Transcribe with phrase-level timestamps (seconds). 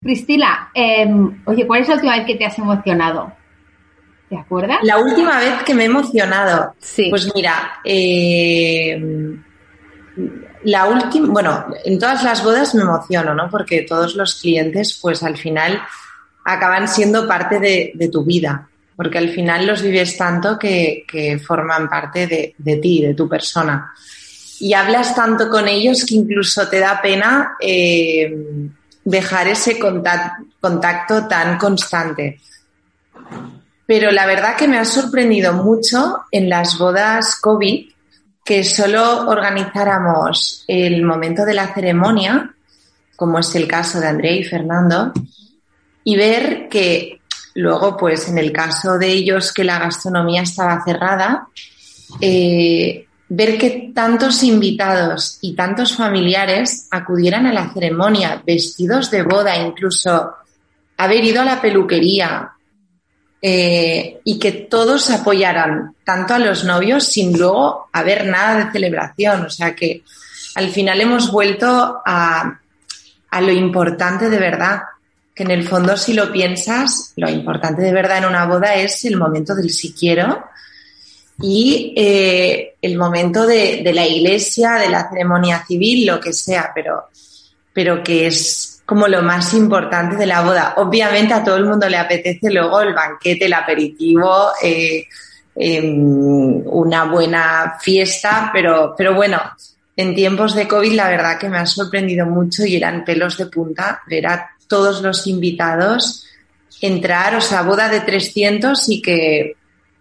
[0.00, 3.32] Priscila, em, oye, ¿cuál es la última vez que te has emocionado?
[4.28, 4.78] ¿Te acuerdas?
[4.82, 6.74] La última vez que me he emocionado.
[6.78, 7.08] Sí.
[7.10, 9.00] Pues mira, eh,
[10.64, 13.48] la última, bueno, en todas las bodas me emociono, ¿no?
[13.48, 15.80] Porque todos los clientes, pues al final
[16.44, 21.04] acaban siendo parte de, tu vida, porque al final los vives tanto que,
[21.44, 23.92] forman parte de, ti, de tu persona.
[24.58, 28.34] Y hablas tanto con ellos que incluso te da pena eh,
[29.06, 32.40] dejar ese contacto tan constante.
[33.86, 37.88] Pero la verdad que me ha sorprendido mucho en las bodas COVID
[38.44, 42.52] que solo organizáramos el momento de la ceremonia,
[43.14, 45.12] como es el caso de Andrea y Fernando,
[46.02, 47.20] y ver que
[47.54, 51.46] luego, pues en el caso de ellos que la gastronomía estaba cerrada,
[52.20, 59.56] eh, ver que tantos invitados y tantos familiares acudieran a la ceremonia vestidos de boda,
[59.56, 60.34] incluso
[60.96, 62.56] haber ido a la peluquería,
[63.48, 69.44] eh, y que todos apoyaran tanto a los novios sin luego haber nada de celebración.
[69.44, 70.02] O sea que
[70.54, 72.58] al final hemos vuelto a,
[73.40, 74.80] lo importante de verdad,
[75.34, 79.04] que en el fondo si lo piensas, lo importante de verdad en una boda es
[79.04, 80.44] el momento del si quiero
[81.40, 87.04] y eh, el momento de, la iglesia, de la ceremonia civil, lo que sea, pero,
[87.72, 90.74] pero que es como lo más importante de la boda.
[90.76, 95.04] Obviamente a todo el mundo le apetece luego el banquete, el aperitivo, eh,
[95.54, 99.40] em, una buena fiesta, pero, pero bueno,
[99.96, 103.46] en tiempos de COVID la verdad que me ha sorprendido mucho y eran pelos de
[103.46, 106.26] punta ver a todos los invitados
[106.80, 109.56] entrar, o sea, boda de 300 y que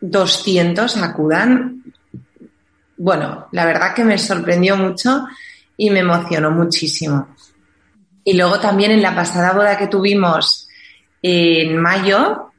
[0.10, 1.84] 200 acudan.
[2.98, 5.26] Bueno, la verdad que me sorprendió mucho
[5.78, 7.28] y me emocionó muchísimo.
[8.24, 10.68] Y luego también en la pasada boda que tuvimos
[11.22, 12.52] en mayo,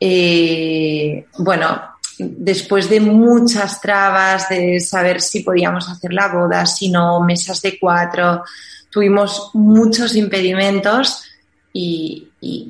[0.00, 1.80] eh, bueno,
[2.18, 7.78] después de muchas trabas, de saber si podíamos hacer la boda, si no, mesas de
[7.78, 8.42] cuatro,
[8.90, 11.24] tuvimos muchos impedimentos
[11.72, 12.24] y,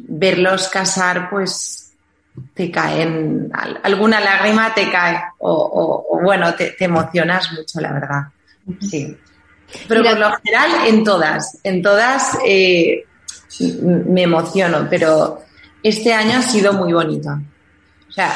[0.09, 1.88] verlos casar, pues
[2.55, 3.51] te caen,
[3.83, 8.23] alguna lágrima te cae o, bueno, te, te, emocionas mucho, la verdad.
[8.81, 9.17] Sí.
[9.87, 13.05] Pero por lo general, en todas, en todas eh,
[13.83, 15.41] me emociono, pero
[15.83, 17.31] este año ha sido muy bonito.
[18.09, 18.35] O sea,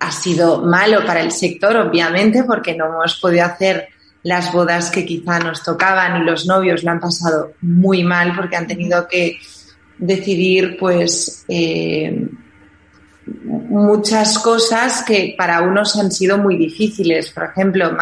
[0.00, 3.88] ha sido malo para el sector, obviamente, porque no hemos podido hacer
[4.22, 8.56] las bodas que quizá nos tocaban y los novios lo han pasado muy mal porque
[8.56, 9.38] han tenido que
[9.98, 12.28] decidir, pues, eh,
[13.26, 17.30] muchas cosas que para unos han sido muy difíciles.
[17.30, 17.96] Por ejemplo,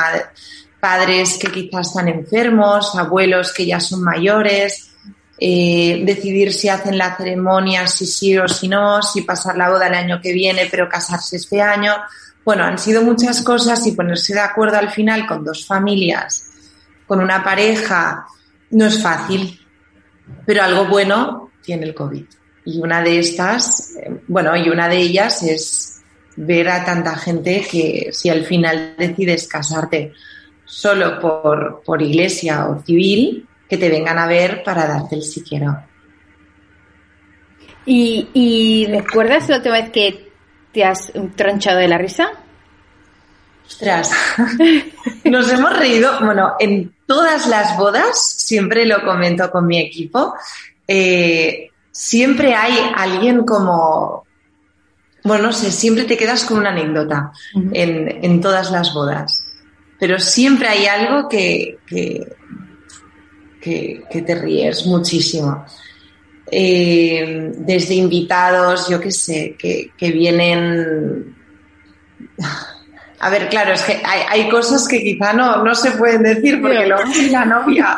[0.81, 4.91] padres que quizás están enfermos, abuelos que ya son mayores,
[5.39, 9.87] eh, decidir si hacen la ceremonia, si sí o si no, si pasar la boda
[9.87, 11.95] el año que viene, pero casarse este año.
[12.45, 16.51] Bueno, han sido muchas cosas y ponerse de acuerdo al final con dos familias,
[17.07, 18.27] con una pareja,
[18.71, 19.61] no es fácil,
[20.45, 22.25] pero algo bueno tiene el COVID.
[22.65, 26.03] Y una de estas, eh, bueno, y una de ellas es
[26.37, 30.13] ver a tanta gente que si al final decides casarte
[30.65, 35.43] solo por, por iglesia o civil que te vengan a ver para darte el si
[35.43, 35.83] quiero.
[37.85, 40.31] ¿Y, ¿Y recuerdas la última vez que
[40.73, 42.31] te has tronchado de la risa?
[43.67, 44.11] Ostras,
[45.25, 50.35] nos hemos reído, bueno, en todas las bodas, siempre lo comento con mi equipo,
[50.87, 54.25] eh, siempre hay alguien como,
[55.23, 59.53] bueno, no sé, siempre te quedas con una anécdota en, en todas las bodas
[60.03, 62.27] pero siempre hay algo que, que,
[64.11, 65.65] te ríes muchísimo.
[66.51, 71.37] Eh, desde invitados, yo qué sé, que, vienen...
[73.23, 76.87] A ver, claro, es que hay, cosas que quizá no, no se pueden decir porque
[76.87, 77.95] luego si la novia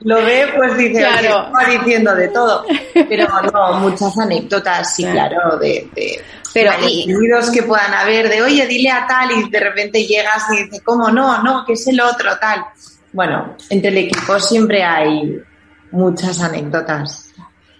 [0.00, 1.50] lo ve, pues dice, claro.
[1.50, 2.66] va diciendo de todo.
[2.92, 5.88] Pero no, muchas anécdotas, sí, claro, de,
[6.52, 7.06] pero y,
[7.54, 11.10] que puedan haber de, oye, dile a tal y de repente llegas y dices, ¿cómo
[11.10, 11.42] no?
[11.42, 12.64] No, que es el otro, tal.
[13.12, 15.40] Bueno, entre el equipo siempre hay
[15.90, 17.25] muchas anécdotas.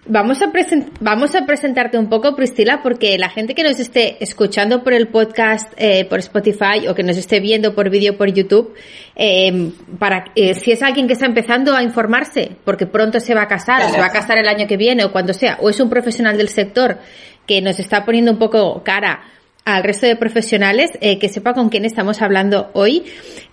[0.08, 0.53] Vamos a,
[1.00, 5.08] vamos a presentarte un poco, Priscila, porque la gente que nos esté escuchando por el
[5.08, 8.73] podcast, eh, por Spotify o que nos esté viendo por vídeo por YouTube,
[9.17, 13.43] eh, para eh, si es alguien que está empezando a informarse, porque pronto se va
[13.43, 15.70] a casar, o se va a casar el año que viene o cuando sea, o
[15.70, 16.99] es un profesional del sector
[17.44, 19.25] que nos está poniendo un poco cara
[19.66, 23.04] al resto de profesionales eh, que sepa con quién estamos hablando hoy.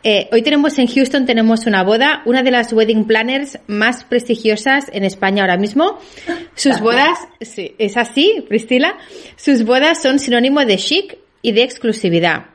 [0.03, 4.85] Eh, hoy tenemos en Houston tenemos una boda, una de las wedding planners más prestigiosas
[4.93, 5.97] en España ahora mismo.
[6.53, 8.95] Sus bodas, sí, es así, Priscila.
[9.35, 12.45] Sus bodas son sinónimo de chic y de exclusividad.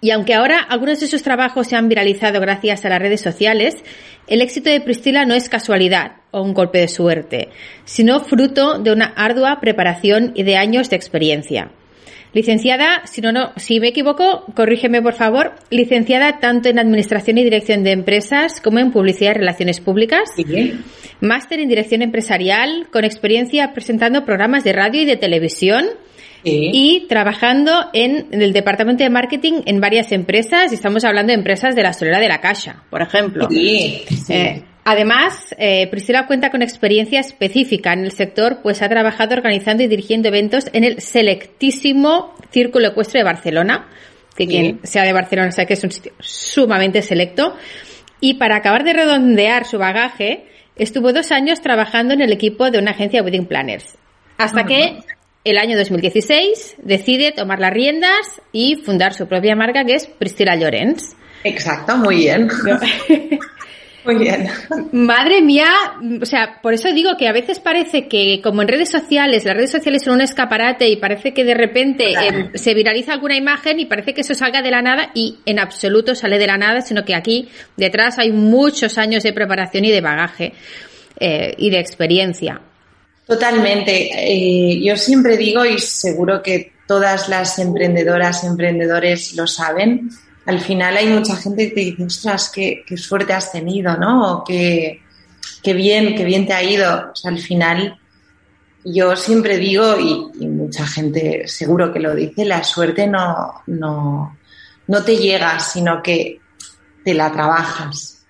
[0.00, 3.74] Y aunque ahora algunos de sus trabajos se han viralizado gracias a las redes sociales,
[4.28, 7.48] el éxito de Priscila no es casualidad o un golpe de suerte,
[7.84, 11.72] sino fruto de una ardua preparación y de años de experiencia.
[12.32, 17.44] Licenciada, si no, no, si me equivoco, corrígeme por favor, licenciada tanto en Administración y
[17.44, 20.30] Dirección de Empresas como en Publicidad y Relaciones Públicas.
[21.20, 25.86] Máster en Dirección Empresarial, con experiencia presentando programas de radio y de televisión.
[26.44, 31.74] Y trabajando en, el departamento de marketing en varias empresas, y estamos hablando de empresas
[31.74, 33.48] de la Solera de la Caixa, por ejemplo.
[33.50, 39.34] Sí, eh, Además, eh, Priscila cuenta con experiencia específica en el sector, pues ha trabajado
[39.34, 43.86] organizando y dirigiendo eventos en el selectísimo Círculo Ecuestre de Barcelona,
[44.34, 47.54] que quien sea de Barcelona sabe que es un sitio sumamente selecto.
[48.18, 52.78] Y para acabar de redondear su bagaje, estuvo dos años trabajando en el equipo de
[52.78, 53.98] una agencia de Wedding Planners.
[54.38, 55.00] Hasta que
[55.44, 60.56] el año 2016 decide tomar las riendas y fundar su propia marca que es Priscila
[60.56, 61.14] Llorens.
[61.44, 62.48] Exacto, muy bien.
[64.08, 64.48] Muy bien.
[64.92, 65.68] Madre mía,
[66.22, 69.54] o sea, por eso digo que a veces parece que como en redes sociales, las
[69.54, 73.80] redes sociales son un escaparate y parece que de repente em, se viraliza alguna imagen
[73.80, 76.80] y parece que eso salga de la nada y en absoluto sale de la nada,
[76.80, 80.54] sino que aquí detrás hay muchos años de preparación y de bagaje
[81.20, 82.62] eh, y de experiencia.
[83.26, 84.08] Totalmente.
[84.14, 90.08] Eh, yo siempre digo, y seguro que todas las emprendedoras, emprendedores lo saben,
[90.48, 94.32] al final hay mucha gente que te dice, ostras, qué, suerte has tenido, ¿no?
[94.32, 95.02] O qué,
[95.62, 97.10] bien, qué bien te ha ido.
[97.12, 97.98] O sea, al final
[98.82, 104.38] yo siempre digo, y, mucha gente seguro que lo dice, la suerte no, no,
[104.86, 106.40] no te llega, sino que
[107.04, 108.24] te la trabajas.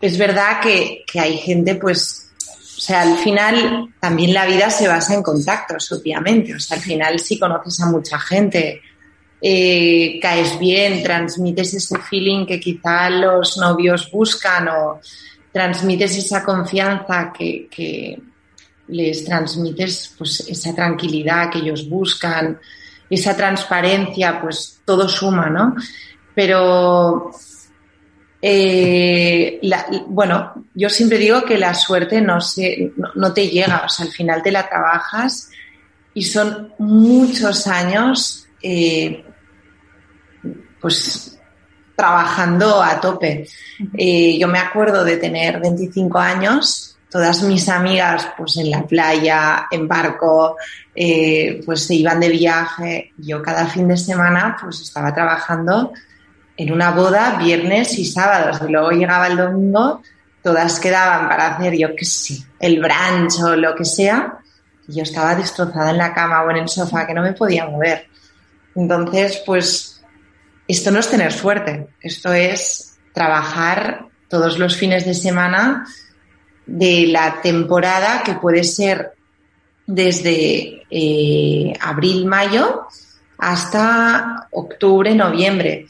[0.00, 2.32] Es verdad que, que hay gente, pues,
[2.76, 6.52] o sea, al final también la vida se basa en contactos, obviamente.
[6.56, 8.82] O sea, al final sí conoces a mucha gente,
[9.46, 15.00] eh, caes bien, transmites ese feeling que quizá los novios buscan o
[15.52, 18.18] transmites esa confianza que,
[18.88, 22.58] les transmites pues esa tranquilidad que ellos buscan,
[23.10, 25.74] esa transparencia, pues todo suma, ¿no?
[26.34, 27.30] Pero
[28.40, 29.60] eh,
[30.06, 32.38] bueno, yo siempre digo que la suerte no,
[33.34, 35.50] te llega, o sea, al final te la trabajas
[36.14, 39.23] y son muchos años eh,
[40.84, 41.38] pues
[41.96, 43.46] trabajando a tope.
[43.96, 49.66] Eh, yo me acuerdo de tener 25 años, todas mis amigas pues en la playa,
[49.70, 50.58] en barco,
[50.94, 53.12] eh, pues se iban de viaje.
[53.16, 55.90] Yo cada fin de semana pues estaba trabajando
[56.54, 60.02] en una boda viernes y sábados y luego llegaba el domingo,
[60.42, 64.36] todas quedaban para hacer, yo qué sé, el brunch o lo que sea.
[64.86, 67.64] Y yo estaba destrozada en la cama o en el sofá que no me podía
[67.64, 68.06] mover.
[68.74, 69.93] Entonces, pues
[70.66, 75.86] esto no es tener suerte, esto es trabajar todos los fines de semana
[76.66, 79.12] de la temporada que puede ser
[79.86, 82.86] desde eh, abril, mayo
[83.38, 85.86] hasta octubre, noviembre.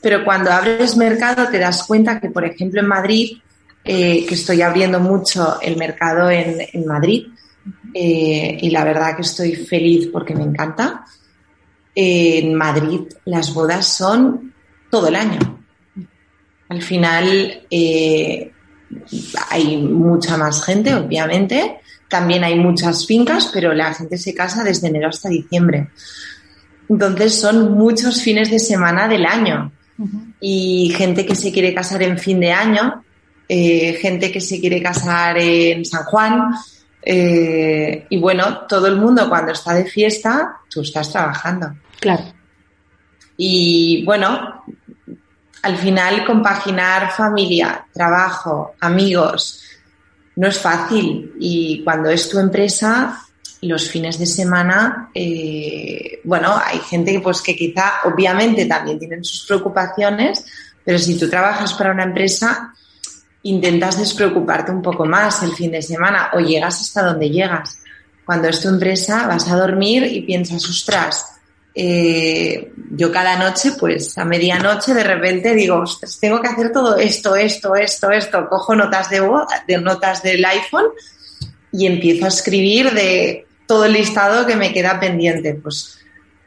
[0.00, 3.38] Pero cuando abres mercado te das cuenta que, por ejemplo, en Madrid,
[3.84, 7.26] eh, que estoy abriendo mucho el mercado en, Madrid,
[7.92, 11.04] eh, y la verdad que estoy feliz porque me encanta,
[11.96, 14.52] en Madrid las bodas son
[14.90, 15.38] todo el año.
[16.68, 18.52] Al final eh,
[19.48, 21.78] hay mucha más gente, obviamente.
[22.08, 25.88] También hay muchas fincas, pero la gente se casa desde enero hasta diciembre.
[26.88, 29.72] Entonces son muchos fines de semana del año.
[30.40, 33.02] Y gente que se quiere casar en fin de año,
[33.48, 36.50] eh, gente que se quiere casar en San Juan.
[37.02, 41.72] Eh, y bueno, todo el mundo cuando está de fiesta, tú estás trabajando.
[42.00, 42.24] Claro.
[43.36, 44.64] Y bueno,
[45.62, 49.62] al final compaginar familia, trabajo, amigos,
[50.36, 51.34] no es fácil.
[51.40, 53.20] Y cuando es tu empresa,
[53.62, 59.46] los fines de semana, eh, bueno, hay gente pues, que quizá obviamente también tienen sus
[59.46, 60.44] preocupaciones,
[60.84, 62.72] pero si tú trabajas para una empresa,
[63.42, 67.80] intentas despreocuparte un poco más el fin de semana o llegas hasta donde llegas.
[68.24, 71.35] Cuando es tu empresa, vas a dormir y piensas, ostras,
[71.78, 75.84] eh, yo cada noche, pues a medianoche de repente digo,
[76.18, 78.48] tengo que hacer todo esto, esto, esto, esto.
[78.48, 79.20] Cojo notas de
[79.68, 80.86] de notas del iPhone
[81.72, 85.52] y empiezo a escribir de todo el listado que me queda pendiente.
[85.52, 85.98] Pues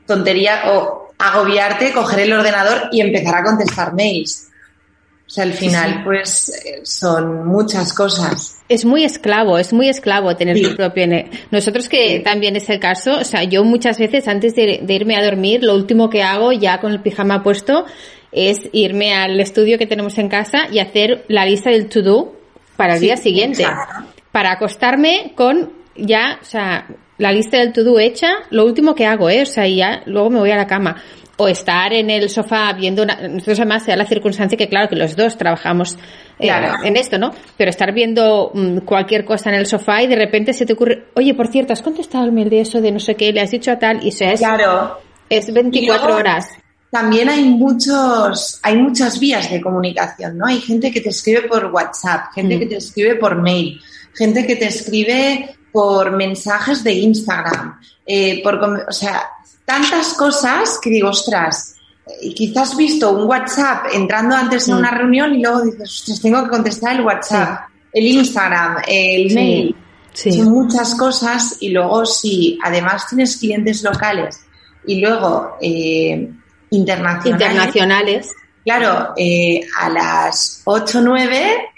[0.07, 4.47] tontería o agobiarte, coger el ordenador y empezar a contestar mails.
[5.29, 8.63] O sea, al final, pues eh, son muchas cosas.
[8.67, 11.05] Es muy esclavo, es muy esclavo tener tu propio.
[11.51, 15.23] Nosotros que también es el caso, o sea, yo muchas veces antes de, irme a
[15.23, 17.85] dormir, lo último que hago ya con el pijama puesto
[18.31, 22.33] es irme al estudio que tenemos en casa y hacer la lista del to-do
[22.75, 23.67] para el día siguiente.
[24.31, 26.87] Para acostarme con ya, o sea,
[27.19, 29.43] la lista del to-do hecha, lo último que hago, ¿eh?
[29.43, 30.95] O sea, ya luego me voy a la cama
[31.39, 34.97] o estar en el sofá viendo una, nosotros además sea la circunstancia que claro que
[34.97, 35.97] los dos trabajamos
[36.37, 36.51] eh,
[36.83, 37.31] en esto, ¿no?
[37.55, 41.05] Pero estar viendo mm, cualquier cosa en el sofá y de repente se te ocurre,
[41.15, 43.51] oye, por cierto, ¿has contestado el mail de eso, de no sé qué, le has
[43.51, 44.03] dicho a tal?
[44.03, 44.99] Y eso es, claro.
[45.29, 46.49] es 24 horas.
[46.91, 50.45] También hay muchos, hay muchas vías de comunicación, ¿no?
[50.45, 52.59] Hay gente que te escribe por WhatsApp, gente mm.
[52.59, 53.79] que te escribe por mail,
[54.13, 58.55] gente que te escribe por mensajes de Instagram, eh, por,
[58.87, 59.23] o sea,
[59.65, 61.75] tantas cosas que digo, ostras,
[62.21, 66.21] y quizás has visto un WhatsApp entrando antes en una reunión y luego dices, ostras,
[66.21, 69.75] tengo que contestar el WhatsApp, el Instagram, el mail.
[70.13, 74.41] Son muchas cosas y luego si además tienes clientes locales
[74.85, 76.29] y luego eh,
[76.71, 77.31] internacionales.
[77.31, 78.29] Internacionales.
[78.65, 81.68] Claro, eh, a las 8 o 9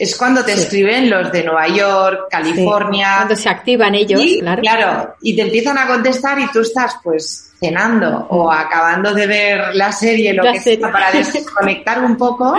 [0.00, 3.16] es cuando te escriben los de Nueva York, California.
[3.18, 4.62] Cuando se activan ellos, claro.
[4.62, 9.74] Claro, y te empiezan a contestar y tú estás pues cenando o acabando de ver
[9.74, 12.56] la serie, lo que sea, para desconectar un poco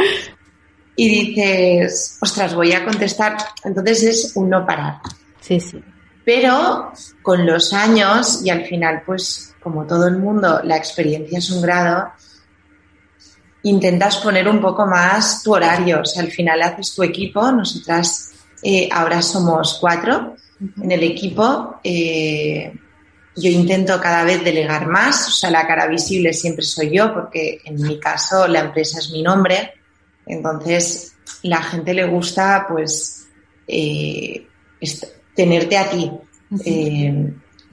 [0.96, 3.36] y dices, ostras, voy a contestar.
[3.64, 5.00] Entonces es un no parar.
[5.40, 5.84] Sí, sí.
[6.24, 6.92] Pero
[7.24, 11.64] con los años y al final, pues como todo el mundo, la experiencia es un
[11.64, 12.12] grado,
[13.64, 16.02] intentas poner un poco más tu horario.
[16.02, 17.52] O sea, al final haces tu equipo.
[17.52, 18.32] Nosotras
[18.64, 20.36] eh, ahora somos cuatro
[20.82, 21.80] en el equipo.
[21.84, 22.74] Eh,
[23.36, 25.28] yo intento cada vez delegar más.
[25.28, 29.12] O sea, la cara visible siempre soy yo, porque en mi caso la empresa es
[29.12, 29.74] mi nombre.
[30.26, 31.14] Entonces,
[31.44, 33.28] la gente le gusta, pues,
[33.68, 34.48] eh,
[35.36, 36.12] tenerte a ti.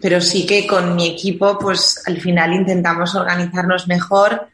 [0.00, 4.49] pero sí que con mi equipo, pues al final intentamos organizarnos mejor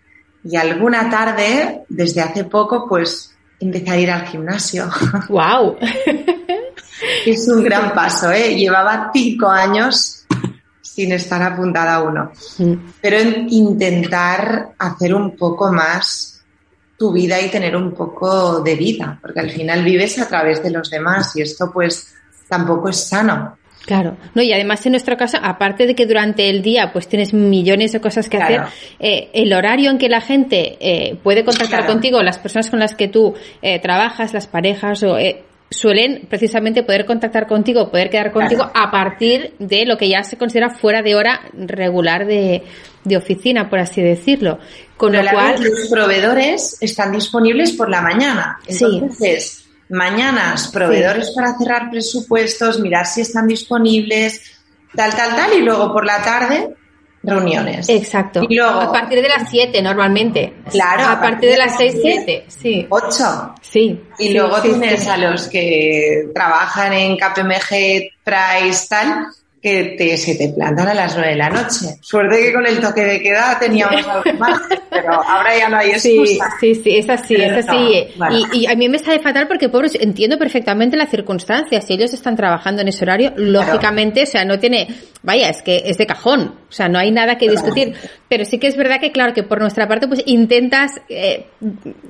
[0.44, 4.88] y alguna tarde, desde hace poco, pues empecé a ir al gimnasio.
[5.28, 5.76] ¡Wow!
[7.26, 8.54] es un gran paso, ¿eh?
[8.54, 10.26] Llevaba cinco años
[10.82, 12.30] sin estar apuntada a uno.
[12.58, 12.74] Mm.
[13.00, 16.42] Pero intentar hacer un poco más
[16.96, 20.70] tu vida y tener un poco de vida, porque al final vives a través de
[20.70, 22.14] los demás y esto pues
[22.48, 23.58] tampoco es sano.
[23.86, 27.34] Claro, no, y además en nuestro caso, aparte de que durante el día pues tienes
[27.34, 28.62] millones de cosas que hacer,
[28.98, 32.94] eh, el horario en que la gente eh, puede contactar contigo, las personas con las
[32.94, 35.18] que tú eh, trabajas, las parejas, o,
[35.70, 40.36] suelen precisamente poder contactar contigo, poder quedar contigo a partir de lo que ya se
[40.36, 42.62] considera fuera de hora regular de,
[43.04, 44.58] de oficina, por así decirlo.
[44.96, 45.56] Con lo cual.
[45.62, 48.58] Los proveedores están disponibles por la mañana.
[48.66, 49.63] Entonces,
[49.94, 54.42] mañanas proveedores para cerrar presupuestos, mirar si están disponibles,
[54.94, 56.74] tal, tal, tal, y luego por la tarde
[57.22, 57.88] reuniones.
[57.88, 58.42] Exacto.
[58.48, 60.54] Y luego, a partir de las 7 normalmente.
[60.70, 61.04] Claro.
[61.08, 62.86] A, partir, de las 6, 7, sí.
[62.88, 63.54] 8.
[63.62, 64.00] Sí.
[64.18, 69.26] Y luego tienes a los que trabajan en KPMG, Price, tal,
[69.64, 71.96] que te, se te plantan a las nueve de la noche.
[72.02, 75.92] Suerte que con el toque de queda teníamos algo más, pero ahora ya no hay
[75.92, 76.50] excusa.
[76.60, 78.06] Sí, sí, sí, es así, es así.
[78.52, 81.86] y, a mí me sale fatal porque, pobres, entiendo perfectamente las circunstancias.
[81.86, 84.86] Si ellos están trabajando en ese horario, lógicamente, o sea, no tiene,
[85.24, 86.54] vaya, es que es de cajón.
[86.68, 87.94] O sea, no hay nada que discutir.
[88.28, 91.46] Pero sí que es verdad que, claro, que por nuestra parte, pues intentas, eh,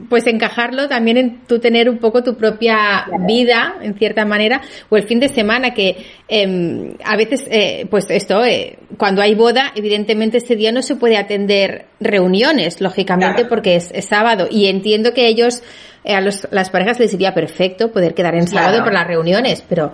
[0.09, 4.97] pues encajarlo también en tú tener un poco tu propia vida, en cierta manera, o
[4.97, 5.97] el fin de semana que
[6.29, 10.97] eh, a veces eh, pues esto, eh, cuando hay boda, evidentemente ese día no se
[10.97, 14.49] puede atender reuniones, lógicamente, porque es, sábado.
[14.51, 15.63] Y entiendo que ellos,
[16.05, 19.93] eh, a las parejas les iría perfecto poder quedar en sábado por las reuniones, pero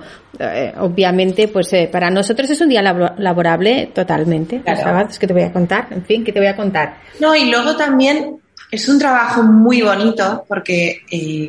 [0.78, 4.62] obviamente, pues para nosotros es un día laborable totalmente.
[4.66, 6.96] Los sábados que te voy a contar, en fin, que te voy a contar.
[7.20, 8.40] No, y luego también
[8.70, 11.02] es un trabajo muy bonito porque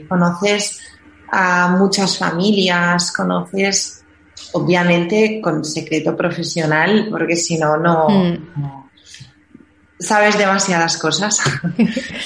[0.08, 0.80] conoces
[1.32, 4.04] a muchas familias, conoces
[4.54, 8.91] obviamente con secreto profesional, porque si no, no, hmm.
[10.02, 11.40] Sabes demasiadas cosas.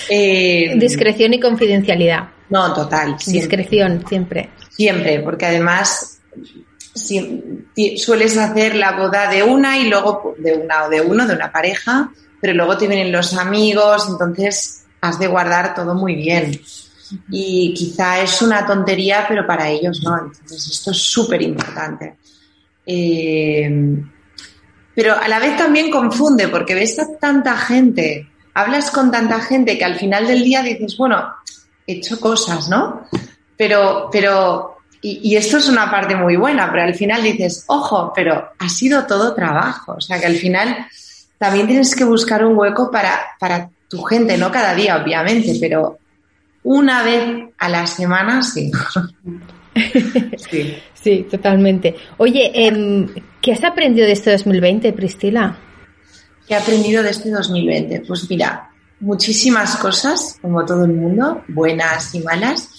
[0.09, 2.29] Eh, Discreción y confidencialidad.
[2.49, 3.15] No, total.
[3.25, 4.51] Discreción, siempre.
[4.69, 6.19] Siempre, porque además
[7.97, 11.51] sueles hacer la boda de una y luego de una o de uno, de una
[11.51, 16.59] pareja, pero luego te vienen los amigos, entonces has de guardar todo muy bien
[17.29, 20.17] y quizá es una tontería, pero para ellos no.
[20.17, 22.15] Entonces, esto es súper importante.
[22.85, 24.03] Eh,
[24.95, 29.77] pero a la vez también confunde porque ves a tanta gente, hablas con tanta gente
[29.77, 31.33] que al final del día dices, bueno,
[31.85, 33.07] he hecho cosas, ¿no?
[33.57, 38.11] Pero, pero, y, y esto es una parte muy buena, pero al final dices, ojo,
[38.15, 40.87] pero ha sido todo trabajo, o sea que al final
[41.37, 45.99] también tienes que buscar un hueco para, para tu gente, no cada día, obviamente, pero
[46.63, 48.71] una vez a la semana sí.
[50.49, 50.77] sí.
[50.93, 51.27] sí.
[51.29, 51.95] totalmente.
[52.17, 53.07] Oye, eh,
[53.45, 55.55] ¿qué has aprendido de este 2020, Priscila?
[56.47, 58.01] ¿Qué he aprendido de este 2020?
[58.07, 62.69] Pues mira, muchísimas cosas, como todo el mundo, buenas y malas.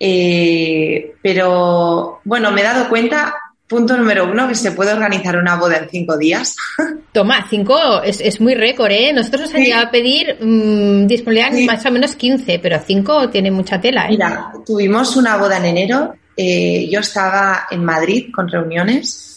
[0.00, 3.34] Eh, pero bueno, me he dado cuenta
[3.68, 6.56] Punto número uno, que se puede organizar una boda en cinco días.
[7.12, 9.12] Toma, cinco es, es muy récord, ¿eh?
[9.12, 13.52] Nosotros nos han llegado a pedir mmm, disponibilidad más o menos 15, pero cinco tiene
[13.52, 14.10] mucha tela, ¿eh?
[14.10, 19.29] Mira, tuvimos una boda en enero, eh, yo estaba en Madrid con reuniones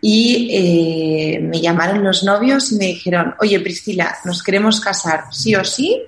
[0.00, 5.54] y eh, me llamaron los novios y me dijeron, oye Priscila, nos queremos casar sí
[5.54, 6.02] o sí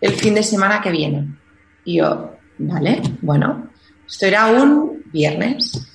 [0.00, 1.28] el fin de semana que viene.
[1.84, 3.70] Y yo, vale, bueno,
[4.06, 5.90] esto era un viernes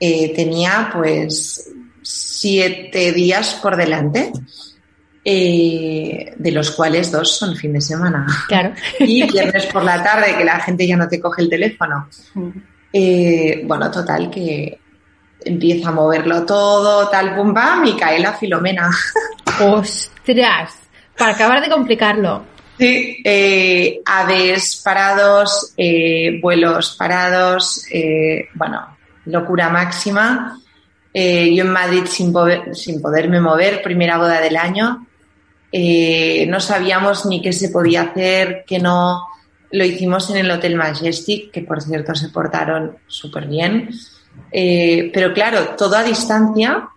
[0.00, 4.30] eh, tenía pues siete días por delante,
[5.24, 8.26] eh, de los cuales dos son fin de semana.
[8.46, 8.74] Claro.
[9.00, 12.08] Y viernes por la tarde, que la gente ya no te coge el teléfono.
[12.92, 14.78] Eh, bueno, total, que
[15.48, 18.90] empieza a moverlo todo, tal, pum, pam, y cae la filomena.
[19.60, 20.74] ¡Ostras!
[21.16, 22.44] Para acabar de complicarlo.
[22.78, 30.60] Sí, eh, aves parados, eh, vuelos parados, eh, bueno, locura máxima.
[31.12, 35.04] Yo en Madrid sin, poder, sin poderme mover, primera boda del año.
[35.72, 39.26] No sabíamos ni qué se podía hacer, que no.
[39.72, 43.90] Lo hicimos en el Hotel Majestic, que por cierto se portaron súper bien.
[44.52, 46.88] Eh, pero claro, todo a distancia.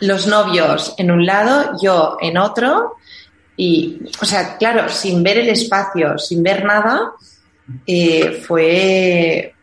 [0.00, 2.96] Los novios en un lado, yo en otro.
[3.56, 7.12] Y, o sea, claro, sin ver el espacio, sin ver nada,
[7.86, 9.54] eh, fue,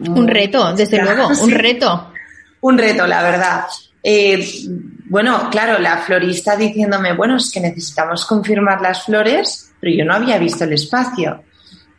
[0.00, 2.12] un reto, desde luego, un reto.
[2.60, 3.64] Un reto, la verdad.
[4.02, 4.44] Eh,
[5.04, 10.14] bueno, claro, la florista diciéndome, bueno, es que necesitamos confirmar las flores, pero yo no
[10.14, 11.42] había visto el espacio.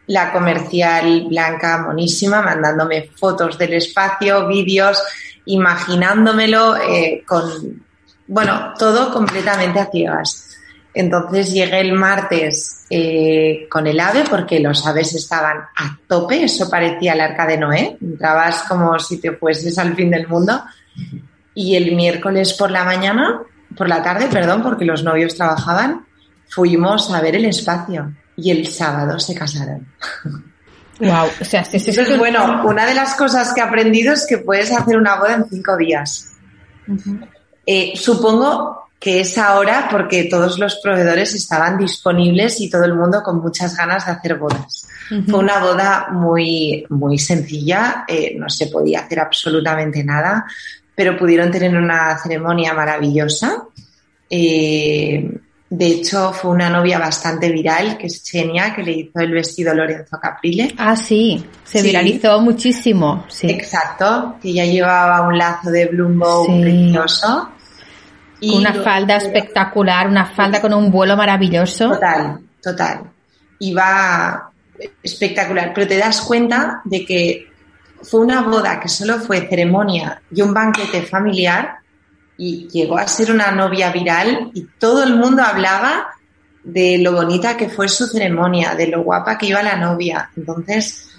[0.10, 5.02] La comercial blanca, monísima, mandándome fotos del espacio, vídeos,
[5.45, 7.84] imaginándomelo eh, con,
[8.28, 10.50] bueno, todo completamente a ciegas.
[10.93, 16.67] Entonces llegué el martes eh, con el ave porque los aves estaban a tope, eso
[16.69, 20.63] parecía el arca de Noé, entrabas como si te fueses al fin del mundo.
[21.54, 23.43] Y el miércoles por la mañana,
[23.78, 26.08] por la tarde, perdón, porque los novios trabajaban,
[26.48, 29.88] fuimos a ver el espacio y el sábado se casaron.
[30.99, 32.63] Wow, o sea, si eso es bueno.
[32.65, 35.78] Una de las cosas que he aprendido es que puedes hacer una boda en cinco
[35.78, 36.34] días.
[36.88, 37.28] Uh -huh.
[37.65, 43.23] eh, supongo que es ahora porque todos los proveedores estaban disponibles y todo el mundo
[43.23, 44.88] con muchas ganas de hacer bodas.
[45.10, 45.30] Uh -huh.
[45.30, 50.45] Fue una boda muy, muy sencilla, eh, no se podía hacer absolutamente nada,
[50.93, 53.63] pero pudieron tener una ceremonia maravillosa.
[54.30, 59.32] Eh, de hecho, fue una novia bastante viral, que es Chenia, que le hizo el
[59.32, 60.73] vestido Lorenzo Caprile.
[60.77, 61.86] Ah, sí, se sí.
[61.86, 63.25] viralizó muchísimo.
[63.27, 63.51] Sí.
[63.51, 66.62] Exacto, que ya llevaba un lazo de Bloom Bow sí.
[66.62, 67.49] precioso.
[68.39, 71.89] Y una falda espectacular, una falda con un vuelo maravilloso.
[71.89, 73.01] Total, total.
[73.60, 74.49] Y va
[75.03, 75.71] espectacular.
[75.75, 77.47] Pero te das cuenta de que
[78.01, 81.79] fue una boda que solo fue ceremonia y un banquete familiar
[82.39, 86.08] y llegó a ser una novia viral y todo el mundo hablaba
[86.63, 90.32] de lo bonita que fue su ceremonia, de lo guapa que iba la novia.
[90.38, 91.10] Entonces,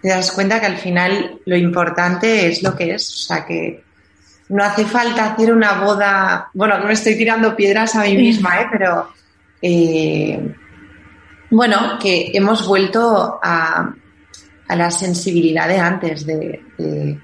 [0.00, 3.06] te das cuenta que al final lo importante es lo que es.
[3.06, 3.84] O sea, que
[4.48, 6.48] no hace falta hacer una boda.
[6.54, 8.66] Bueno, no me estoy tirando piedras a mí misma, ¿eh?
[8.72, 9.08] pero
[9.60, 10.54] eh,
[11.50, 13.94] bueno, que hemos vuelto a,
[14.68, 17.20] a, la sensibilidad de antes, de, de,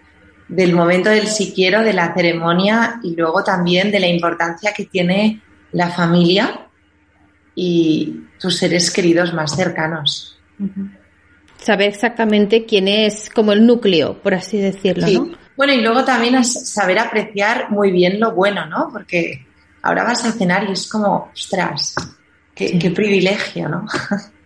[0.48, 4.86] del momento del si quiero, de la ceremonia y luego también de la importancia que
[4.86, 6.68] tiene la familia
[7.54, 10.38] y tus seres queridos más cercanos.
[10.58, 10.90] Uh -huh.
[11.58, 15.14] Saber exactamente quién es como el núcleo, por así decirlo, sí.
[15.14, 15.32] ¿no?
[15.56, 18.90] Bueno, y luego también saber apreciar muy bien lo bueno, ¿no?
[18.92, 19.44] Porque
[19.82, 21.94] ahora vas a cenar y es como, ostras,
[22.54, 22.78] qué, sí.
[22.78, 23.84] qué privilegio, ¿no?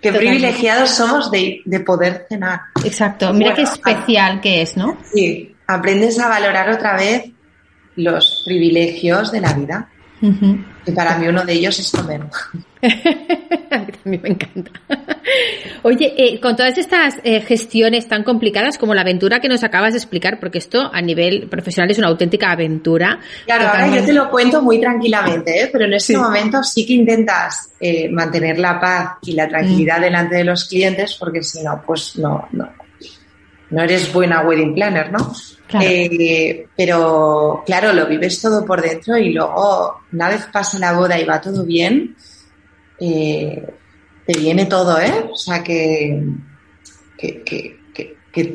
[0.00, 0.18] qué Totalmente.
[0.18, 2.60] privilegiados somos de, de, poder cenar.
[2.84, 4.98] Exacto, mira bueno, qué especial que es, ¿no?
[5.12, 7.30] Sí, aprendes a valorar otra vez
[7.96, 9.88] los privilegios de la vida.
[10.86, 12.20] Y para mí uno de ellos es comer.
[12.82, 14.70] a mí me encanta.
[15.82, 19.94] Oye, eh, con todas estas eh, gestiones tan complicadas como la aventura que nos acabas
[19.94, 23.18] de explicar, porque esto a nivel profesional es una auténtica aventura.
[23.46, 25.70] Claro, ahora yo te lo cuento muy tranquilamente, ¿eh?
[25.72, 27.72] pero en este momento sí que intentas
[28.10, 30.02] mantener la paz y la tranquilidad mm.
[30.02, 32.68] delante de los clientes, porque si no, pues no, no,
[33.70, 35.32] no eres buena wedding planner, ¿no?
[35.80, 41.18] Eh, pero claro, lo vives todo por dentro y luego, una vez pasa la boda
[41.18, 42.16] y va todo bien,
[42.98, 43.66] eh,
[44.26, 45.28] te viene todo, ¿eh?
[45.30, 46.22] O sea que,
[47.16, 47.78] que,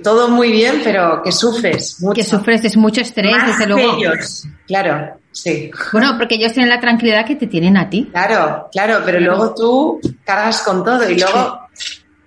[0.03, 2.15] todo muy bien, pero que sufres mucho.
[2.15, 3.97] Que sufres es mucho estrés, desde luego.
[4.65, 5.69] Claro, sí.
[5.91, 8.09] Bueno, porque ellos tienen la tranquilidad que te tienen a ti.
[8.11, 11.59] Claro, claro, pero luego tú cargas con todo y luego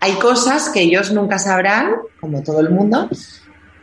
[0.00, 3.08] hay cosas que ellos nunca sabrán, como todo el mundo,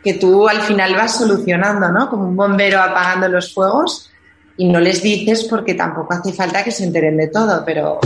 [0.02, 2.08] que tú al final vas solucionando, ¿no?
[2.08, 4.10] Como un bombero apagando los fuegos
[4.56, 8.00] y no les dices porque tampoco hace falta que se enteren de todo, pero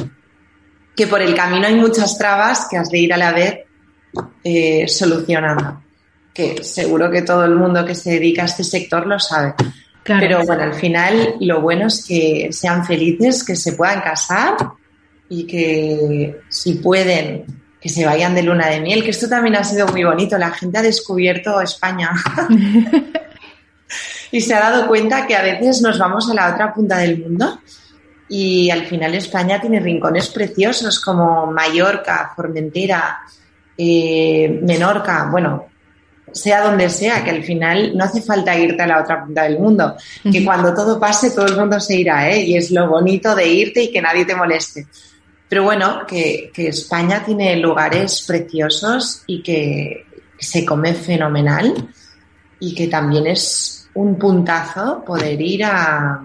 [0.94, 3.60] que por el camino hay muchas trabas que has de ir a la vez
[4.44, 5.82] eh, solucionando.
[6.32, 9.54] Que seguro que todo el mundo que se dedica a este sector lo sabe.
[10.04, 14.56] Pero bueno, al final lo bueno es que sean felices, que se puedan casar
[15.28, 19.64] y que si pueden que se vayan de luna de miel, que esto también ha
[19.64, 20.38] sido muy bonito.
[20.38, 22.12] La gente ha descubierto España
[24.30, 27.18] y se ha dado cuenta que a veces nos vamos a la otra punta del
[27.18, 27.58] mundo
[28.28, 33.18] y al final España tiene rincones preciosos como Mallorca, Formentera,
[33.76, 35.66] eh, Menorca, bueno,
[36.32, 39.58] sea donde sea, que al final no hace falta irte a la otra punta del
[39.58, 39.96] mundo,
[40.30, 42.42] que cuando todo pase todo el mundo se irá, ¿eh?
[42.42, 44.86] Y es lo bonito de irte y que nadie te moleste.
[45.52, 50.06] Pero bueno, que, España tiene lugares preciosos y que
[50.38, 51.90] se come fenomenal
[52.58, 56.22] y que también es un puntazo poder ir a,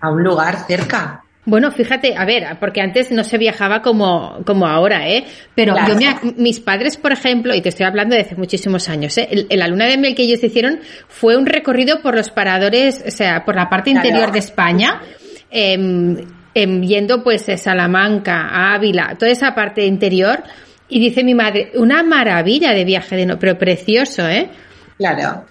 [0.00, 1.22] a un lugar cerca.
[1.44, 5.26] Bueno, fíjate, a ver, porque antes no se viajaba como, como ahora, ¿eh?
[5.54, 5.94] Pero yo
[6.38, 9.46] mis padres, por ejemplo, y te estoy hablando de hace muchísimos años, ¿eh?
[9.50, 13.44] la luna de miel que ellos hicieron fue un recorrido por los paradores, o sea,
[13.44, 15.02] por la parte interior de España.
[15.50, 20.42] Eh, yendo pues de Salamanca a Ávila, toda esa parte interior,
[20.88, 24.50] y dice mi madre, una maravilla de viaje de no, pero precioso, ¿eh?
[24.98, 25.46] Claro.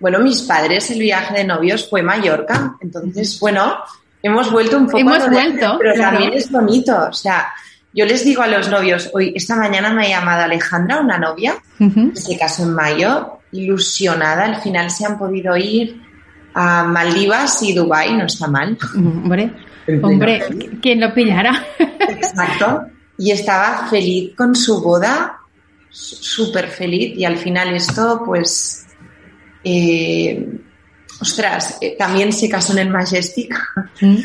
[0.00, 3.78] Bueno, mis padres el viaje de novios fue Mallorca, entonces, bueno,
[4.22, 4.98] hemos vuelto un poco.
[4.98, 7.48] Hemos vuelto, pero también es bonito, o sea,
[7.92, 11.56] yo les digo a los novios, hoy, esta mañana me ha llamado Alejandra, una novia,
[11.78, 16.00] que se casó en mayo, ilusionada, al final se han podido ir
[16.54, 18.78] a Maldivas y Dubái, no está mal.
[18.94, 19.52] Hombre,
[20.02, 20.42] Hombre,
[20.82, 21.66] ¿quién lo pillara?
[21.78, 22.86] Exacto.
[23.16, 25.40] Y estaba feliz con su boda,
[25.90, 27.16] súper feliz.
[27.16, 28.86] Y al final esto, pues,
[29.64, 30.46] eh,
[31.20, 33.54] ostras, eh, también se casó en el Majestic.
[34.00, 34.16] Mm.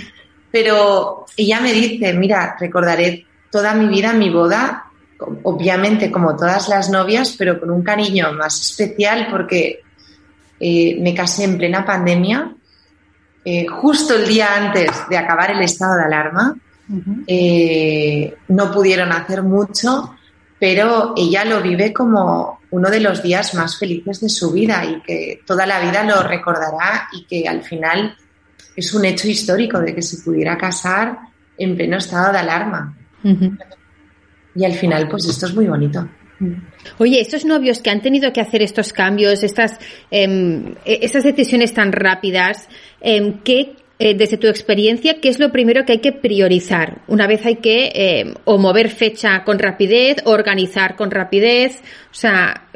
[0.51, 4.85] Pero ella me dice, mira, recordaré toda mi vida mi boda,
[5.43, 9.81] obviamente como todas las novias, pero con un cariño más especial porque
[10.59, 12.53] eh, me casé en plena pandemia
[13.45, 16.55] eh, justo el día antes de acabar el estado de alarma.
[17.25, 20.15] Eh, no pudieron hacer mucho,
[20.59, 25.01] pero ella lo vive como uno de los días más felices de su vida y
[25.01, 28.15] que toda la vida lo recordará y que al final
[28.75, 31.17] es un hecho histórico de que se pudiera casar
[31.57, 32.97] en pleno estado de alarma.
[34.55, 36.07] Y al final, pues esto es muy bonito.
[36.97, 39.79] Oye, estos novios que han tenido que hacer estos cambios, estas,
[40.11, 42.67] em, e-, estas decisiones tan rápidas,
[43.03, 47.01] eh, ¿qué, eh, desde tu experiencia, qué es lo primero que hay que priorizar?
[47.07, 52.15] Una vez hay que em, o mover fecha con rapidez, o organizar con rapidez, o
[52.15, 52.69] sea,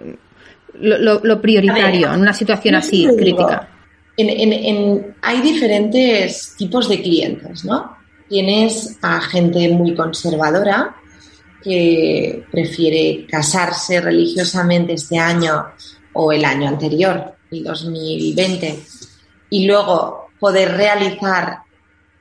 [0.80, 3.68] lo, prioritario en una situación así crítica.
[5.22, 7.98] hay diferentes tipos de clientes, ¿no?
[8.30, 10.96] Tienes a gente muy conservadora
[11.64, 15.66] que prefiere casarse religiosamente este año
[16.14, 18.80] o el año anterior, el 2020,
[19.50, 21.60] y luego poder realizar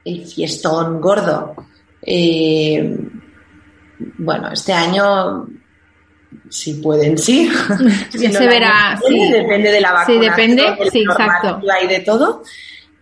[0.05, 1.55] el fiestón gordo.
[2.03, 2.99] Eh,
[4.19, 5.47] bueno, este año
[6.49, 7.51] si pueden, sí.
[8.13, 8.99] Ya se verá.
[9.33, 10.19] Depende de la vacuna.
[10.19, 10.79] Sí, depende.
[10.91, 11.61] Sí, exacto.
[11.73, 12.43] Hay de todo.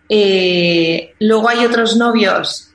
[0.07, 2.71] Eh, luego hay otros novios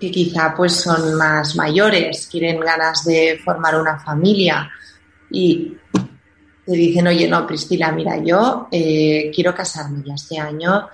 [0.00, 4.70] que quizá pues son más mayores, quieren ganas de formar una familia
[5.30, 5.76] y
[6.70, 10.88] te dicen, oye, no, Priscila, mira, yo eh, quiero casarme ya este año,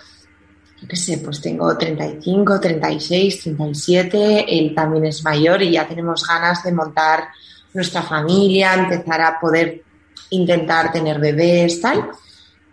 [0.80, 6.26] yo qué sé, pues tengo 35, 36, 37, él también es mayor y ya tenemos
[6.26, 7.28] ganas de montar
[7.74, 9.82] nuestra familia, empezar a poder
[10.30, 12.08] intentar tener bebés, tal.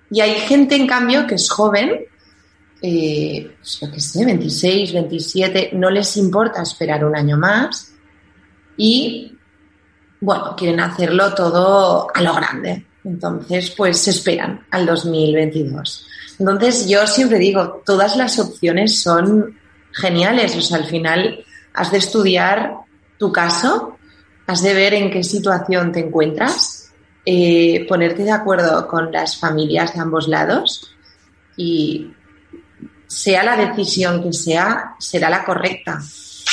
[0.10, 2.06] Y hay gente, en cambio, que es joven,
[2.82, 7.96] eh, pues yo qué sé, 26, 27, no les importa esperar un año más
[8.78, 9.38] y,
[10.22, 12.86] bueno, quieren hacerlo todo a lo grande.
[13.04, 16.08] Entonces, pues se esperan al 2022.
[16.40, 19.58] Entonces, yo siempre digo, todas las opciones son
[19.92, 20.56] geniales.
[20.56, 22.76] O sea, al final has de estudiar
[23.18, 23.98] tu caso,
[24.48, 26.92] has de ver en qué situación te encuentras,
[27.26, 30.94] eh, ponerte de acuerdo con las familias de ambos lados
[31.56, 32.12] y
[33.08, 36.02] sea la decisión que sea, será la correcta.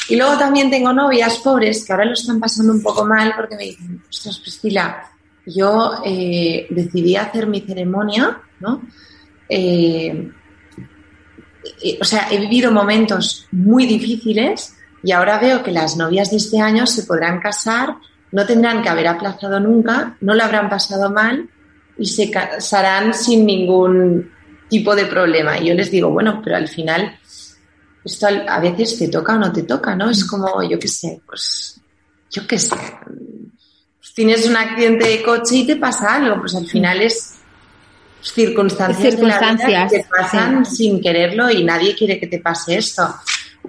[0.08, 3.56] Y luego también tengo novias pobres que ahora lo están pasando un poco mal porque
[3.56, 5.10] me dicen, ostras, Priscila,
[5.46, 8.82] yo eh, decidí hacer mi ceremonia, ¿no?
[9.48, 10.30] Eh,
[12.00, 16.60] o sea, he vivido momentos muy difíciles y ahora veo que las novias de este
[16.60, 17.96] año se podrán casar,
[18.32, 21.48] no tendrán que haber aplazado nunca, no lo habrán pasado mal
[21.98, 24.30] y se casarán sin ningún
[24.68, 25.58] tipo de problema.
[25.58, 27.18] Y yo les digo, bueno, pero al final
[28.04, 30.10] esto a veces te toca o no te toca, ¿no?
[30.10, 31.80] Es como, yo qué sé, pues,
[32.30, 32.76] yo qué sé,
[34.14, 37.36] tienes un accidente de coche y te pasa algo, pues al final es
[38.22, 43.14] circunstancias, circunstancias que pasan sin quererlo y nadie quiere que te pase esto.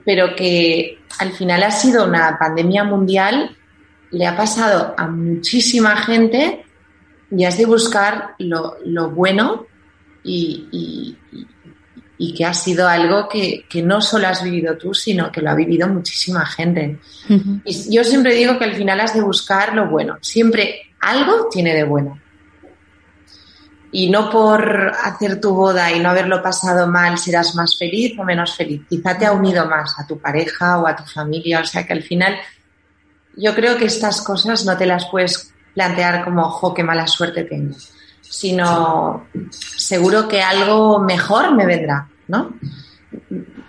[0.05, 3.55] Pero que al final ha sido una pandemia mundial,
[4.11, 6.65] le ha pasado a muchísima gente
[7.29, 9.65] y has de buscar lo, bueno
[10.23, 10.67] y,
[11.31, 11.47] y,
[12.35, 15.55] que ha sido algo que, que, no solo has vivido tú, sino que lo ha
[15.55, 16.99] vivido muchísima gente.
[17.65, 20.17] Y yo siempre digo que al final has de buscar lo bueno.
[20.21, 22.19] Siempre algo tiene de bueno
[23.91, 28.23] y no por hacer tu boda y no haberlo pasado mal serás más feliz o
[28.23, 28.81] menos feliz.
[28.89, 31.59] Quizá te ha unido más a tu pareja o a tu familia.
[31.59, 32.37] O sea que al final
[33.35, 37.43] yo creo que estas cosas no te las puedes plantear como, ojo, qué mala suerte
[37.43, 37.75] tengo,
[38.31, 42.53] sino seguro que algo mejor me vendrá, ¿no?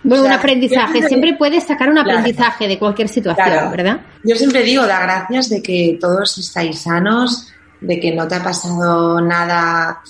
[0.05, 1.03] Bueno, un aprendizaje.
[1.09, 4.01] Siempre, puedes sacar un aprendizaje de cualquier situación, ¿verdad?
[4.23, 7.49] Yo siempre digo, da gracias de que todos estáis sanos,
[7.81, 10.01] de que no te ha pasado nada,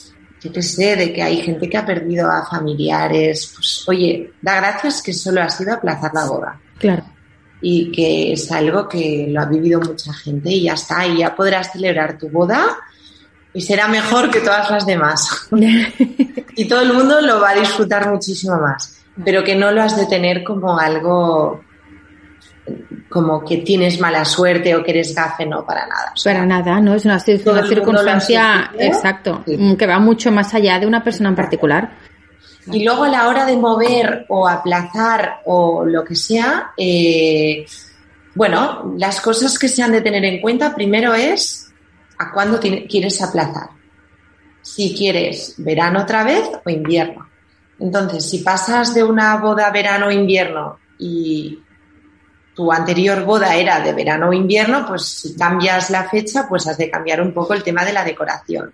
[0.43, 3.53] yo qué sé, de que hay gente que ha perdido a familiares.
[3.55, 6.61] Pues oye, da gracias que solo ha sido aplazar la boda.
[6.79, 7.05] Claro.
[7.63, 11.35] Y que es algo que lo ha vivido mucha gente y ya está, y ya
[11.35, 12.77] podrás celebrar tu boda
[13.55, 15.49] y será mejor que todas las demás.
[16.57, 19.97] y todo el mundo lo va a disfrutar muchísimo más, pero que no lo has
[19.97, 21.61] de tener como algo
[23.09, 26.15] como que tienes mala suerte o que eres gafe, no, para nada.
[26.25, 26.95] para nada, ¿no?
[26.95, 31.91] Es una, circunstancia, exacto, mm, que va mucho más allá de una persona en particular.
[32.73, 37.67] Y luego a la hora de mover o aplazar o lo que sea, eh,
[38.35, 41.72] bueno, las cosas que se han de tener en cuenta primero es
[42.23, 43.71] a cuándo quieres aplazar.
[44.61, 47.29] Si quieres verano otra vez o invierno.
[47.79, 51.59] Entonces, si pasas de una boda verano-invierno y
[52.55, 56.79] tu anterior boda era de verano o invierno, pues si cambias la fecha, pues has
[56.79, 58.73] de cambiar un poco el tema de la decoración.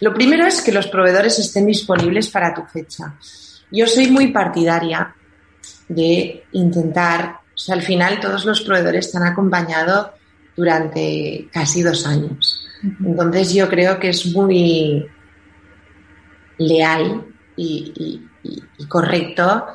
[0.00, 3.14] Lo primero es que los proveedores estén disponibles para tu fecha.
[3.70, 5.14] Yo soy muy partidaria
[5.88, 10.12] de intentar, o sea, al final todos los proveedores te han acompañado
[10.56, 12.63] durante casi dos años.
[13.04, 15.06] Entonces yo creo que es muy
[16.58, 17.24] leal
[17.56, 18.20] y,
[18.78, 19.66] y correcto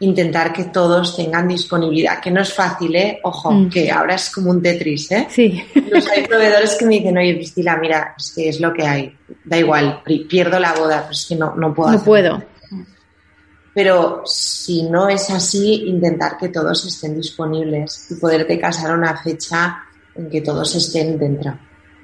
[0.00, 3.20] intentar que todos tengan disponibilidad, que no es fácil, ¿eh?
[3.22, 3.70] Ojo, mm.
[3.70, 5.26] que ahora es como un Tetris, ¿eh?
[5.28, 5.60] Sí.
[6.14, 9.58] hay proveedores que me dicen, oye, Priscila, mira, es que es lo que hay, da
[9.58, 11.92] igual, pierdo la boda, pero es que no, no puedo.
[11.92, 12.42] No puedo.
[13.74, 19.16] Pero si no es así, intentar que todos estén disponibles y poderte casar a una
[19.16, 21.58] fecha en que todos estén dentro.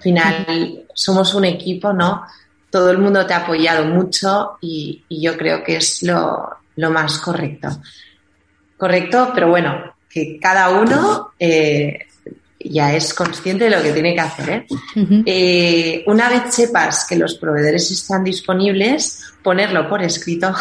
[0.04, 2.24] Al final, somos un equipo, ¿no?
[2.70, 7.18] Todo el mundo te ha apoyado mucho y yo creo que es lo, lo más
[7.18, 7.68] correcto.
[8.76, 12.00] Correcto, pero bueno, que cada uno eh,
[12.58, 14.50] ya es consciente de lo que tiene que hacer.
[14.50, 14.66] ¿eh?
[15.26, 20.54] Eh, una vez sepas que los proveedores están disponibles, ponerlo por escrito,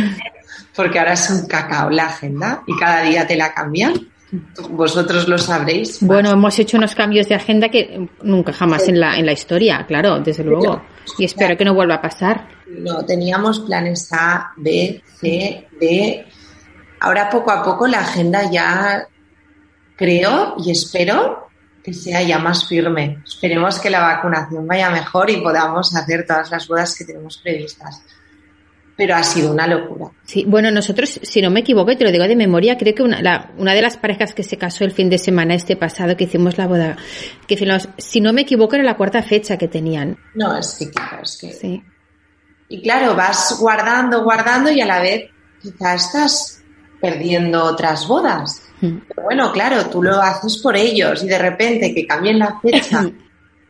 [0.74, 4.09] porque ahora es un cacao la agenda y cada día te la cambian.
[4.70, 5.98] Vosotros lo sabréis.
[6.02, 9.84] Bueno, hemos hecho unos cambios de agenda que nunca jamás en la, en la historia,
[9.86, 10.82] claro, desde luego.
[11.18, 12.48] Y espero que no vuelva a pasar.
[12.68, 16.26] No, teníamos planes A, B, C, D.
[17.00, 19.06] Ahora poco a poco la agenda ya
[19.96, 21.48] creo y espero
[21.82, 23.22] que sea ya más firme.
[23.26, 28.02] Esperemos que la vacunación vaya mejor y podamos hacer todas las bodas que tenemos previstas
[29.00, 30.10] pero ha sido una locura.
[30.26, 33.02] Sí, bueno, nosotros, si no me equivoco, y te lo digo de memoria, creo que
[33.02, 36.24] una, una de las parejas que se casó el fin de semana este pasado, que
[36.24, 36.98] hicimos la boda,
[37.46, 37.56] que
[37.96, 40.18] si no me equivoco, era la cuarta fecha que tenían.
[40.34, 40.90] No, es que,
[41.22, 41.50] es que...
[41.50, 41.82] Sí.
[42.68, 45.30] Y claro, vas guardando, guardando y a la vez
[45.62, 46.62] quizá estás
[47.00, 48.60] perdiendo otras bodas.
[48.82, 48.98] Hmm.
[49.08, 53.10] Pero bueno, claro, tú lo haces por ellos y de repente que cambien la fecha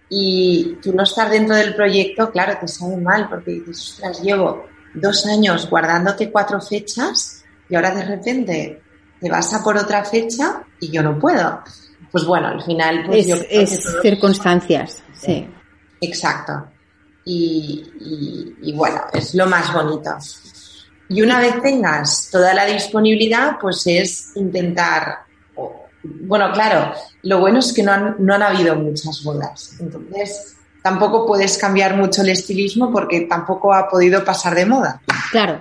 [0.08, 4.69] y tú no estar dentro del proyecto, claro, te sabe mal porque dices, ostras, llevo
[4.94, 8.82] dos años guardándote cuatro fechas y ahora de repente
[9.20, 11.62] te vas a por otra fecha y yo no puedo.
[12.10, 13.04] Pues bueno, al final...
[13.06, 15.48] Pues es, es circunstancias, sí.
[16.00, 16.66] Exacto.
[17.24, 20.10] Y, y, bueno, es lo más bonito.
[21.08, 25.18] Y una vez tengas toda la disponibilidad, pues es intentar,
[26.02, 29.76] bueno, claro, lo bueno es que no han, no han habido muchas bodas.
[29.78, 35.00] Entonces, tampoco puedes cambiar mucho el estilismo porque tampoco ha podido pasar de moda.
[35.30, 35.58] Claro.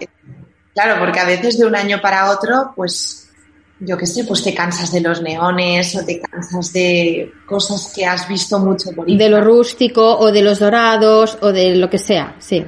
[0.73, 3.29] Claro, porque a veces de un año para otro, pues
[3.79, 8.05] yo qué sé, pues te cansas de los neones o te cansas de cosas que
[8.05, 11.97] has visto mucho por De lo rústico o de los dorados o de lo que
[11.97, 12.65] sea, sí.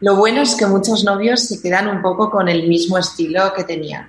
[0.00, 3.64] Lo bueno es que muchos novios se quedan un poco con el mismo estilo que
[3.64, 4.08] tenían,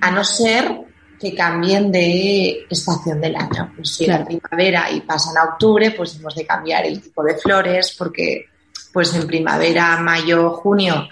[0.00, 0.89] a no ser
[1.20, 3.72] que cambien de estación del año.
[3.76, 7.36] Pues si la primavera y pasan a octubre, pues hemos de cambiar el tipo de
[7.36, 8.46] flores porque
[8.92, 11.08] pues en primavera, mayo, junio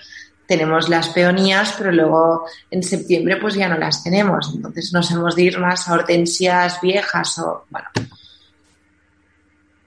[0.47, 4.51] tenemos las peonías, pero luego en septiembre pues ya no las tenemos.
[4.55, 7.89] Entonces nos hemos de ir más a hortensias viejas o, bueno.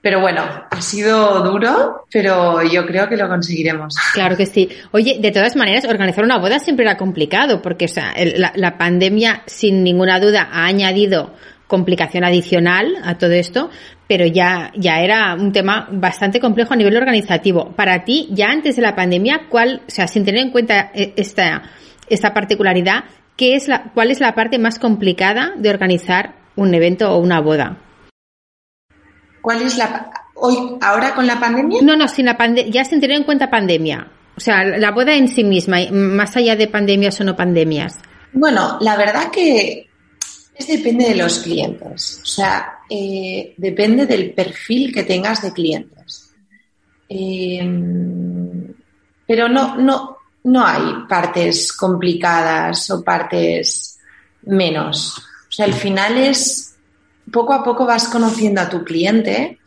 [0.02, 3.94] Pero bueno, ha sido duro, pero yo creo que lo conseguiremos.
[4.14, 4.68] Claro que sí.
[4.90, 8.76] Oye, de todas maneras, organizar una boda siempre era complicado, porque o sea, la, la
[8.76, 11.32] pandemia, sin ninguna duda, ha añadido
[11.68, 13.70] complicación adicional a todo esto,
[14.06, 17.72] pero ya, ya era un tema bastante complejo a nivel organizativo.
[17.74, 21.14] Para ti, ya antes de la pandemia, ¿cuál, o sea, sin tener en cuenta eh,
[21.16, 21.62] esta,
[22.10, 23.04] esta particularidad,
[23.36, 27.40] ¿qué es la, ¿cuál es la parte más complicada de organizar un evento o una
[27.40, 27.78] boda?
[29.42, 31.82] ¿Cuál es la, hoy, ahora con la pandemia?
[31.82, 32.36] No, no, sin la
[32.70, 34.08] ya sin tener en cuenta pandemia.
[34.36, 37.98] O sea, la boda en sí misma, más allá de pandemias o no pandemias.
[38.32, 39.88] Bueno, la verdad que
[40.66, 46.32] depende de los clientes, o sea, eh, depende del perfil que tengas de clientes.
[47.08, 48.72] Em,
[49.26, 53.98] pero no, no, no hay partes complicadas o partes
[54.42, 55.18] menos.
[55.18, 56.71] O sea, al final es,
[57.30, 59.58] poco a poco vas conociendo a tu cliente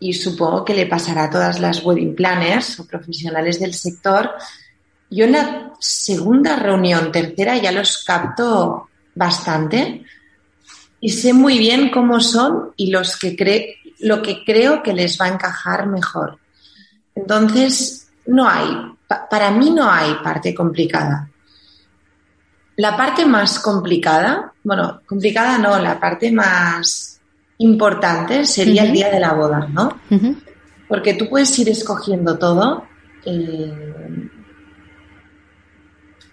[0.00, 4.30] y supongo que le pasará a todas las wedding planners o profesionales del sector.
[5.10, 10.04] Yo en la segunda reunión, tercera, ya los capto bastante
[11.00, 15.20] y sé muy bien cómo son y los que cre lo que creo que les
[15.20, 16.38] va a encajar mejor.
[17.14, 18.68] Entonces, no hay,
[19.30, 21.30] para mí no hay parte complicada.
[22.76, 27.20] La parte más complicada, bueno, complicada no, la parte más
[27.58, 30.00] importante sería el día de la boda, ¿no?
[30.88, 32.86] Porque tú puedes ir escogiendo todo,
[33.24, 34.30] eh,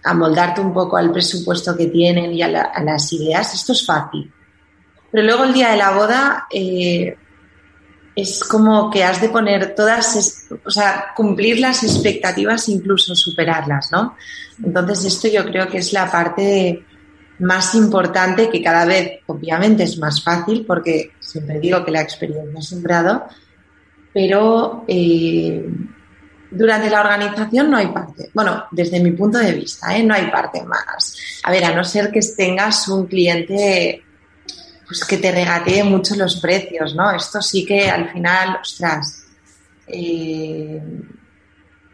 [0.04, 4.32] amoldarte un poco al presupuesto que tienen y a, las ideas, esto es fácil.
[5.10, 7.16] Pero luego el día de la boda eh,
[8.14, 14.16] es como que has de poner todas, o sea, cumplir las expectativas, incluso superarlas, ¿no?
[14.62, 16.84] Entonces esto yo creo que es la parte
[17.38, 22.58] más importante que cada vez, obviamente, es más fácil porque siempre digo que la experiencia
[22.58, 22.82] es un
[24.12, 25.64] pero eh,
[26.50, 30.02] durante la organización no hay parte, bueno, desde mi punto de vista, ¿eh?
[30.02, 31.40] no hay parte más.
[31.44, 34.02] A ver, a no ser que tengas un cliente
[34.90, 37.12] pues que te regatee mucho los precios, ¿no?
[37.12, 39.24] Esto sí que al final, ostras,
[39.86, 40.82] eh,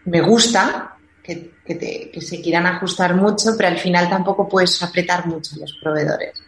[0.06, 5.56] me gusta que, que, se quieran ajustar mucho, pero al final tampoco puedes apretar mucho
[5.60, 6.42] los proveedores,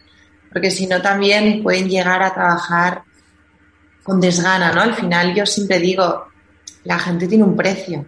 [0.51, 3.03] porque si no también pueden llegar a trabajar
[4.03, 4.81] con desgana, ¿no?
[4.81, 6.29] Al final yo siempre digo,
[6.85, 8.07] la gente tiene un precio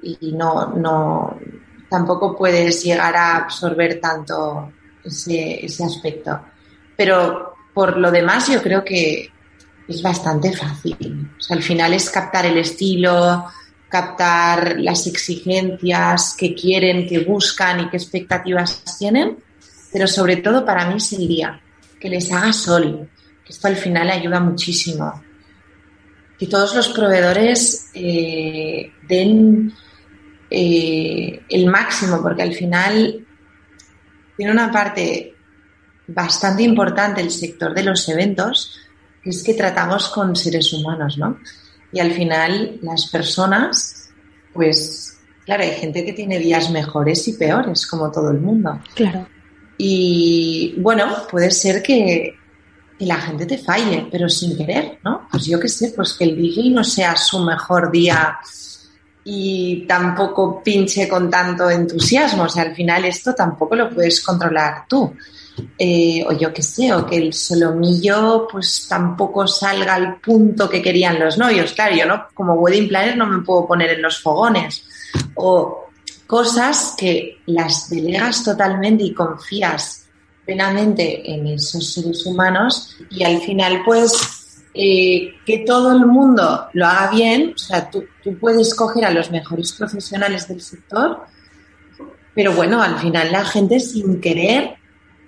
[0.00, 1.36] y no, no,
[1.90, 6.53] tampoco puedes llegar a absorber tanto ese, ese aspecto.
[6.96, 9.30] Pero por lo demás yo creo que
[9.86, 11.30] es bastante fácil.
[11.50, 13.44] Al final es captar el estilo,
[13.88, 19.38] captar las exigencias que quieren, que buscan y qué expectativas tienen,
[19.92, 21.60] pero sobre todo para mí día,
[22.00, 23.08] que les haga sol,
[23.44, 25.22] que esto al final ayuda muchísimo
[26.38, 29.72] que todos los proveedores eh, den
[30.50, 33.24] eh, el máximo, porque al final
[34.36, 35.33] tiene una parte
[36.06, 38.78] bastante importante el sector de los eventos,
[39.22, 41.38] que es que tratamos con seres humanos, ¿no?
[41.92, 44.10] Y al final las personas,
[44.52, 48.80] pues, claro, hay gente que tiene días mejores y peores, como todo el mundo.
[48.94, 49.26] Claro.
[49.78, 52.36] Y bueno, puede ser que
[52.98, 55.26] y la gente te falle, pero sin querer, ¿no?
[55.30, 58.38] Pues yo qué sé, pues que el DJ no sea su mejor día
[59.24, 62.44] y tampoco pinche con tanto entusiasmo.
[62.44, 65.12] O sea, al final esto tampoco lo puedes controlar tú.
[65.78, 70.82] Eh, o yo qué sé, o que el solomillo pues tampoco salga al punto que
[70.82, 71.72] querían los novios.
[71.72, 74.84] Claro, yo no, como wedding planner no me puedo poner en los fogones.
[75.36, 75.88] O
[76.26, 80.06] cosas que las delegas totalmente y confías
[80.44, 86.86] plenamente en esos seres humanos y al final pues eh, que todo el mundo lo
[86.86, 91.20] haga bien, o sea, tú, tú, puedes coger a los mejores profesionales del sector,
[92.34, 94.74] pero bueno, al final la gente sin querer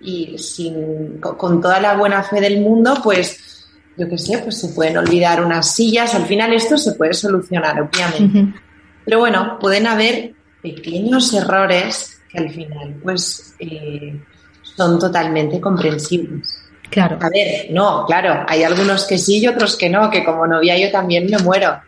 [0.01, 4.69] y sin, con, toda la buena fe del mundo, pues yo qué sé, pues se
[4.69, 8.61] pueden olvidar unas sillas, al final esto se puede solucionar, obviamente.
[9.05, 14.21] Pero bueno, pueden haber pequeños errores que al final pues eh,
[14.63, 16.63] son totalmente comprensibles.
[16.91, 17.19] Claro.
[17.21, 20.79] A ver, no, claro, hay algunos que sí y otros que no, que como novia
[20.79, 21.81] yo también me muero.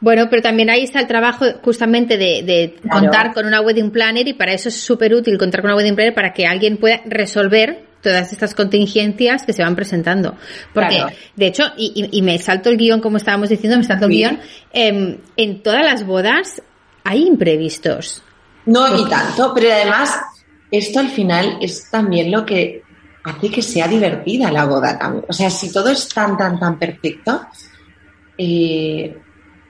[0.00, 4.34] Bueno, pero también ahí está el trabajo justamente de, contar con una wedding planner y
[4.34, 7.86] para eso es súper útil contar con una wedding planner para que alguien pueda resolver
[8.02, 10.36] todas estas contingencias que se van presentando.
[10.74, 11.02] Porque,
[11.34, 14.40] de hecho, y, me salto el guion, como estábamos diciendo, me salto el guion,
[14.72, 16.62] em, en todas las bodas
[17.02, 18.22] hay imprevistos.
[18.66, 20.20] No, ni tanto, pero además
[20.70, 22.82] esto al final es también lo que
[23.24, 25.24] hace que sea divertida la boda también.
[25.28, 27.46] O sea, si todo es tan, tan, tan perfecto,
[28.38, 29.16] eh,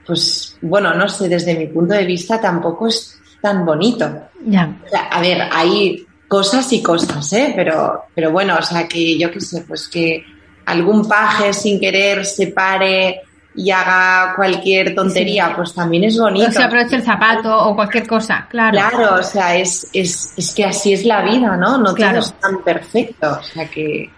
[0.07, 4.09] pues bueno, no sé, desde mi punto de vista tampoco es tan bonito.
[4.45, 4.73] Ya.
[5.11, 7.53] a ver, hay cosas y cosas, ¿eh?
[7.55, 10.25] Pero, pero bueno, o sea, que yo qué sé, pues que
[10.65, 13.21] algún paje sin querer se pare
[13.55, 16.49] y haga cualquier tontería, pues también es bonito.
[16.49, 18.77] O se aproveche el zapato o cualquier cosa, claro.
[18.77, 21.77] Claro, o sea, es, es, es que así es la vida, ¿no?
[21.77, 24.09] No todo es tan perfecto, o sea que...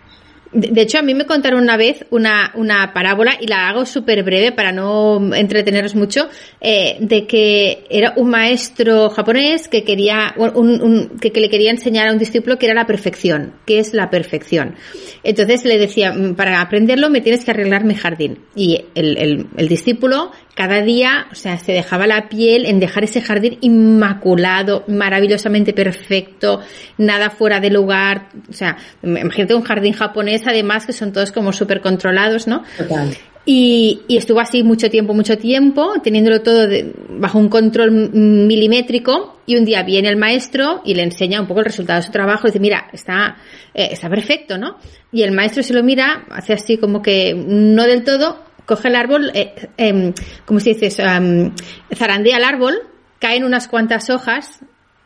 [0.51, 4.23] De hecho, a mí me contaron una vez una, una parábola, y la hago súper
[4.23, 6.27] breve para no entreteneros mucho,
[6.59, 11.69] eh, de que era un maestro japonés que quería, un, un, que, que, le quería
[11.69, 13.53] enseñar a un discípulo que era la perfección.
[13.65, 14.75] ¿Qué es la perfección?
[15.23, 18.39] Entonces le decía, mm, para aprenderlo me tienes que arreglar mi jardín.
[18.55, 23.05] Y el, el, el discípulo cada día, o sea, se dejaba la piel en dejar
[23.05, 26.59] ese jardín inmaculado, maravillosamente perfecto,
[26.97, 31.53] nada fuera de lugar, o sea, imagínate un jardín japonés además que son todos como
[31.53, 32.63] súper controlados, ¿no?
[32.77, 33.15] Total.
[33.45, 36.67] Y, y, estuvo así mucho tiempo, mucho tiempo, teniéndolo todo
[37.09, 39.39] bajo un control milimétrico.
[39.45, 42.11] Y un día viene el maestro y le enseña un poco el resultado de su
[42.11, 42.47] trabajo.
[42.47, 43.37] Y dice, mira, está,
[43.73, 44.77] eh, está perfecto, ¿no?
[45.11, 48.95] Y el maestro se lo mira, hace así como que no del todo, coge el
[48.95, 50.13] árbol, eh, eh,
[50.45, 52.75] como se dice, zarandea el árbol,
[53.17, 54.59] caen unas cuantas hojas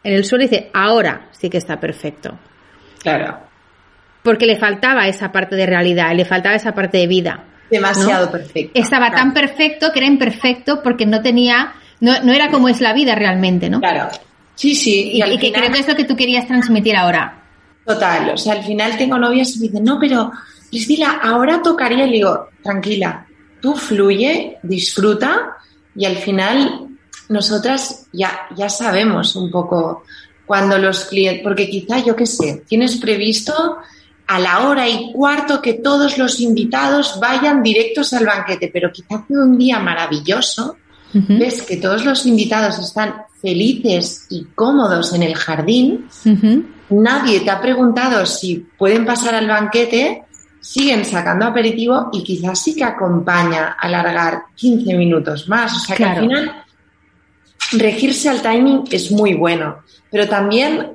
[0.03, 2.37] en el suelo y dice, ahora sí que está perfecto.
[3.01, 3.52] Claro.
[4.23, 7.43] Porque le faltaba esa parte de realidad, le faltaba esa parte de vida.
[7.69, 8.79] Demasiado perfecto.
[8.79, 12.93] Estaba tan perfecto que era imperfecto porque no tenía, no, no, era como es la
[12.93, 13.79] vida realmente, ¿no?
[13.79, 14.09] Claro.
[14.55, 15.11] Sí, sí.
[15.13, 17.41] Y, y, que creo que es lo que tú querías transmitir ahora.
[17.85, 18.29] Total.
[18.29, 20.31] O sea, al final tengo novias y me dicen, no, pero
[20.69, 23.25] Priscila, ahora tocaría y le digo, tranquila,
[23.61, 25.57] tú fluye, disfruta
[25.95, 26.87] y al final
[27.29, 30.03] nosotras ya, ya sabemos un poco
[30.45, 33.77] cuando los clientes, porque quizá yo qué sé, tienes previsto
[34.27, 39.23] a la hora y cuarto que todos los invitados vayan directos al banquete, pero quizá
[39.27, 40.77] fue un día maravilloso,
[41.13, 46.07] ves que todos los invitados están felices y cómodos en el jardín,
[46.89, 50.23] nadie te ha preguntado si pueden pasar al banquete.
[50.59, 55.75] Siguen sacando aperitivo y quizás sí que acompaña a alargar 15 minutos más.
[55.75, 56.63] O sea que al final
[57.73, 60.93] regirse al timing es muy bueno, pero también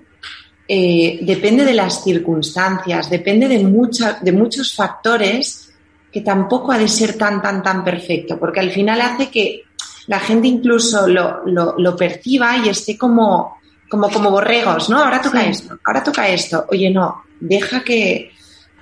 [0.71, 5.73] eh, depende de las circunstancias, depende de, de muchos factores
[6.13, 9.63] que tampoco ha de ser tan, tan, tan perfecto, porque al final hace que
[10.07, 13.59] la gente incluso lo, lo, perciba y esté como,
[13.89, 14.99] como, como borregos, ¿no?
[15.03, 16.65] Ahora toca esto, ahora toca esto.
[16.71, 18.33] Oye, no, deja que,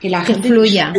[0.00, 0.92] que la gente fluya.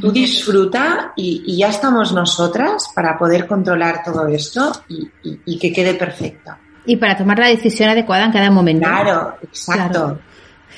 [0.00, 6.52] tú disfruta y, ya estamos nosotras para poder controlar todo esto y, que quede perfecto.
[6.86, 8.86] Y para tomar la decisión adecuada en cada momento.
[8.86, 10.18] Claro, exacto.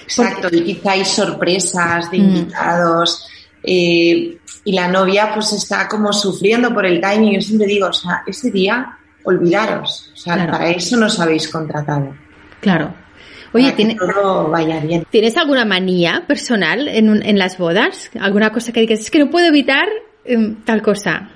[0.02, 2.22] Exacto, y quizá hay sorpresas de mm.
[2.22, 3.28] invitados.
[3.62, 7.34] Eh, y la novia pues está como sufriendo por el timing.
[7.34, 10.12] Yo siempre digo, o sea, ese día olvidaros.
[10.14, 12.14] O sea, para eso nos habéis contratado.
[12.60, 12.94] Claro,
[13.52, 13.72] Oye,
[15.10, 18.10] ¿tienes alguna manía personal en, en las bodas?
[18.20, 19.88] ¿Alguna cosa que digas, es que no puedo evitar
[20.24, 21.30] em, tal cosa?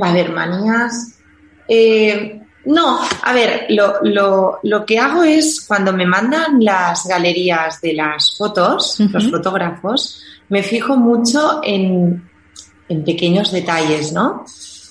[0.00, 1.20] A ver, manías.
[1.68, 7.80] Eh, no, a ver, lo, lo, lo, que hago es cuando me mandan las galerías
[7.80, 12.28] de las fotos, los fotógrafos, me fijo mucho en,
[12.88, 14.44] en pequeños detalles, ¿no?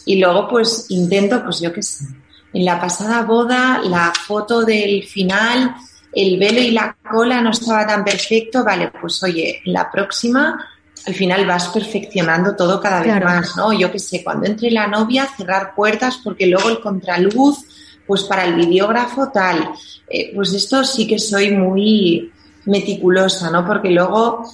[0.05, 2.05] Y luego pues intento, pues yo qué sé,
[2.53, 5.73] en la pasada boda la foto del final,
[6.11, 10.67] el velo y la cola no estaba tan perfecto, vale, pues oye, la próxima
[11.05, 13.73] al final vas perfeccionando todo cada vez más, ¿no?
[13.73, 17.65] Yo qué sé, cuando entre la novia, cerrar puertas porque luego el contraluz,
[18.05, 19.71] pues para el videógrafo tal.
[20.07, 22.31] Eh, pues esto sí que soy muy
[22.65, 23.65] meticulosa, ¿no?
[23.65, 24.45] Porque luego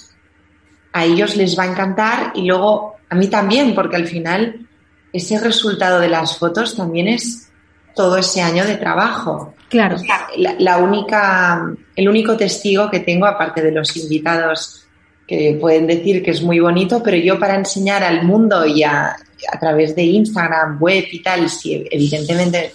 [0.94, 4.68] a ellos les va a encantar y luego a mí también, porque al final
[5.12, 7.50] ese resultado de las fotos también es
[7.96, 9.54] todo ese año de trabajo.
[9.70, 9.98] Claro.
[10.38, 14.87] la, única, el único testigo que tengo, aparte de los invitados
[15.28, 19.16] que pueden decir que es muy bonito, pero yo para enseñar al mundo y a,
[19.52, 22.74] a través de Instagram, web y tal, si evidentemente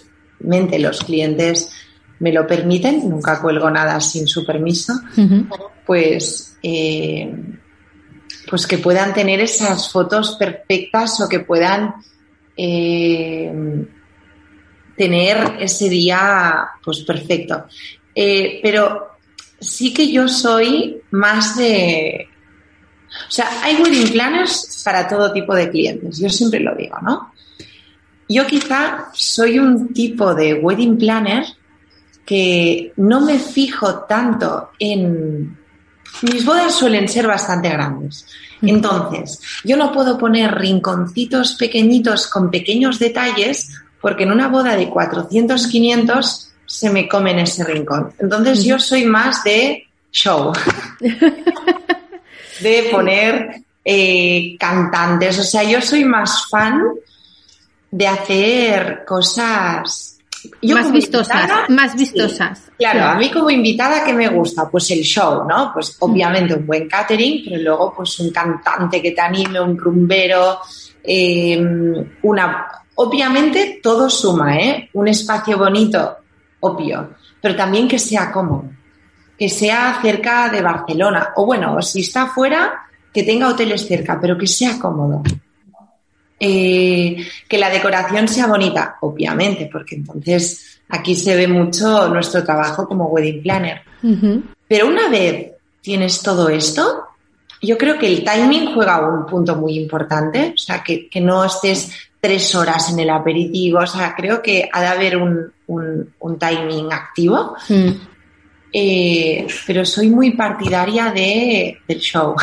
[0.79, 1.71] los clientes
[2.21, 4.93] me lo permiten, nunca cuelgo nada sin su permiso,
[5.85, 7.35] pues, eh,
[8.49, 11.95] pues que puedan tener esas fotos perfectas o que puedan
[12.57, 13.53] eh,
[14.97, 17.67] tener ese día pues perfecto.
[18.15, 19.17] Eh, pero
[19.59, 22.29] sí que yo soy más de...
[23.29, 27.33] O sea, hay wedding planners para todo tipo de clientes, yo siempre lo digo, ¿no?
[28.29, 31.45] Yo quizá soy un tipo de wedding planner
[32.25, 35.59] que no me fijo tanto en...
[36.23, 38.27] Mis bodas suelen ser bastante grandes.
[38.61, 44.89] Entonces, yo no puedo poner rinconcitos pequeñitos con pequeños detalles porque en una boda de
[44.89, 48.13] 400, 500 se me comen ese rincón.
[48.19, 50.53] Entonces, yo soy más de show.
[52.61, 55.39] de poner eh, cantantes.
[55.39, 56.83] O sea, yo soy más fan
[57.91, 60.13] de hacer cosas
[60.63, 62.71] más vistosas, más vistosas.
[62.77, 64.69] claro, a mí como invitada, ¿qué me gusta?
[64.69, 65.71] Pues el show, ¿no?
[65.73, 70.59] Pues obviamente un buen catering, pero luego pues un cantante que te anime, un rumbero,
[71.03, 72.67] em, una...
[72.95, 74.91] Obviamente todo suma, ¿eh?
[74.93, 76.19] Un espacio bonito,
[76.61, 78.65] obvio, pero también que sea cómodo,
[79.43, 84.39] que sea cerca de Barcelona, o bueno, si está fuera, que tenga hoteles cerca, pero
[84.39, 85.21] que sea cómodo.
[86.39, 87.17] Eh,
[87.49, 93.07] que la decoración sea bonita, obviamente, porque entonces aquí se ve mucho nuestro trabajo como
[93.07, 93.83] wedding planner.
[94.69, 97.09] Pero una vez tienes todo esto,
[97.61, 101.91] yo creo que el timing juega un punto muy importante, o sea, que, no estés
[102.21, 107.57] tres horas en el aperitivo, o sea, creo que ha de haber un, timing activo.
[107.69, 108.12] Mm.
[108.73, 112.35] Eh, pero soy muy partidaria de, del show.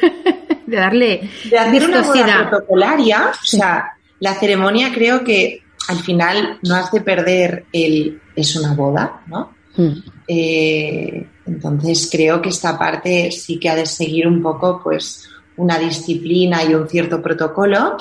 [0.66, 6.58] de darle de hacer una boda protocolaria, o sea, la ceremonia creo que al final
[6.62, 9.54] no has de perder el es una boda, ¿no?
[9.76, 9.92] Hmm.
[10.28, 15.78] Eh, entonces creo que esta parte sí que ha de seguir un poco pues una
[15.78, 17.96] disciplina y un cierto protocolo,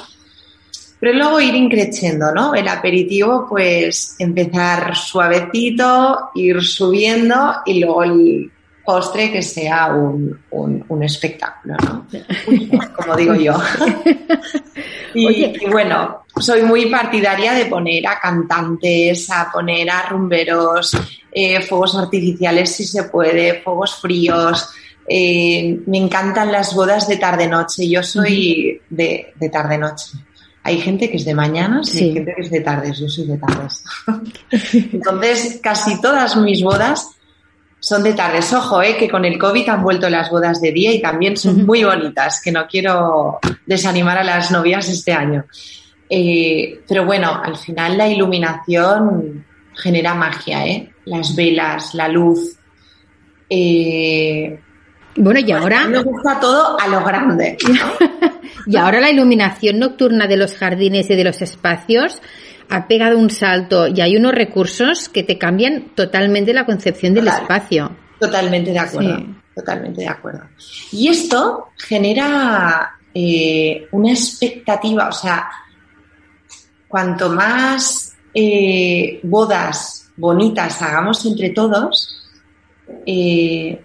[1.01, 2.53] pero luego ir increciendo, ¿no?
[2.53, 8.51] El aperitivo pues empezar suavecito, ir subiendo y luego el,
[8.83, 12.07] postre que sea un, un, espectáculo, ¿no?
[12.95, 13.53] Como digo yo.
[15.13, 20.97] y, bueno, soy muy partidaria de poner a cantantes, a poner a rumberos,
[21.31, 24.69] eh, fuegos artificiales si se puede, fuegos fríos.
[25.07, 27.87] Eh, me encantan las bodas de tarde-noche.
[27.87, 30.17] Yo soy de, de tarde-noche.
[30.63, 32.99] Hay gente que es de mañanas y hay gente que es de tardes.
[32.99, 33.83] Yo soy de tardes.
[34.93, 37.15] Entonces, casi todas mis bodas
[37.79, 38.53] son de tardes.
[38.53, 41.65] Ojo, eh, que con el COVID han vuelto las bodas de día y también son
[41.65, 45.45] muy bonitas, que no quiero desanimar a las novias este año.
[46.07, 49.43] Eh, pero bueno, al final la iluminación
[49.73, 50.93] genera magia, ¿eh?
[51.05, 52.55] Las velas, la luz.
[53.49, 54.59] Eh,
[55.15, 55.87] bueno, y ahora.
[55.87, 57.57] Me gusta todo a lo grande.
[58.65, 62.21] y ahora la iluminación nocturna de los jardines y de los espacios
[62.69, 67.27] ha pegado un salto y hay unos recursos que te cambian totalmente la concepción del
[67.27, 67.91] espacio.
[68.19, 69.25] Totalmente de acuerdo.
[69.53, 70.43] Totalmente de acuerdo.
[70.91, 75.49] Y esto genera eh, una expectativa, o sea,
[76.87, 82.29] cuanto más eh, bodas bonitas hagamos entre todos,
[83.05, 83.83] eh,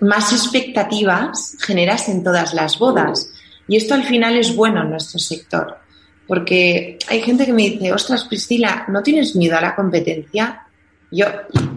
[0.00, 3.32] más expectativas generas en todas las bodas.
[3.68, 5.78] Y esto al final es bueno en nuestro sector.
[6.26, 10.66] Porque hay gente que me dice, ostras, Priscila, ¿no tienes miedo a la competencia?
[11.10, 11.26] Yo,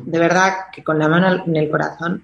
[0.05, 2.23] de verdad, que con la mano en el corazón,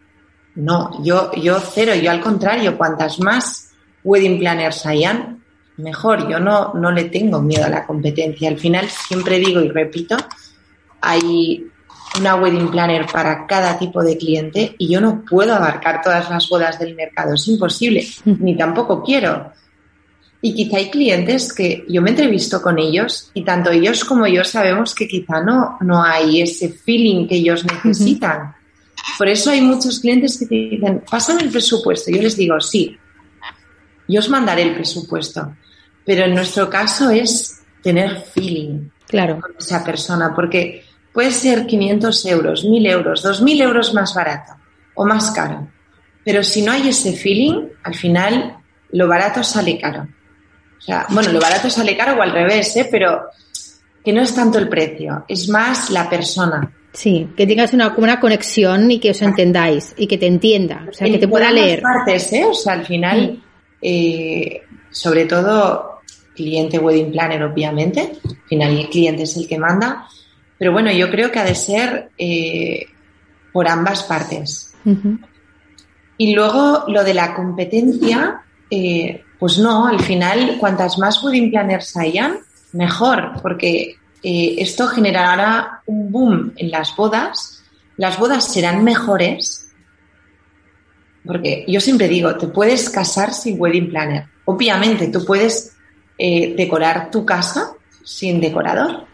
[0.56, 3.72] no, yo, yo cero, yo al contrario, cuantas más
[4.04, 5.44] wedding planners hayan,
[5.78, 6.30] mejor.
[6.30, 8.50] Yo no, no le tengo miedo a la competencia.
[8.50, 10.18] Al final, siempre digo y repito,
[11.02, 11.68] hay
[12.20, 16.48] una wedding planner para cada tipo de cliente y yo no puedo abarcar todas las
[16.48, 17.34] bodas del mercado.
[17.34, 19.52] Es imposible, ni tampoco quiero.
[20.42, 24.44] Y quizá hay clientes que yo me entrevisto con ellos y tanto ellos como yo
[24.44, 28.54] sabemos que quizá no, no hay ese feeling que ellos necesitan.
[29.18, 32.12] Por eso hay muchos clientes que te dicen, pásame el presupuesto.
[32.12, 32.98] Yo les digo, sí,
[34.08, 35.56] yo os mandaré el presupuesto.
[36.06, 39.40] Pero en nuestro caso es tener feeling claro.
[39.40, 40.85] con esa persona, porque
[41.16, 44.52] puede ser 500 euros, 1000 euros, 2000 euros más barato
[44.96, 45.66] o más caro.
[46.26, 48.58] Pero si no hay ese feeling, al final
[48.92, 50.08] lo barato sale caro.
[50.78, 52.90] O sea, bueno, lo barato sale caro o al revés, ¿eh?
[52.92, 53.30] pero
[54.04, 56.70] que no es tanto el precio, es más la persona.
[56.92, 60.94] Sí, que tengas una, una conexión y que os entendáis y que te entienda, o
[60.94, 61.82] sea, que te pueda leer.
[61.82, 62.46] partes, ¿eh?
[62.46, 63.42] O sea, al final,
[63.82, 66.02] eh, sobre todo
[66.36, 70.08] cliente wedding planner, obviamente, al final el cliente es el que manda,
[70.58, 72.86] pero bueno, yo creo que ha de ser eh,
[73.52, 74.74] por ambas partes.
[76.18, 81.98] Y luego lo de la competencia, eh, pues no, al final, cuantas más wedding planners
[81.98, 82.38] hayan,
[82.72, 87.64] mejor, porque eh, esto generará un boom en las bodas,
[87.98, 89.72] las bodas serán mejores,
[91.26, 94.26] porque yo siempre digo, te puedes casar sin wedding planner.
[94.46, 95.76] Obviamente, tú puedes
[96.18, 99.06] eh, decorar tu casa sin decorador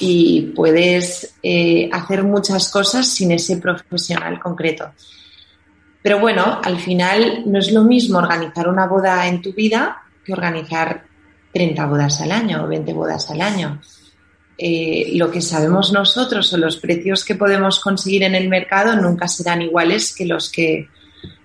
[0.00, 4.92] y puedes eh, hacer muchas cosas sin ese profesional concreto.
[6.02, 10.32] Pero bueno, al final no es lo mismo organizar una boda en tu vida que
[10.32, 11.04] organizar
[11.52, 13.80] 30 bodas al año o 20 bodas al año.
[14.56, 19.26] Eh, lo que sabemos nosotros o los precios que podemos conseguir en el mercado nunca
[19.26, 20.88] serán iguales que los que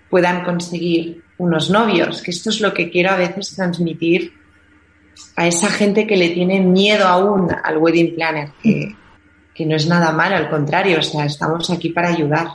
[0.09, 4.33] puedan conseguir unos novios, que esto es lo que quiero a veces transmitir
[5.35, 8.95] a esa gente que le tiene miedo aún al wedding planner, que,
[9.53, 12.47] que no es nada malo, al contrario, o sea, estamos aquí para ayudar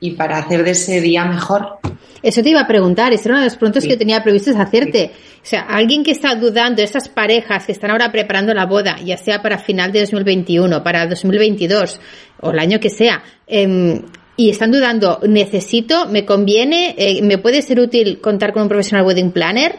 [0.00, 1.78] y para hacer de ese día mejor.
[2.22, 5.12] Eso te iba a preguntar, esa era una de las preguntas que tenía previsto hacerte.
[5.42, 9.16] O sea, alguien que está dudando, estas parejas que están ahora preparando la boda, ya
[9.16, 12.00] sea para final de 2021, para 2022
[12.40, 14.02] o el año que sea, em,
[14.36, 19.06] y están dudando, necesito, me conviene, eh, me puede ser útil contar con un profesional
[19.06, 19.76] wedding planner,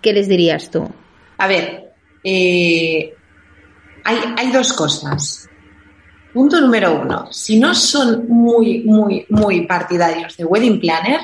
[0.00, 0.90] ¿qué les dirías tú?
[1.38, 3.14] A ver, eh,
[4.04, 5.48] hay, hay dos cosas.
[6.32, 11.20] Punto número uno, si no son muy, muy, muy partidarios de wedding planner,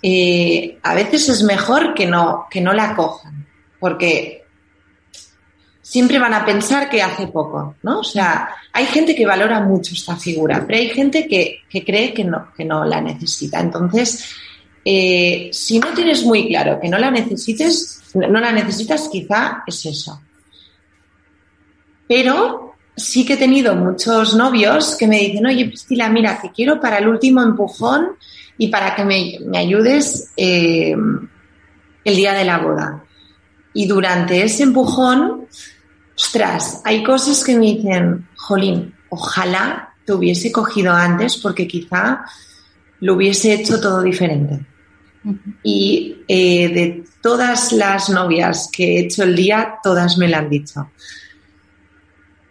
[0.00, 3.46] eh, a veces es mejor que no, que no la cojan,
[3.80, 4.44] porque
[5.82, 8.00] siempre van a pensar que hace poco, ¿no?
[8.00, 12.24] O sea, hay gente que valora mucho esta figura, pero hay gente que, cree que
[12.24, 13.58] no, que no la necesita.
[13.58, 14.32] Entonces,
[14.84, 19.86] eh, si no tienes muy claro que no la necesites, no la necesitas, quizá es
[19.86, 20.20] eso.
[22.06, 26.80] Pero sí que he tenido muchos novios que me dicen, oye, Priscila, mira, que quiero
[26.80, 28.16] para el último empujón
[28.56, 30.96] y para que me, ayudes eh,
[32.04, 33.04] el día de la boda.
[33.74, 35.46] Y durante ese empujón,
[36.16, 42.24] ostras, hay cosas que me dicen, jolín, ojalá te hubiese cogido antes porque quizá
[43.00, 44.60] lo hubiese hecho todo diferente.
[45.62, 50.48] Y eh, de todas las novias que he hecho el día, todas me lo han
[50.48, 50.90] dicho.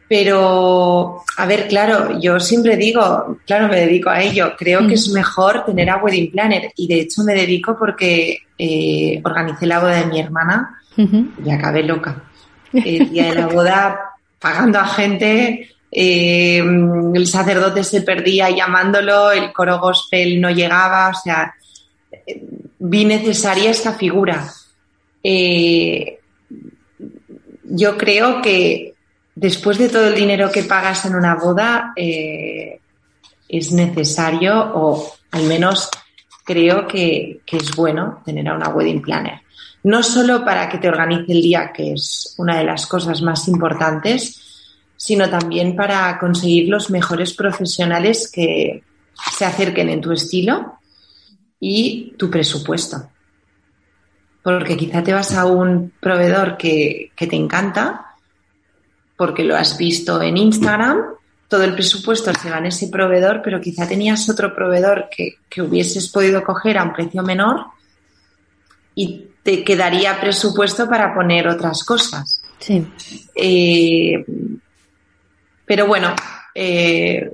[0.10, 4.54] Pero, a ver, claro, yo siempre digo, claro, me dedico a ello.
[4.58, 9.22] Creo que es mejor tener a Wedding Planner y de hecho me dedico porque eh,
[9.24, 12.24] organicé la boda de mi hermana y acabé loca.
[12.74, 14.00] El día de la boda,
[14.39, 21.14] pagando a gente, eh, el sacerdote se perdía llamándolo, el coro gospel no llegaba, o
[21.14, 21.54] sea,
[22.80, 24.52] vi necesaria esta figura.
[25.24, 26.20] Eh,
[27.64, 28.94] yo creo que
[29.36, 32.80] después de todo el dinero que pagas en una boda, eh,
[33.48, 35.90] es necesario o al menos
[36.44, 39.42] creo que, es bueno tener a una wedding planner.
[39.84, 43.48] No solo para que te organice el día, que es una de las cosas más
[43.48, 44.57] importantes,
[44.98, 48.84] sino también para conseguir los mejores profesionales que
[49.38, 50.80] se acerquen en tu estilo
[51.60, 53.10] y tu presupuesto.
[54.43, 58.16] Porque quizá te vas a un proveedor que, que te encanta,
[59.16, 61.18] porque lo has visto en Instagram,
[61.48, 66.10] todo el presupuesto se va en ese proveedor, pero quizá tenías otro proveedor que, hubieses
[66.10, 67.66] podido coger a un precio menor
[68.93, 72.41] y te quedaría presupuesto para poner otras cosas.
[72.60, 72.86] Sí.
[73.34, 74.26] Eh,
[75.68, 76.15] pero bueno,
[76.55, 77.30] eh,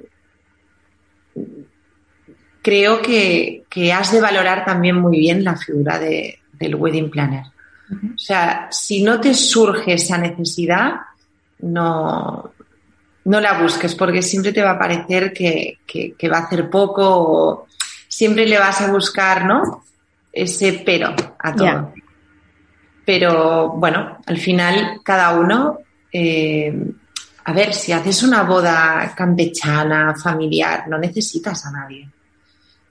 [2.63, 3.63] creo que,
[3.93, 7.45] has de valorar también muy bien la figura del wedding planner.
[7.91, 10.93] O sea, si no te surge esa necesidad,
[11.59, 12.51] no,
[13.25, 15.77] no la busques porque siempre te va a parecer que,
[16.31, 17.67] va a hacer poco o
[18.07, 19.83] siempre le vas a buscar, ¿no?
[20.31, 21.93] Ese pero a todo.
[23.05, 25.79] Pero bueno, al final cada uno,
[26.11, 26.73] eh,
[27.45, 32.09] a ver, si haces una boda campechana, familiar, no necesitas a nadie.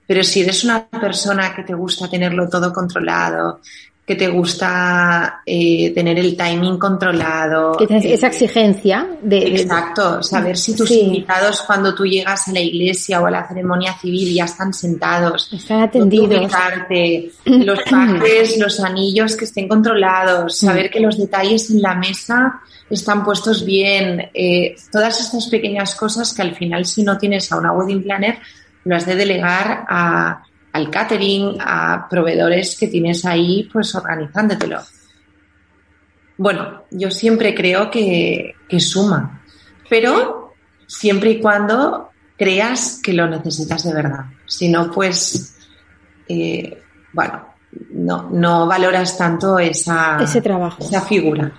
[0.05, 3.61] Pero si eres una persona que te gusta tenerlo todo controlado,
[4.05, 7.77] que te gusta eh, tener el timing controlado.
[7.77, 9.61] Que tienes esa exigencia de...
[9.61, 13.93] Exacto, saber si tus invitados cuando tú llegas a la iglesia o a la ceremonia
[13.93, 15.49] civil ya están sentados.
[15.53, 16.51] Están atendidos.
[17.45, 20.65] los pajes, los anillos que estén controlados, mm.
[20.65, 24.29] saber que los detalles en la mesa están puestos bien.
[24.33, 28.39] Eh, todas estas pequeñas cosas que al final si no tienes a una wedding planner
[28.85, 30.43] lo has de delegar a
[30.73, 34.79] al catering, a proveedores que tienes ahí, pues organizándotelo.
[36.37, 39.43] Bueno, yo siempre creo que, suma,
[39.87, 40.55] pero
[40.87, 44.25] siempre y cuando creas que lo necesitas de verdad.
[44.47, 45.55] Si no, pues,
[46.27, 46.81] eh,
[47.13, 47.53] bueno,
[47.91, 50.83] no, no valoras tanto esa, ese trabajo.
[50.83, 51.53] Esa figura.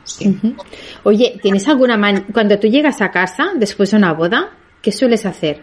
[1.05, 4.51] Oye, ¿tienes alguna man cuando tú llegas a casa después de una boda,
[4.83, 5.63] qué sueles hacer?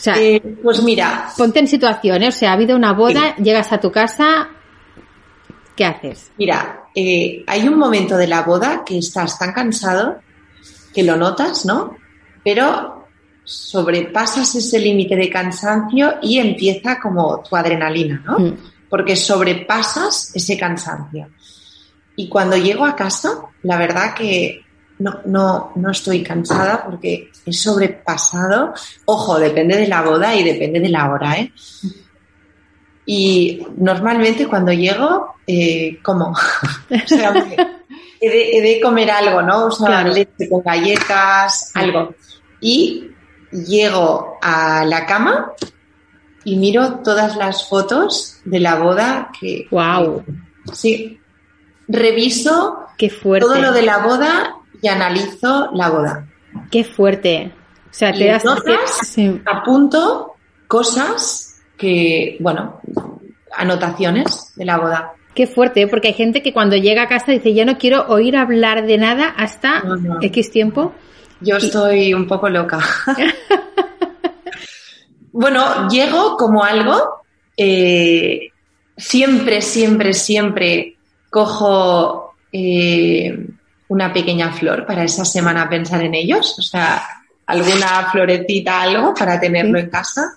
[0.00, 1.28] O sea, eh, pues mira.
[1.36, 4.48] Ponte en situaciones, o sea, ha habido una boda, llegas a tu casa,
[5.76, 6.32] ¿qué haces?
[6.38, 10.22] Mira, eh, hay un momento de la boda que estás tan cansado
[10.94, 11.98] que lo notas, ¿no?
[12.42, 13.08] Pero
[13.44, 18.38] sobrepasas ese límite de cansancio y empieza como tu adrenalina, ¿no?
[18.38, 18.56] Mm.
[18.88, 21.28] Porque sobrepasas ese cansancio.
[22.16, 24.64] Y cuando llego a casa, la verdad que
[25.00, 28.74] no, no, no estoy cansada porque he sobrepasado.
[29.06, 31.52] Ojo, depende de la boda y depende de la hora, ¿eh?
[33.06, 36.28] Y normalmente cuando llego, eh, como.
[36.90, 37.32] o sea,
[38.20, 39.66] he de, comer algo, ¿no?
[39.66, 42.14] O sea, leche con galletas, algo.
[42.60, 43.10] Y
[43.50, 45.52] llego a la cama
[46.44, 49.66] y miro todas las fotos de la boda que.
[49.70, 50.24] ¡Wow!
[50.72, 51.16] sí.
[51.88, 53.48] Reviso Qué fuerte.
[53.48, 56.26] todo lo de la boda y analizo la boda.
[56.70, 57.52] Qué fuerte.
[57.90, 58.44] O sea, te das
[59.46, 60.34] apunto
[60.68, 62.80] cosas que, bueno,
[63.52, 65.12] anotaciones de la boda.
[65.34, 68.36] Qué fuerte, porque hay gente que cuando llega a casa dice, ya no quiero oír
[68.36, 69.82] hablar de nada hasta
[70.20, 70.92] X tiempo.
[71.40, 72.80] Yo estoy un poco loca.
[75.32, 77.22] bueno, llego como algo,
[77.56, 78.50] eh,
[78.96, 80.96] siempre, siempre, siempre
[81.30, 83.46] cojo eh,
[83.90, 87.02] una pequeña flor para esa semana pensar en ellos, o sea,
[87.44, 90.36] alguna florecita, algo para tenerlo en casa,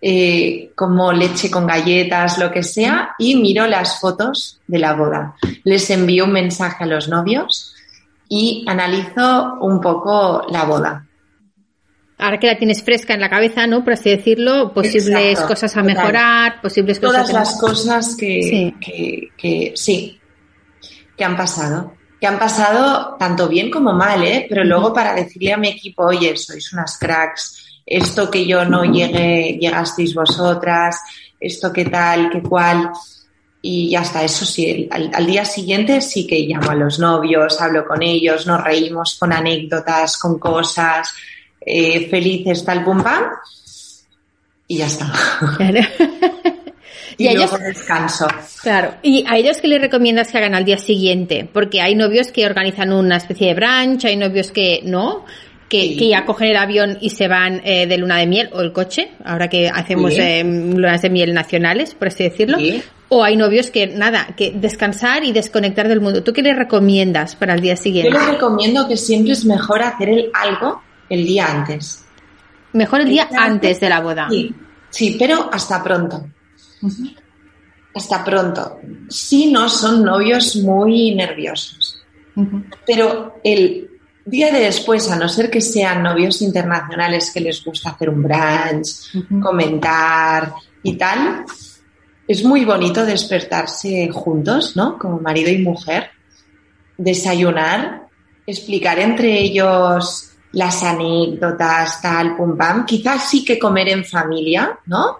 [0.00, 5.34] eh, como leche con galletas, lo que sea, y miro las fotos de la boda.
[5.64, 7.74] Les envío un mensaje a los novios
[8.28, 11.04] y analizo un poco la boda.
[12.16, 13.82] Ahora que la tienes fresca en la cabeza, ¿no?
[13.82, 17.26] Por así decirlo, posibles cosas a mejorar, posibles cosas.
[17.26, 18.72] Todas las cosas que
[19.36, 20.20] que sí,
[21.16, 24.46] que han pasado que han pasado tanto bien como mal, ¿eh?
[24.48, 28.82] Pero luego para decirle a mi equipo, oye, sois unas cracks, esto que yo no
[28.82, 31.02] llegué, llegasteis vosotras,
[31.38, 32.90] esto que tal, que cual.
[33.60, 37.84] Y ya está, eso sí, al, día siguiente sí que llamo a los novios, hablo
[37.86, 41.12] con ellos, nos reímos con anécdotas, con cosas,
[41.60, 43.24] eh, felices, tal, pum, pam.
[44.66, 45.12] Y ya está.
[47.16, 48.26] y, luego descanso.
[48.62, 48.94] Claro.
[49.02, 51.48] ¿Y a ellos qué les recomiendas que hagan al día siguiente?
[51.52, 55.24] Porque hay novios que organizan una especie de brunch, hay novios que no,
[55.68, 58.72] que, ya cogen el avión y se van eh, de luna de miel o el
[58.72, 62.58] coche, ahora que hacemos eh, lunas de miel nacionales, por así decirlo.
[63.08, 66.22] O hay novios que, nada, que descansar y desconectar del mundo.
[66.22, 68.10] ¿Tú qué les recomiendas para el día siguiente?
[68.10, 72.04] Yo les recomiendo que siempre es mejor hacer el algo el día antes.
[72.72, 74.28] Mejor el, día antes de la boda.
[74.30, 74.52] Sí,
[74.90, 76.24] sí, pero hasta pronto.
[77.94, 78.80] Hasta pronto.
[79.08, 82.02] Si no son novios muy nerviosos.
[82.86, 83.90] Pero el
[84.24, 88.22] día de después, a no ser que sean novios internacionales que les gusta hacer un
[88.22, 91.44] brunch, comentar y tal,
[92.26, 94.98] es muy bonito despertarse juntos, ¿no?
[94.98, 96.10] Como marido y mujer,
[96.96, 98.08] desayunar,
[98.46, 102.86] explicar entre ellos las anécdotas, tal, pum, pam.
[102.86, 105.18] Quizás sí que comer en familia, ¿no?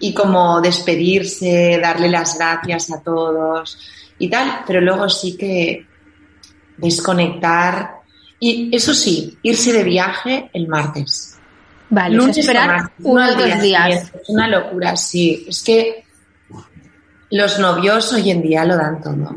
[0.00, 3.78] Y como despedirse, darle las gracias a todos
[4.18, 5.86] y tal, pero luego sí que
[6.76, 8.00] desconectar
[8.38, 11.38] y eso sí, irse de viaje el martes.
[11.90, 14.10] Vale, Lunes esperar uno o dos días.
[14.14, 15.44] Es una locura, sí.
[15.48, 16.04] Es que
[17.30, 19.36] los novios hoy en día lo dan todo.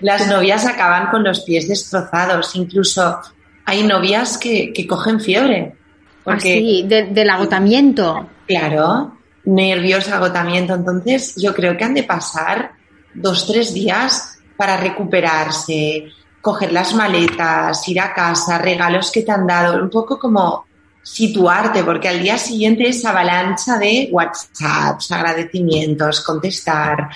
[0.00, 3.20] Las novias acaban con los pies destrozados, incluso
[3.66, 5.76] hay novias que, que cogen fiebre
[6.24, 8.28] Así, del agotamiento.
[8.46, 10.74] Claro, nervios, agotamiento.
[10.74, 12.72] Entonces, yo creo que han de pasar
[13.14, 16.10] dos, tres días para recuperarse,
[16.40, 20.66] coger las maletas, ir a casa, regalos que te han dado, un poco como
[21.02, 27.08] situarte, porque al día siguiente es avalancha de WhatsApps, agradecimientos, contestar.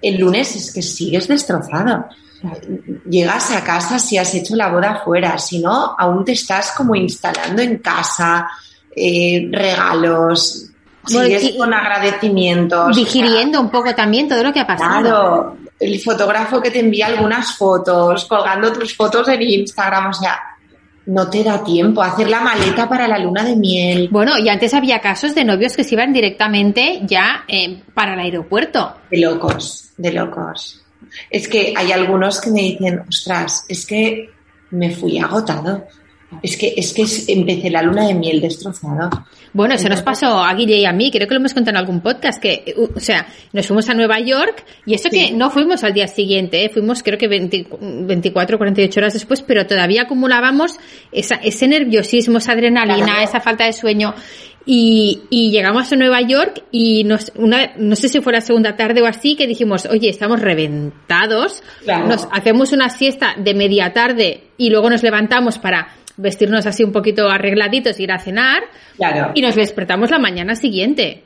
[0.00, 2.06] El lunes es que sigues destrozado.
[3.08, 6.94] Llegas a casa si has hecho la boda fuera, si no, aún te estás como
[6.94, 8.48] instalando en casa,
[8.94, 10.70] eh, regalos,
[11.04, 12.94] sigues con agradecimientos.
[12.94, 15.00] Digiriendo un poco también todo lo que ha pasado.
[15.00, 20.40] Claro, el fotógrafo que te envía algunas fotos, colgando tus fotos en Instagram, o sea,
[21.06, 24.08] no te da tiempo hacer la maleta para la luna de miel.
[24.10, 28.20] Bueno, y antes había casos de novios que se iban directamente ya eh, para el
[28.20, 28.94] aeropuerto.
[29.10, 30.84] De locos, de locos.
[31.30, 34.30] Es que hay algunos que me dicen, ostras, es que
[34.70, 35.86] me fui agotado.
[36.42, 39.08] Es que, es que empecé la luna de miel destrozado.
[39.54, 41.78] Bueno, eso nos pasó a Guille y a mí, creo que lo hemos contado en
[41.78, 45.84] algún podcast, que, o sea, nos fuimos a Nueva York y eso que no fuimos
[45.84, 46.68] al día siguiente, ¿eh?
[46.68, 50.78] fuimos creo que 24, 48 horas después, pero todavía acumulábamos
[51.12, 54.14] esa, ese nerviosismo, esa adrenalina, esa falta de sueño.
[54.70, 58.76] Y, y, llegamos a Nueva York y nos, una, no sé si fue la segunda
[58.76, 64.48] tarde o así, que dijimos, oye, estamos reventados, nos hacemos una siesta de media tarde
[64.58, 65.88] y luego nos levantamos para
[66.18, 68.62] vestirnos así un poquito arregladitos, ir a cenar.
[68.98, 69.30] Claro.
[69.32, 71.24] Y nos despertamos la mañana siguiente.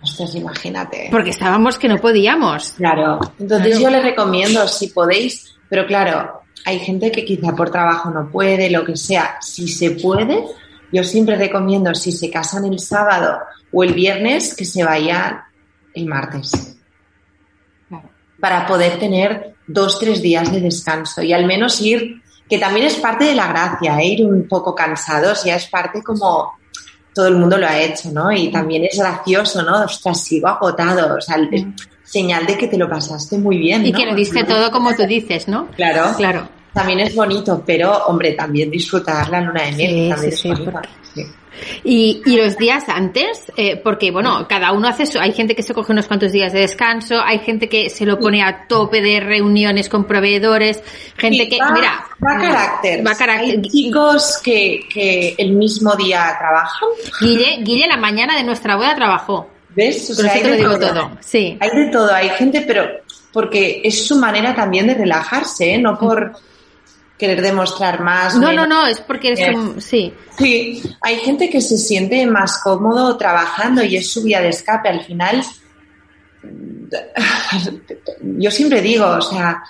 [0.00, 1.08] Ostras, imagínate.
[1.10, 2.74] Porque estábamos que no podíamos.
[2.74, 3.18] Claro.
[3.40, 8.30] Entonces yo les recomiendo, si podéis, pero claro, hay gente que quizá por trabajo no
[8.30, 9.38] puede, lo que sea.
[9.40, 10.44] Si se puede,
[10.96, 13.38] yo siempre recomiendo, si se casan el sábado
[13.70, 15.42] o el viernes, que se vayan
[15.92, 16.76] el martes.
[17.88, 18.08] Claro.
[18.40, 22.94] Para poder tener dos, tres días de descanso y al menos ir que también es
[22.96, 24.06] parte de la gracia, ¿eh?
[24.06, 26.52] ir un poco cansados, ya es parte como
[27.12, 28.30] todo el mundo lo ha hecho, ¿no?
[28.30, 29.84] Y también es gracioso, ¿no?
[29.84, 31.36] Ostras, sigo agotado, o sea,
[32.04, 33.84] señal de que te lo pasaste muy bien.
[33.84, 35.66] Y que lo diste todo como tú dices, ¿no?
[35.68, 36.14] Claro.
[36.16, 36.55] Claro.
[36.76, 40.72] También es bonito, pero, hombre, también disfrutar la luna de miel también es bonito.
[41.84, 45.18] Y, y, los días antes, eh, porque bueno, cada uno hace eso.
[45.18, 48.18] Hay gente que se coge unos cuantos días de descanso, hay gente que se lo
[48.18, 50.82] pone a tope de reuniones con proveedores,
[51.16, 53.06] gente que, mira, va a carácter.
[53.06, 53.54] Va a carácter.
[53.54, 56.90] Hay chicos que, que el mismo día trabajan.
[57.22, 59.48] Guille, Guille la mañana de nuestra boda trabajó.
[59.74, 60.10] ¿Ves?
[60.10, 61.12] O sea, hay de digo todo.
[61.20, 61.56] Sí.
[61.58, 62.12] Hay de todo.
[62.12, 62.84] Hay gente, pero
[63.32, 65.78] porque es su manera también de relajarse, ¿eh?
[65.78, 66.36] no por
[67.18, 68.36] querer demostrar más.
[68.36, 69.80] No, no, no, es porque es un...
[69.80, 70.12] sí.
[70.36, 74.88] Sí, hay gente que se siente más cómodo trabajando y es su vía de escape.
[74.88, 75.42] Al final,
[78.38, 79.62] yo siempre digo, o sea,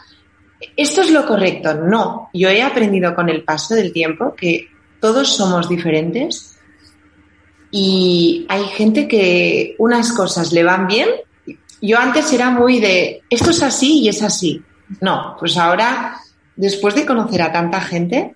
[0.76, 1.74] esto es lo correcto.
[1.74, 4.68] No, yo he aprendido con el paso del tiempo que
[5.00, 6.58] todos somos diferentes
[7.70, 11.08] y hay gente que unas cosas le van bien.
[11.80, 14.62] Yo antes era muy de, esto es así y es así.
[15.00, 16.16] No, pues ahora
[16.56, 18.34] después de conocer a tanta gente,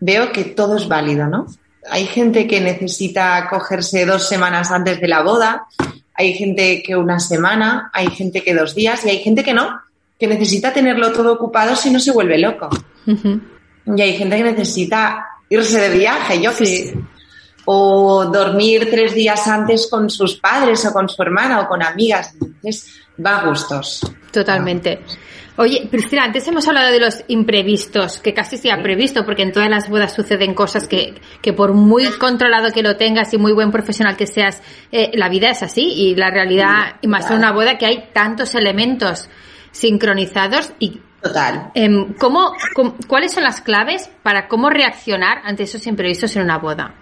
[0.00, 1.46] veo que todo es válido, ¿no?
[1.90, 5.66] Hay gente que necesita cogerse dos semanas antes de la boda,
[6.14, 9.80] hay gente que una semana, hay gente que dos días y hay gente que no,
[10.18, 12.68] que necesita tenerlo todo ocupado si no se vuelve loco.
[13.06, 16.92] Y hay gente que necesita irse de viaje, yo sí.
[17.64, 22.34] O dormir tres días antes con sus padres o con su hermana o con amigas.
[22.40, 24.00] Entonces, va a gustos.
[24.32, 25.00] Totalmente.
[25.60, 29.50] Oye, Priscila, antes hemos hablado de los imprevistos, que casi se ha previsto, porque en
[29.50, 33.52] todas las bodas suceden cosas que, que por muy controlado que lo tengas y muy
[33.52, 37.38] buen profesional que seas, eh, la vida es así y la realidad, y más en
[37.38, 39.28] una boda que hay tantos elementos
[39.72, 41.72] sincronizados y Total.
[41.74, 41.88] Eh,
[42.20, 42.52] ¿cómo,
[43.08, 46.94] cuáles son las claves para cómo reaccionar ante esos imprevistos en una boda?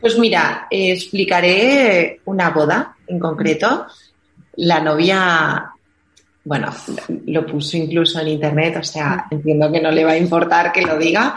[0.00, 3.86] Pues mira, eh, explicaré una boda en concreto.
[4.56, 5.73] La novia
[6.44, 6.70] bueno,
[7.26, 10.82] lo puso incluso en internet, o sea, entiendo que no le va a importar que
[10.82, 11.34] lo diga.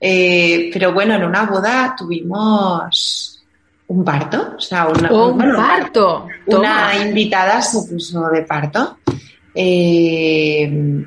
[0.00, 3.44] Eh, pero bueno, en una boda tuvimos
[3.88, 6.26] un parto, o sea, un, parto.
[6.46, 8.98] Una invitada se puso de parto.
[9.54, 11.04] Eh,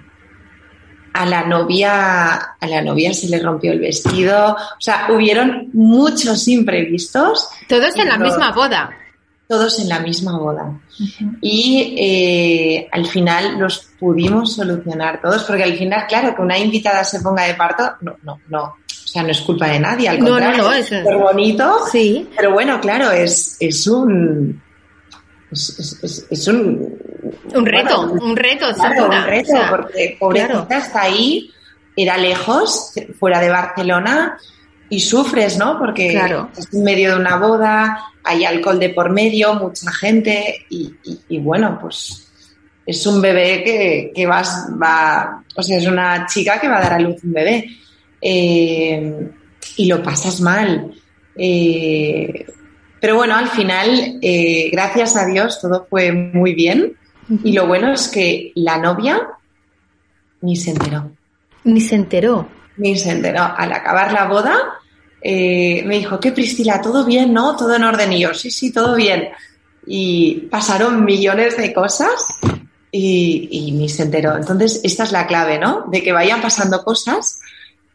[1.13, 6.47] a la novia, a la novia se le rompió el vestido, o sea, hubieron muchos
[6.47, 7.49] imprevistos.
[7.67, 8.91] Todos en la misma boda
[9.51, 10.79] todos en la misma boda.
[11.41, 17.03] Y eh, al final los pudimos solucionar todos, porque al final, claro, que una invitada
[17.03, 18.63] se ponga de parto, no, no, no.
[18.63, 21.79] O sea, no es culpa de nadie, al contrario, no, no, es súper bonito.
[21.91, 22.29] Sí.
[22.33, 24.61] Pero bueno, claro, es, es un.
[25.51, 26.97] Es, es, un.
[27.53, 31.51] Un reto, un reto, claro, un reto, porque pobrecita está ahí,
[31.97, 34.37] era lejos, fuera de Barcelona,
[34.91, 35.79] y sufres, ¿no?
[35.79, 41.39] Porque estás en medio de una boda, hay alcohol de por medio, mucha gente y,
[41.39, 42.27] bueno, pues
[42.85, 46.81] es un bebé que, que va, va, o sea, es una chica que va a
[46.81, 47.65] dar a luz un bebé.
[48.21, 49.31] Eh,
[49.77, 50.91] y lo pasas mal.
[51.35, 52.45] Eh,
[52.99, 56.97] pero bueno, al final, eh, gracias a Dios, todo fue muy bien.
[57.43, 59.21] Y lo bueno es que la novia
[60.41, 61.11] ni se enteró.
[61.63, 62.49] Ni se enteró.
[62.75, 63.41] Ni se enteró.
[63.55, 64.80] Al acabar la boda,
[65.23, 66.81] me dijo, ¿qué Priscila?
[66.81, 67.33] ¿Todo bien?
[67.33, 67.55] ¿No?
[67.55, 68.13] ¿Todo en orden?
[68.13, 69.29] Y yo, sí, sí, todo bien.
[69.85, 72.39] Y pasaron millones de cosas
[72.91, 74.37] y, y, ni se enteró.
[74.37, 75.85] Entonces, esta es la clave, ¿no?
[75.91, 77.39] De que vayan pasando cosas,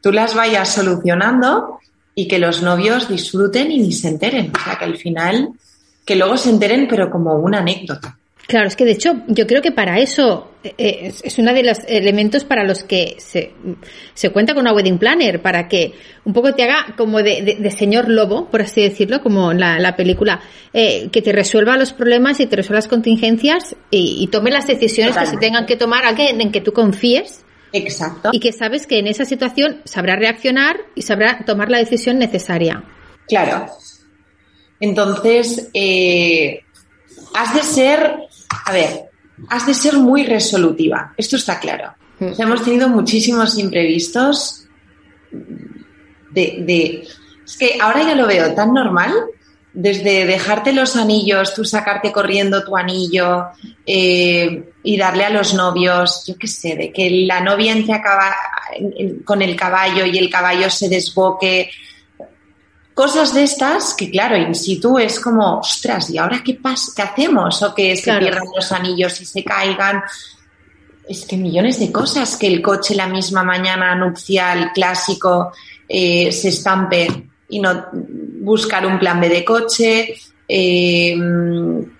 [0.00, 1.80] tú las vayas solucionando
[2.14, 4.52] y que los novios disfruten y ni se enteren.
[4.54, 5.50] O sea, que al final,
[6.04, 8.18] que luego se enteren, pero como una anécdota.
[8.46, 11.78] Claro, es que de hecho yo creo que para eso eh, es, uno de los
[11.88, 13.52] elementos para los que se,
[14.14, 15.94] se, cuenta con una wedding planner, para que
[16.24, 20.40] un poco te haga como de, señor lobo, por así decirlo, como la, la película,
[20.72, 25.16] eh, que te resuelva los problemas y te resuelva las contingencias y, tome las decisiones
[25.16, 27.44] que se tengan que tomar, alguien en que tú confíes.
[27.72, 28.30] Exacto.
[28.32, 32.84] Y que sabes que en esa situación sabrá reaccionar y sabrá tomar la decisión necesaria.
[33.26, 33.66] Claro.
[34.78, 36.60] Entonces, eh,
[37.34, 39.10] has de ser a ver,
[39.48, 41.94] has de ser muy resolutiva, esto está claro.
[42.18, 44.66] Hemos tenido muchísimos imprevistos
[46.30, 47.06] de,
[47.44, 49.12] Es que ahora ya lo veo tan normal,
[49.72, 53.48] desde dejarte los anillos, tú sacarte corriendo tu anillo
[53.84, 58.34] eh, y darle a los novios, yo qué sé, de que la novia entre acaba
[59.24, 61.70] con el caballo y el caballo se desboque,
[62.96, 66.92] cosas de estas que, claro, in situ es como, ostras, ¿y ahora qué pasa?
[66.96, 67.62] ¿Qué hacemos?
[67.62, 70.02] O que se pierdan los anillos y se caigan.
[71.06, 75.52] Es que millones de cosas, que el coche la misma mañana nupcial clásico
[75.86, 77.06] eh, se estampe
[77.50, 80.14] y no buscar un plan B de coche,
[80.48, 81.14] eh,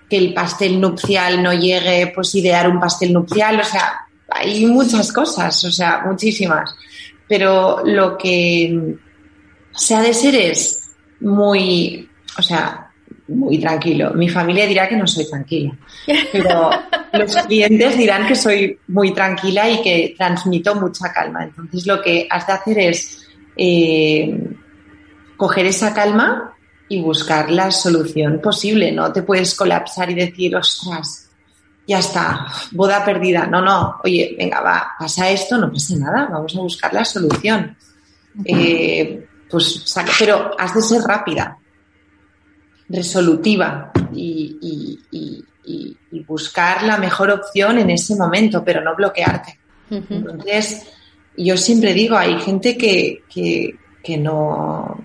[0.09, 5.13] que el pastel nupcial no llegue, pues idear un pastel nupcial, o sea, hay muchas
[5.13, 6.75] cosas, o sea, muchísimas.
[7.27, 8.97] Pero lo que
[9.75, 10.86] se ha de ser es
[11.21, 12.87] muy, o sea,
[13.27, 14.13] muy tranquilo.
[14.13, 15.73] Mi familia dirá que no soy tranquila,
[16.31, 16.69] pero
[17.13, 21.43] los clientes dirán que soy muy tranquila y que transmito mucha calma.
[21.43, 24.49] Entonces lo que has de hacer es eh,
[25.35, 26.53] coger esa calma
[26.89, 28.91] y buscar la solución posible.
[28.91, 31.29] No te puedes colapsar y decir, ostras,
[31.85, 33.45] ya está, boda perdida.
[33.45, 37.75] No, no, oye, venga, va, pasa esto, no pasa nada, vamos a buscar la solución
[39.49, 41.57] pues pero has de ser rápida,
[42.89, 45.03] resolutiva y,
[46.27, 49.57] buscar la mejor opción en ese momento, pero no bloquearte.
[49.89, 50.85] Entonces,
[51.37, 55.01] yo siempre digo, hay gente que, que, no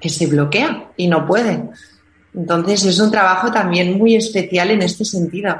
[0.00, 1.64] que se bloquea y no puede.
[2.34, 5.56] Entonces es un trabajo también muy especial en este sentido.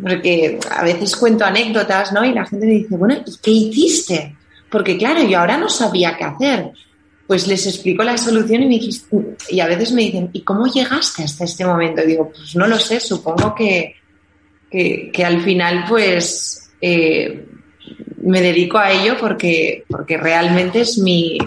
[0.00, 2.24] Porque a veces cuento anécdotas, ¿no?
[2.24, 4.36] Y la gente me dice, bueno, ¿y qué hiciste?
[4.68, 6.72] Porque claro, yo ahora no sabía qué hacer
[7.32, 8.80] pues les explico la solución y, me
[9.48, 12.02] y a veces me dicen, ¿y cómo llegaste hasta este momento?
[12.02, 13.96] Y digo, pues no lo sé, supongo que,
[14.70, 17.46] que, al final pues eh,
[18.22, 21.38] me dedico a ello porque, porque realmente es mi,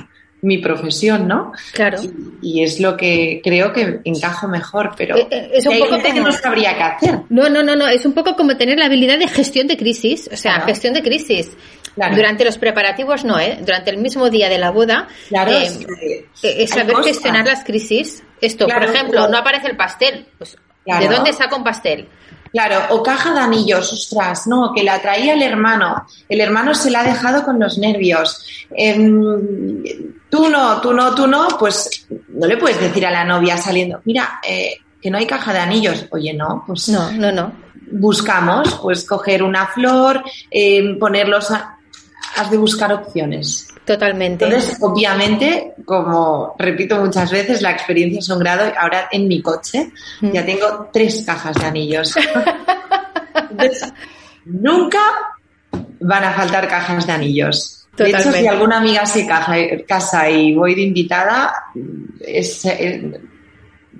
[0.41, 1.51] mi profesión, ¿no?
[1.71, 1.99] Claro.
[2.41, 6.13] Y, es lo que creo que encajo mejor, pero eh, eh, es un poco que
[6.13, 7.19] no sabría qué hacer.
[7.29, 10.27] No, no, no, no, es un poco como tener la habilidad de gestión de crisis,
[10.33, 11.51] o sea, gestión de crisis.
[11.95, 13.57] Durante los preparativos no, ¿eh?
[13.61, 18.23] Durante el mismo día de la boda, claro, eh, es, saber gestionar las crisis.
[18.41, 20.27] Esto, por ejemplo, no aparece el pastel.
[20.37, 22.07] Pues, ¿De dónde saco un pastel?
[22.51, 26.05] Claro, o caja de anillos, ostras, no, que la traía el hermano.
[26.29, 28.45] El hermano se la ha dejado con los nervios.
[28.73, 29.83] Em,
[30.29, 33.99] tú no, tú no, tú no, pues no le puedes decir a la novia saliendo,
[34.05, 36.05] mira, eh, que no hay caja de anillos.
[36.11, 36.87] Oye, no, pues.
[36.87, 37.51] No, no, no.
[37.91, 41.74] Buscamos, pues coger una flor, eh, ponerlos a
[42.35, 43.67] has de buscar opciones.
[43.85, 44.45] Totalmente.
[44.45, 48.71] Entonces, obviamente, como repito muchas veces, la experiencia es un grado.
[48.77, 50.31] Ahora en mi coche mm.
[50.31, 52.13] ya tengo tres cajas de anillos.
[53.51, 53.93] Entonces,
[54.45, 54.99] nunca
[55.99, 57.87] van a faltar cajas de anillos.
[57.95, 59.25] De hecho, si alguna amiga se
[59.87, 61.53] casa y voy de invitada,
[62.19, 63.19] es, eh,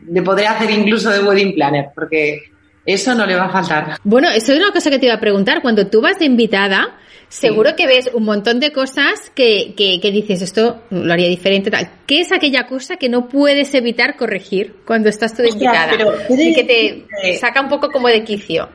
[0.09, 2.41] le podré hacer incluso de wedding planner, porque
[2.86, 3.97] eso no le va a faltar.
[4.03, 5.61] Bueno, eso es una cosa que te iba a preguntar.
[5.61, 6.97] Cuando tú vas de invitada,
[7.30, 11.89] seguro que ves un montón de cosas que, que, dices, esto lo haría diferente, tal.
[12.05, 15.93] ¿Qué es aquella cosa que no puedes evitar corregir cuando estás tú de invitada?
[16.30, 18.69] y que te saca un poco como de quicio.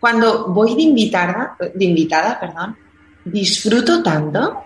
[0.00, 2.76] Cuando voy de invitada, de invitada, perdón,
[3.24, 4.64] disfruto tanto,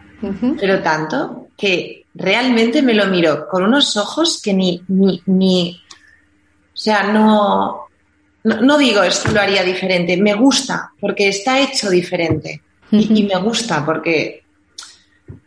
[0.59, 5.80] pero tanto, que realmente me lo miro con unos ojos que ni, ni, ni,
[6.72, 7.89] o sea, no,
[8.43, 13.84] no, digo esto lo haría diferente, me gusta porque está hecho diferente y, me gusta
[13.84, 14.45] porque,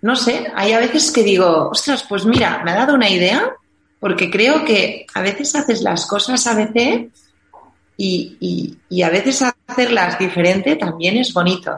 [0.01, 3.53] no sé, hay a veces que digo, ostras, pues mira, me ha dado una idea
[3.99, 7.07] porque creo que a veces haces las cosas a veces
[7.97, 11.75] y, y a veces hacerlas diferente también es bonito.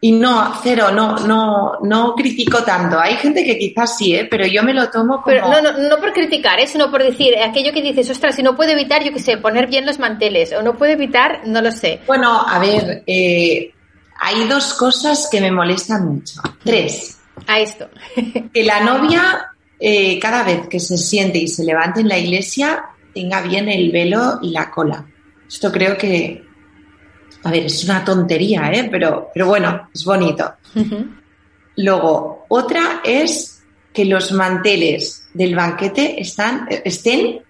[0.00, 3.00] Y no, cero, no, no, no critico tanto.
[3.00, 4.28] Hay gente que quizás sí, ¿eh?
[4.30, 5.24] pero yo me lo tomo como...
[5.24, 6.68] Pero no, no, no por criticar, ¿eh?
[6.68, 9.66] sino por decir aquello que dices, ostras, si no puedo evitar, yo qué sé, poner
[9.66, 11.98] bien los manteles, o no puedo evitar, no lo sé.
[12.06, 13.72] Bueno, a ver, eh,
[14.18, 16.40] hay dos cosas que me molestan mucho.
[16.64, 17.18] Tres.
[17.46, 17.88] A esto.
[18.52, 19.48] que la novia,
[19.78, 23.90] eh, cada vez que se siente y se levante en la iglesia, tenga bien el
[23.90, 25.06] velo y la cola.
[25.48, 26.48] Esto creo que
[27.42, 28.88] a ver, es una tontería, ¿eh?
[28.90, 30.54] pero, pero bueno, es bonito.
[31.76, 33.62] Luego, otra es
[33.92, 37.40] que los manteles del banquete están, estén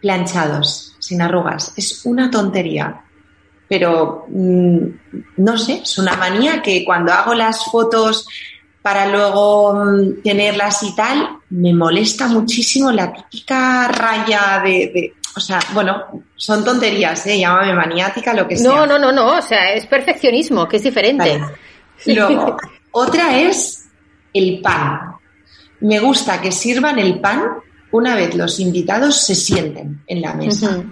[0.00, 1.72] planchados, sin arrugas.
[1.76, 3.02] Es una tontería.
[3.68, 4.86] Pero mm,
[5.38, 8.28] no sé, es una manía que cuando hago las fotos
[8.80, 15.58] para luego mm, tenerlas y tal, me molesta muchísimo la típica raya de, o sea,
[15.74, 17.38] bueno, son tonterías, ¿eh?
[17.38, 18.70] Llámame maniática, lo que sea.
[18.70, 21.40] No, no, no, no, o sea, es perfeccionismo, que es diferente.
[22.06, 22.56] Luego,
[22.92, 23.86] otra es
[24.32, 25.16] el pan.
[25.80, 27.42] Me gusta que sirvan el pan
[27.90, 30.82] una vez los invitados se sienten en la mesa.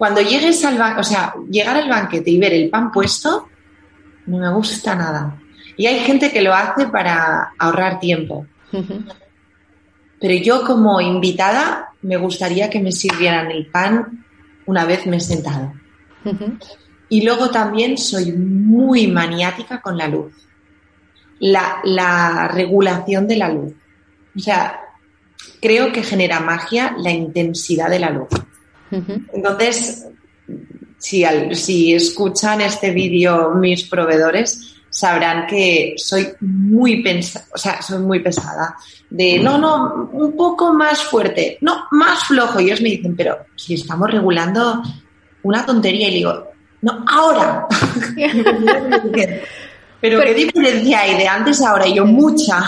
[0.00, 3.50] Cuando llegues al o sea, llegar al banquete y ver el pan puesto,
[4.24, 5.38] no me gusta nada.
[5.76, 8.46] Y hay gente que lo hace para ahorrar tiempo.
[10.18, 14.24] Pero yo como invitada me gustaría que me sirvieran el pan
[14.64, 15.74] una vez me he sentado.
[17.10, 20.32] Y luego también soy muy maniática con la luz.
[21.40, 23.74] La, regulación de la luz.
[24.34, 24.80] O sea,
[25.60, 28.28] creo que genera magia la intensidad de la luz.
[28.90, 30.06] Entonces,
[30.98, 37.98] si, si escuchan este vídeo mis proveedores, sabrán que soy muy pesada, o sea, soy
[37.98, 38.76] muy pesada.
[39.08, 42.60] De no, no, un poco más fuerte, no, más flojo.
[42.60, 44.82] Y ellos me dicen, pero si estamos regulando
[45.42, 46.50] una tontería, y digo,
[46.82, 47.66] no, ahora.
[50.00, 52.60] pero, qué diferencia hay de antes a ahora, yo mucha.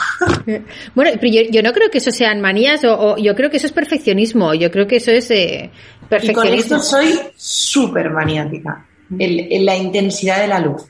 [0.95, 3.73] bueno, pero yo, no creo que eso sean manías, o, yo creo que eso es
[3.73, 5.71] perfeccionismo, yo creo que eso es eh,
[6.09, 6.45] perfeccionismo.
[6.45, 8.87] Y con esto soy súper maniática,
[9.19, 10.83] en la intensidad de la luz.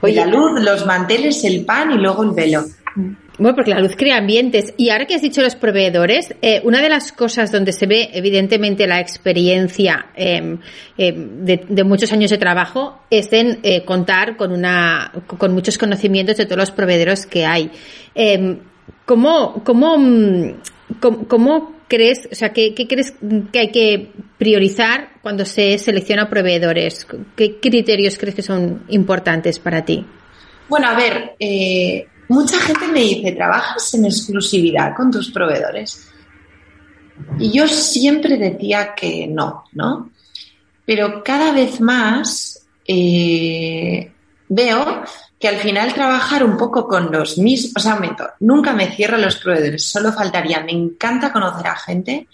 [0.00, 2.64] Oye, la luz, los manteles, el pan y luego el velo.
[3.38, 4.74] Bueno, porque la luz crea ambientes.
[4.76, 8.10] Y ahora que has dicho los proveedores, eh, una de las cosas donde se ve
[8.12, 10.58] evidentemente la experiencia em,
[10.98, 16.36] em, de, muchos años de trabajo es en eh, contar con una con muchos conocimientos
[16.36, 17.70] de todos los proveedores que hay.
[18.14, 18.58] Em,
[19.04, 19.96] ¿Cómo, cómo,
[21.00, 23.14] cómo crees, o sea, qué, crees
[23.52, 27.06] que hay que priorizar cuando se selecciona proveedores?
[27.36, 30.06] ¿Qué criterios crees que son importantes para ti?
[30.68, 36.08] Bueno, a ver, eh, mucha gente me dice, ¿trabajas en exclusividad con tus proveedores?
[37.38, 40.10] Y yo siempre decía que no, ¿no?
[40.84, 44.10] Pero cada vez más eh,
[44.48, 45.02] veo
[45.38, 48.00] que al final trabajar un poco con los mismos, o sea,
[48.40, 52.28] nunca me cierro los proveedores, solo faltaría, me encanta conocer a gente,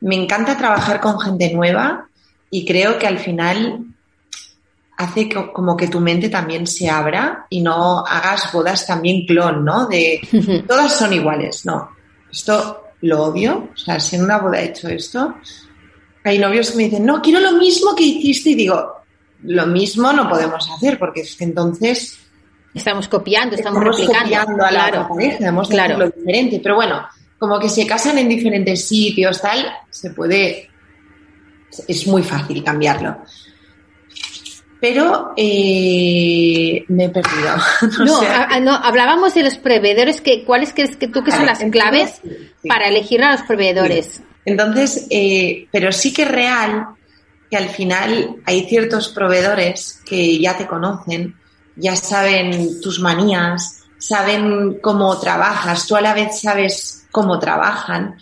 [0.00, 2.08] me encanta trabajar con gente nueva
[2.50, 3.93] y creo que al final
[4.96, 9.86] hace como que tu mente también se abra y no hagas bodas también clon, ¿no?
[9.86, 10.20] De
[10.68, 11.90] todas son iguales, no.
[12.30, 15.34] Esto lo odio, o sea, si en una boda he hecho esto,
[16.24, 18.92] hay novios que me dicen, no, quiero lo mismo que hiciste y digo,
[19.42, 22.18] lo mismo no podemos hacer porque es que entonces
[22.74, 24.64] Estamos copiando, estamos, replicando.
[24.64, 25.96] a la claro, pareja, hemos claro.
[25.96, 26.60] lo diferente.
[26.60, 27.06] Pero bueno,
[27.38, 30.68] como que se casan en diferentes sitios, tal, se puede.
[31.86, 33.18] Es muy fácil cambiarlo.
[34.84, 37.56] Pero eh, me he perdido.
[38.04, 40.20] No, no, hablábamos de los proveedores.
[40.20, 42.20] Que, ¿Cuáles crees que tú que son las claves
[42.68, 44.22] para elegir a los proveedores?
[44.44, 46.88] Entonces, eh, pero sí que es real
[47.50, 51.34] que al final hay ciertos proveedores que ya te conocen
[51.76, 58.16] ya saben tus manías, saben cómo trabajas, tú a la vez sabes cómo trabajan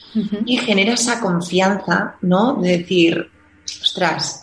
[0.47, 2.55] y genera esa confianza, ¿no?
[2.55, 3.31] De decir,
[3.81, 4.42] ostras,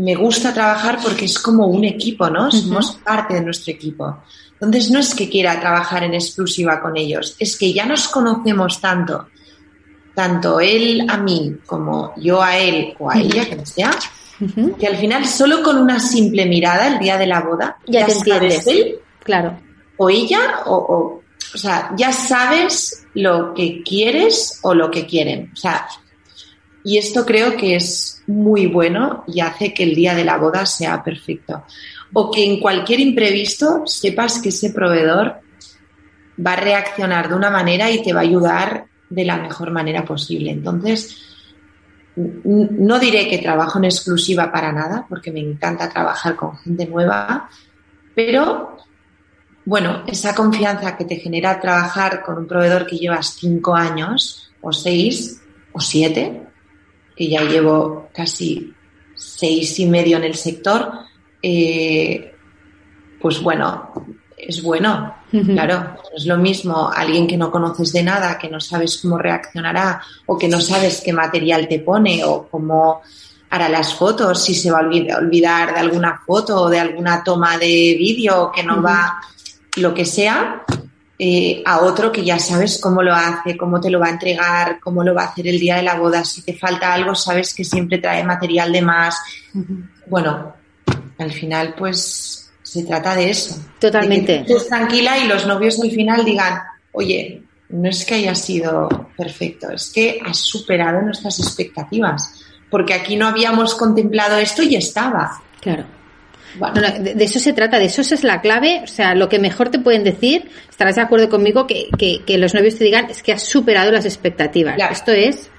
[0.00, 2.50] me gusta trabajar porque es como un equipo, ¿no?
[2.50, 4.18] Somos parte de nuestro equipo.
[4.54, 8.80] Entonces no es que quiera trabajar en exclusiva con ellos, es que ya nos conocemos
[8.80, 9.28] tanto,
[10.14, 13.90] tanto él a mí como yo a él o a ella, que sea,
[14.78, 18.12] que al final solo con una simple mirada el día de la boda ya, te
[18.12, 18.66] entiendes.
[18.66, 19.58] Él, claro.
[19.96, 21.22] O ella, o,
[21.54, 25.50] o, sea, ya sabes lo que quieres o lo que quieren.
[25.52, 25.86] O sea,
[26.84, 30.64] Y esto creo que es muy bueno y hace que el día de la boda
[30.66, 31.64] sea perfecto.
[32.12, 35.40] O que en cualquier imprevisto sepas que ese proveedor
[36.44, 40.04] va a reaccionar de una manera y te va a ayudar de la mejor manera
[40.04, 40.50] posible.
[40.50, 41.16] Entonces,
[42.16, 47.48] no diré que trabajo en exclusiva para nada, porque me encanta trabajar con gente nueva,
[48.14, 48.76] pero
[49.64, 54.72] bueno, esa confianza que te genera trabajar con un proveedor que llevas cinco años, o
[54.72, 55.40] seis,
[55.72, 56.42] o siete,
[57.20, 58.72] que ya llevo casi
[59.14, 60.90] seis y medio en el sector,
[61.42, 62.32] eh,
[63.20, 63.92] pues bueno,
[64.38, 65.16] es bueno.
[65.30, 70.00] Claro, es lo mismo alguien que no conoces de nada, que no sabes cómo reaccionará
[70.24, 73.02] o que no sabes qué material te pone o cómo
[73.50, 77.58] hará las fotos, si se va a olvidar de alguna foto o de alguna toma
[77.58, 79.20] de vídeo que no va,
[79.76, 80.64] lo que sea,
[81.22, 84.80] eh, a otro que ya sabes cómo lo hace, cómo te lo va a entregar,
[84.80, 86.24] cómo lo va a hacer el día de la boda.
[86.24, 89.18] Si te falta algo, sabes que siempre trae material de más.
[90.06, 90.54] Bueno,
[91.18, 93.62] al final, pues se trata de eso.
[93.78, 94.40] Totalmente.
[94.40, 99.70] estés tranquila y los novios al final digan, oye, no es que haya sido perfecto,
[99.72, 102.40] es que has superado nuestras expectativas,
[102.70, 105.42] porque aquí no habíamos contemplado esto y estaba.
[105.60, 105.84] Claro.
[106.98, 109.78] De, eso se trata, de eso es la clave, o sea, lo que mejor te
[109.78, 113.42] pueden decir, estarás de acuerdo conmigo, que, que, los novios te digan, es que has
[113.42, 114.76] superado las expectativas.
[114.90, 115.50] Esto es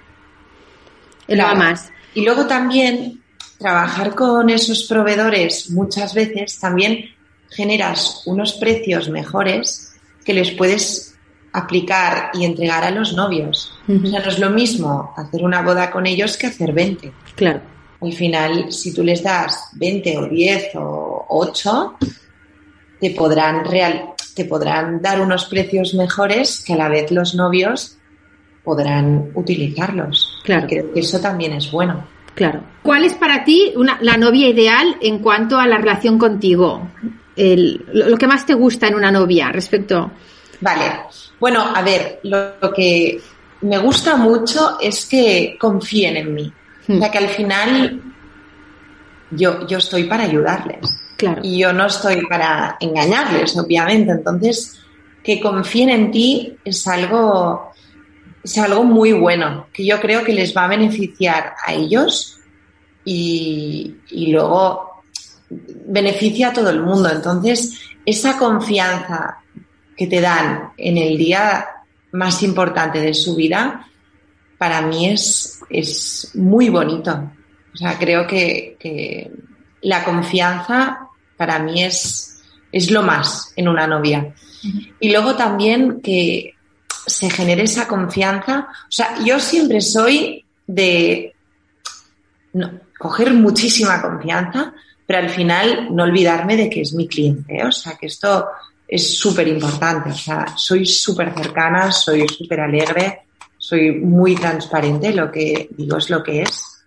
[1.27, 1.91] el más.
[2.13, 3.21] Y luego también
[3.57, 7.05] trabajar con esos proveedores muchas veces también
[7.49, 9.93] generas unos precios mejores
[10.25, 11.15] que les puedes
[11.53, 13.73] aplicar y entregar a los novios.
[13.87, 17.11] O sea, no es lo mismo hacer una boda con ellos que hacer 20.
[17.35, 17.61] Claro.
[18.01, 21.97] Al final, si tú les das 20 o 10 o 8,
[22.99, 27.97] te podrán, real, te podrán dar unos precios mejores que a la vez los novios
[28.63, 30.41] podrán utilizarlos.
[30.43, 30.67] Claro.
[30.67, 32.07] Creo que eso también es bueno.
[32.35, 32.63] Claro.
[32.81, 36.87] ¿Cuál es para ti la novia ideal en cuanto a la relación contigo?
[37.35, 40.11] lo, que más te gusta en una novia respecto.
[40.59, 40.83] Vale.
[41.39, 43.19] Bueno, a ver, lo, que
[43.61, 46.53] me gusta mucho es que confíen en mí.
[46.83, 47.11] O sea, hmm.
[47.11, 48.01] que al final
[49.31, 50.79] yo, yo estoy para ayudarles.
[51.17, 51.41] Claro.
[51.43, 54.11] Y yo no estoy para engañarles, obviamente.
[54.11, 54.79] Entonces,
[55.23, 57.71] que confíen en ti es algo
[58.43, 62.39] es algo muy bueno, que yo creo que les va a beneficiar a ellos
[63.05, 65.03] y, luego
[65.49, 67.09] beneficia a todo el mundo.
[67.09, 69.37] Entonces, esa confianza
[69.95, 71.65] que te dan en el día
[72.13, 73.87] más importante de su vida,
[74.61, 77.31] para mí es, es muy bonito.
[77.73, 79.31] O sea, creo que, que
[79.81, 84.35] la confianza para mí es, es lo más en una novia.
[84.99, 86.53] Y luego también que
[87.07, 88.67] se genere esa confianza.
[88.69, 91.33] O sea, yo siempre soy de
[92.99, 94.75] coger muchísima confianza,
[95.07, 97.57] pero al final no olvidarme de que es mi cliente.
[97.57, 97.65] ¿eh?
[97.65, 98.45] O sea, que esto
[98.87, 100.11] es súper importante.
[100.11, 103.21] O sea, soy súper cercana, soy súper alegre,
[103.61, 105.13] soy muy transparente.
[105.13, 106.83] Lo que digo es lo que es.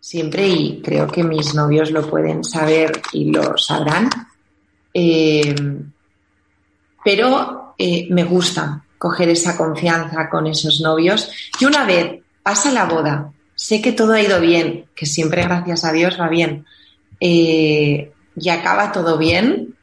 [0.00, 4.10] Siempre y creo que mis novios lo pueden saber y lo sabrán.
[4.92, 5.54] Eh,
[7.04, 11.30] pero eh, me gusta, coger esa confianza con esos novios.
[11.60, 15.84] Y una vez pasa la boda, sé que todo ha ido bien, que siempre gracias
[15.84, 16.66] a Dios va bien,
[17.20, 19.76] eh, y acaba todo bien,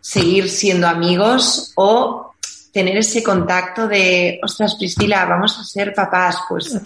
[0.00, 2.29] seguir siendo amigos o
[2.72, 6.80] tener ese contacto de, ostras, Priscila, vamos a ser papás, pues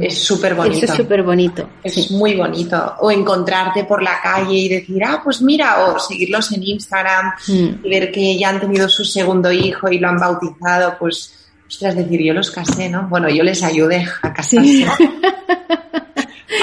[0.00, 0.84] es súper bonito.
[0.84, 1.68] es súper bonito.
[1.82, 2.94] Es muy bonito.
[3.00, 7.84] O encontrarte por la calle y decir, ah, pues mira, o seguirlos en Instagram mm.
[7.84, 11.34] y ver que ya han tenido su segundo hijo y lo han bautizado, pues,
[11.66, 13.08] ostras, decir, yo los casé, ¿no?
[13.08, 14.86] Bueno, yo les ayudé a casarse.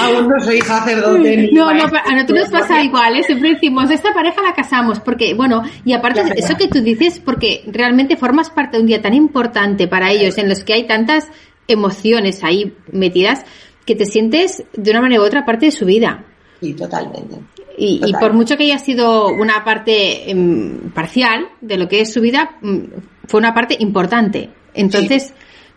[0.06, 1.50] Aún no soy sacerdote.
[1.52, 3.22] no, no, a nosotros nos pasa igual, ¿eh?
[3.22, 7.64] siempre decimos, esta pareja la casamos, porque, bueno, y aparte eso que tú dices, porque
[7.66, 11.28] realmente formas parte de un día tan importante para ellos, en los que hay tantas
[11.68, 13.44] emociones ahí metidas,
[13.84, 16.24] que te sientes de una manera u otra parte de su vida.
[16.60, 17.36] Sí, totalmente.
[17.78, 22.12] Y, y por mucho que haya sido una parte em, parcial de lo que es
[22.12, 22.78] su vida, mm,
[23.26, 24.50] fue una parte importante.
[24.74, 25.34] Entonces,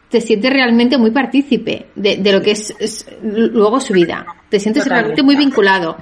[0.10, 4.26] te sientes realmente muy partícipe de, de lo que es, luego su vida.
[4.50, 5.98] Te sientes realmente muy vinculado.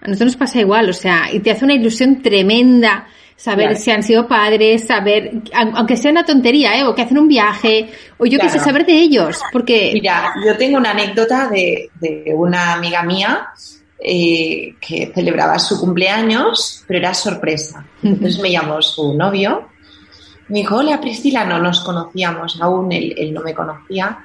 [0.00, 3.06] A nosotros nos pasa igual, o sea, y te hace una ilusión tremenda
[3.36, 6.84] saber si han sido padres, saber, aunque sea una tontería, ¿eh?
[6.84, 9.90] o que hacen un viaje, o yo qué sé, saber de ellos, porque...
[9.92, 13.48] Mira, yo tengo una anécdota de, de una amiga mía
[13.98, 17.86] eh, que celebraba su cumpleaños, pero era sorpresa.
[18.02, 19.68] Entonces me llamó su novio
[20.48, 24.24] me dijo, hola Priscila, no nos conocíamos aún, él, no me conocía.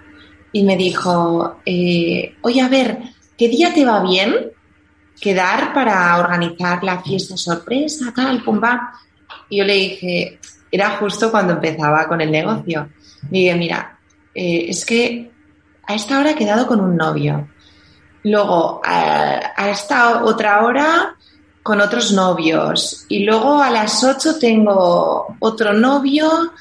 [0.51, 2.99] y me dijo, eh, oye, a ver,
[3.37, 4.51] ¿qué día te va bien
[5.19, 8.59] quedar para organizar la fiesta sorpresa, tal, pum,
[9.49, 10.39] Y yo le dije,
[10.71, 12.89] era justo cuando empezaba con el negocio.
[13.29, 13.99] Dije, mira,
[14.33, 15.31] eh, es que
[15.87, 17.49] a esta hora he quedado con un novio.
[18.23, 21.15] Luego, a, esta otra hora
[21.63, 23.05] con otros novios.
[23.09, 26.53] Y luego a las 8 tengo otro novio,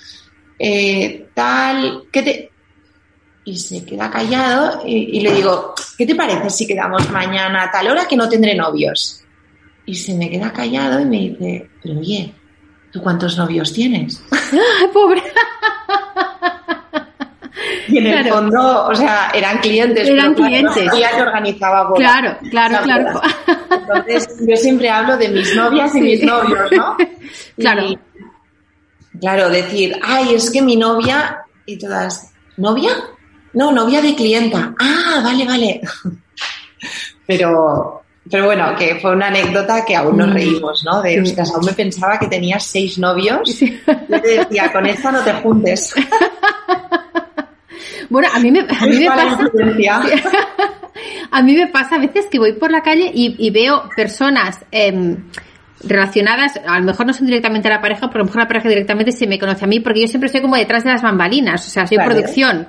[0.58, 2.50] eh, tal, ¿qué te...?
[3.42, 7.70] Y se queda callado y, y, le digo, ¿qué te parece si quedamos mañana a
[7.70, 9.24] tal hora que no tendré novios?
[9.86, 12.34] Y se me queda callado y me dice, pero oye,
[12.92, 14.22] ¿tú cuántos novios tienes?
[14.92, 15.22] ¡Pobre!
[17.88, 20.08] Y en el fondo, o sea, eran clientes.
[20.08, 20.92] Eran clientes.
[20.94, 21.98] Ella que organizaba bodas.
[21.98, 23.20] Claro, claro, claro.
[23.94, 26.96] Entonces, yo siempre hablo de mis novias y mis novios, ¿no?
[27.56, 27.84] Claro.
[29.20, 32.90] claro, decir, ay, es que mi novia, y todas, ¿novia?
[33.52, 34.74] No, novia de clienta.
[34.78, 35.80] Ah, vale, vale.
[37.26, 40.32] Pero, pero bueno, que fue una anécdota que aún nos mm.
[40.32, 41.00] reímos, ¿no?
[41.00, 43.60] De, ostras, aún me pensaba que tenías seis novios.
[43.60, 45.94] Yo te decía, con esta no te juntes.
[48.10, 49.50] Bueno, a mí me, a mí me pasa.
[51.30, 55.16] A mí me pasa a veces que voy por la calle y, veo personas em,
[55.82, 58.48] relacionadas, a lo mejor no son directamente a la pareja, pero a lo mejor la
[58.48, 61.02] pareja directamente se me conoce a mí, porque yo siempre estoy como detrás de las
[61.02, 62.68] bambalinas, o sea, soy producción.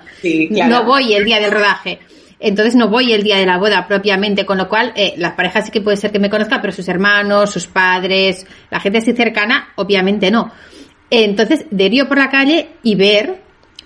[0.52, 2.00] No voy el día del rodaje.
[2.44, 5.66] Entonces no voy el día de la boda propiamente, con lo cual eh, las parejas
[5.66, 9.14] sí que puede ser que me conozca, pero sus hermanos, sus padres, la gente así
[9.14, 10.52] cercana, obviamente no.
[11.12, 13.41] Entonces, de por la calle y ver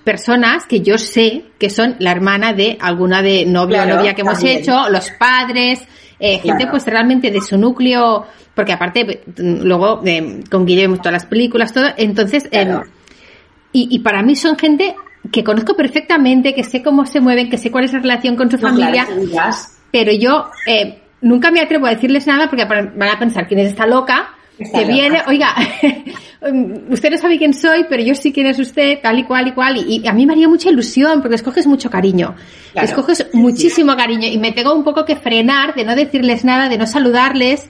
[0.05, 4.21] personas que yo sé que son la hermana de alguna de novia o novia que
[4.21, 5.81] hemos hecho, los padres,
[6.19, 11.25] eh, gente pues realmente de su núcleo, porque aparte luego eh, con Guillermo todas las
[11.25, 12.79] películas, todo, entonces, em,
[13.73, 14.95] y, y para mí son gente
[15.31, 18.51] que conozco perfectamente, que sé cómo se mueven, que sé cuál es la relación con
[18.51, 19.07] su familia,
[19.91, 23.69] pero yo eh, nunca me atrevo a decirles nada porque van a pensar quién es
[23.69, 25.53] esta loca que viene, oiga,
[26.89, 29.51] usted no sabe quién soy, pero yo sí quién es usted, tal y cual y
[29.51, 29.77] cual.
[29.77, 32.35] Y, a mí me haría mucha ilusión porque escoges mucho cariño.
[32.73, 36.77] escoges muchísimo cariño y me tengo un poco que frenar de no decirles nada, de
[36.77, 37.67] no saludarles,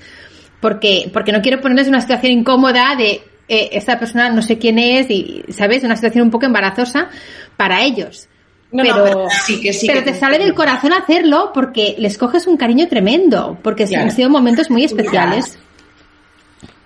[0.59, 4.57] porque, porque no quiero ponerles en una situación incómoda de eh, esta persona no sé
[4.57, 5.83] quién es y, ¿sabes?
[5.83, 7.09] Una situación un poco embarazosa
[7.57, 8.27] para ellos.
[8.71, 12.87] pero, sí, que sí, pero te sale del corazón hacerlo porque les coges un cariño
[12.87, 15.57] tremendo, porque han sido momentos muy especiales.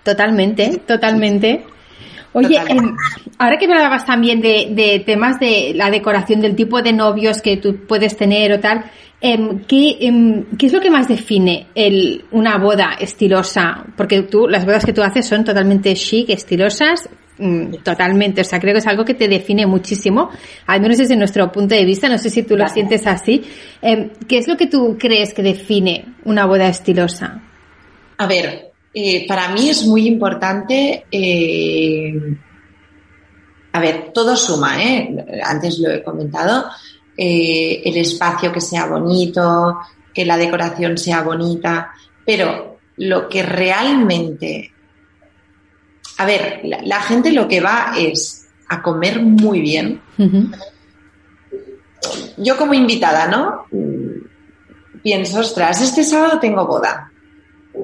[0.09, 1.65] Totalmente, totalmente.
[2.33, 2.95] Oye, em,
[3.37, 7.57] ahora que me hablabas también de, temas de la decoración, del tipo de novios que
[7.57, 8.85] tú puedes tener o tal,
[9.21, 13.85] em, em, ¿qué, es lo que más define el, una boda estilosa?
[13.95, 17.07] Porque tú, las bodas que tú haces son totalmente chic, estilosas,
[17.37, 18.41] mm, totalmente.
[18.41, 20.31] O sea, creo que es algo que te define muchísimo,
[20.65, 22.09] al menos desde nuestro punto de vista.
[22.09, 23.43] No sé si tú lo sientes así.
[24.27, 27.43] ¿Qué es lo que tú crees que define una boda estilosa?
[28.17, 28.68] A ver,
[29.01, 31.05] eh, para mí es muy importante.
[31.09, 32.35] Eh,
[33.71, 35.41] a ver, todo suma, ¿eh?
[35.41, 36.65] Antes lo he comentado.
[37.15, 39.79] El espacio que sea bonito,
[40.13, 41.93] que la decoración sea bonita,
[42.25, 44.73] pero lo que realmente.
[46.17, 50.01] A ver, la, gente lo que va es a comer muy bien.
[52.35, 53.65] Yo como invitada, ¿no?
[55.01, 57.08] Pienso, ostras, este sábado tengo boda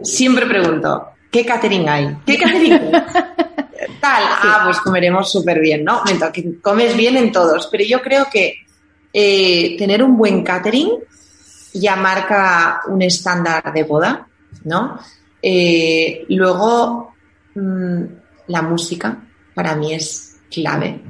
[0.03, 2.17] siempre pregunto, ¿qué catering hay?
[2.25, 2.91] ¿Qué catering
[3.99, 6.01] Tal, ah, pues comeremos súper bien, ¿no?
[6.33, 8.65] que comes bien en todos, pero yo creo que
[9.13, 10.89] eh, tener un buen catering
[11.73, 14.27] ya marca un estándar de boda,
[14.63, 14.99] ¿no?
[15.41, 17.13] Eh, luego,
[17.53, 18.03] mm,
[18.47, 19.17] la música
[19.53, 21.01] para mí es clave.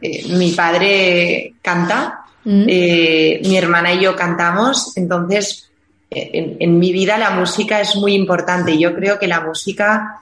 [0.00, 2.64] Eh, mi padre canta, mm.
[2.66, 5.69] mi hermana y yo cantamos, entonces
[6.10, 8.76] en, mi vida la música es muy importante.
[8.76, 10.20] Yo creo que la música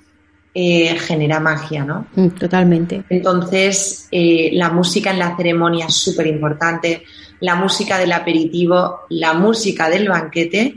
[0.55, 2.07] eh, genera magia, ¿no?
[2.15, 3.05] Mm, totalmente.
[3.09, 7.05] Entonces, eh, la música en la ceremonia es súper importante,
[7.41, 10.75] la música del aperitivo, la música del banquete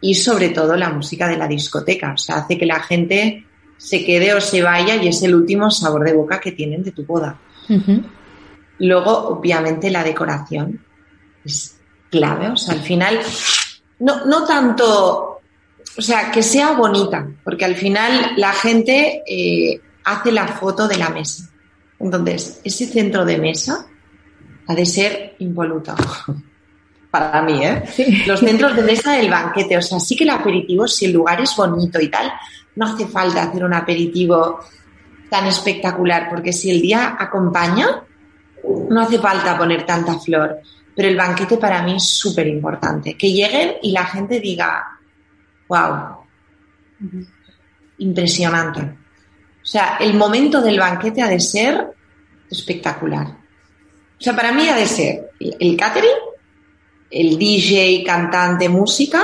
[0.00, 2.12] y sobre todo la música de la discoteca.
[2.12, 3.44] O sea, hace que la gente
[3.76, 6.92] se quede o se vaya y es el último sabor de boca que tienen de
[6.92, 7.38] tu boda.
[8.78, 10.80] Luego, obviamente, la decoración
[11.44, 11.78] es
[12.10, 12.48] clave.
[12.48, 13.20] O sea, al final
[14.00, 15.40] no, no tanto,
[15.96, 20.96] o sea, que sea bonita, porque al final la gente eh, hace la foto de
[20.96, 21.50] la mesa.
[21.98, 23.86] Entonces, ese centro de mesa
[24.66, 25.94] ha de ser impoluto.
[27.10, 27.84] Para mí, ¿eh?
[28.26, 31.40] Los centros de mesa del banquete, o sea, sí que el aperitivo, si el lugar
[31.40, 32.32] es bonito y tal,
[32.74, 34.58] no hace falta hacer un aperitivo
[35.30, 38.02] tan espectacular, porque si el día acompaña,
[38.90, 40.58] no hace falta poner tanta flor.
[40.94, 43.16] Pero el banquete para mí es súper importante.
[43.16, 44.98] Que lleguen y la gente diga,
[45.68, 46.18] wow,
[47.98, 48.80] impresionante.
[48.80, 51.94] O sea, el momento del banquete ha de ser
[52.50, 53.26] espectacular.
[53.26, 56.10] O sea, para mí ha de ser el catering,
[57.10, 59.22] el DJ, cantante, música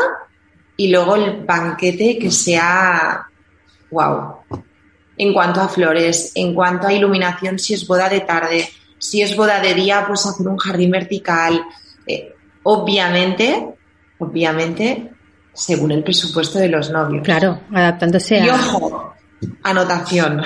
[0.77, 3.27] y luego el banquete que sea
[3.91, 4.37] wow.
[5.17, 8.69] En cuanto a flores, en cuanto a iluminación, si es boda de tarde,
[9.01, 11.63] si es boda de día, pues hacer un jardín vertical.
[12.07, 13.75] Eh, obviamente,
[14.19, 15.11] obviamente,
[15.55, 17.25] según el presupuesto de los novios.
[17.25, 18.47] Claro, adaptándose a.
[18.47, 19.15] Y ojo,
[19.63, 20.43] anotación.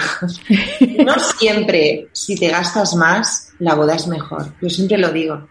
[1.04, 4.54] no siempre, si te gastas más, la boda es mejor.
[4.62, 5.48] Yo siempre lo digo.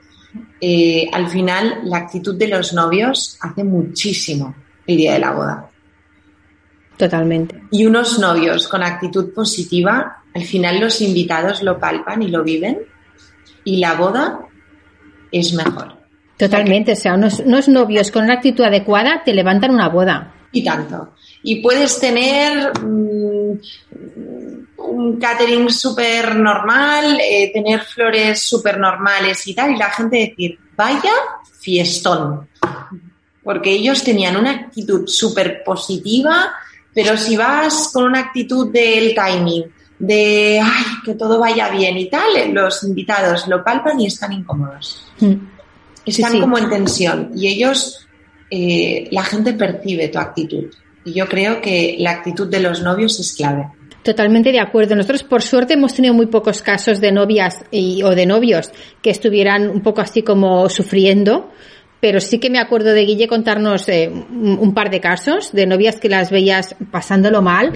[0.62, 4.56] Eh, al final, la actitud de los novios hace muchísimo
[4.88, 5.70] el día de la boda.
[6.96, 7.64] Totalmente.
[7.70, 12.93] Y unos novios con actitud positiva, al final los invitados lo palpan y lo viven
[13.64, 14.40] y la boda
[15.31, 15.98] es mejor.
[16.38, 20.34] Totalmente, o sea, unos, novios con una actitud adecuada te levantan una boda.
[20.52, 21.14] Y tanto.
[21.41, 23.60] Y puedes tener mm,
[24.77, 30.60] un catering súper normal, eh, tener flores súper normales y tal, y la gente decir,
[30.76, 31.14] vaya
[31.60, 32.48] fiestón.
[33.44, 36.53] Porque ellos tenían una actitud súper positiva,
[36.94, 39.65] pero si vas con una actitud del timing,
[40.06, 45.06] de ay, que todo vaya bien y tal, los invitados lo palpan y están incómodos.
[45.20, 45.34] Mm.
[46.06, 48.06] Están como en tensión y ellos,
[48.50, 50.66] eh, la gente percibe tu actitud.
[51.06, 53.68] Y yo creo que la actitud de los novios es clave.
[54.04, 54.98] Totalmente de acuerdo.
[54.98, 58.72] Nosotros, por suerte, hemos tenido muy pocos casos de novias y, o de novios
[59.02, 61.50] que estuvieran un poco así como sufriendo
[62.04, 66.02] pero sí que me acuerdo de Guille contarnos eh, un, par de casos de novias
[66.02, 67.72] que las veías pasándolo mal.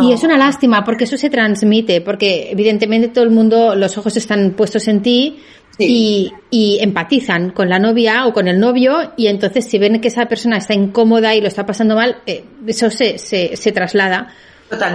[0.00, 4.16] Y es una lástima porque eso se transmite, porque evidentemente todo el mundo, los ojos
[4.16, 5.40] están puestos en ti
[5.78, 6.32] y,
[6.80, 10.56] empatizan con la novia o con el novio y entonces si ven que esa persona
[10.56, 14.28] está incómoda y lo está pasando mal, eh, eso se, se, se traslada.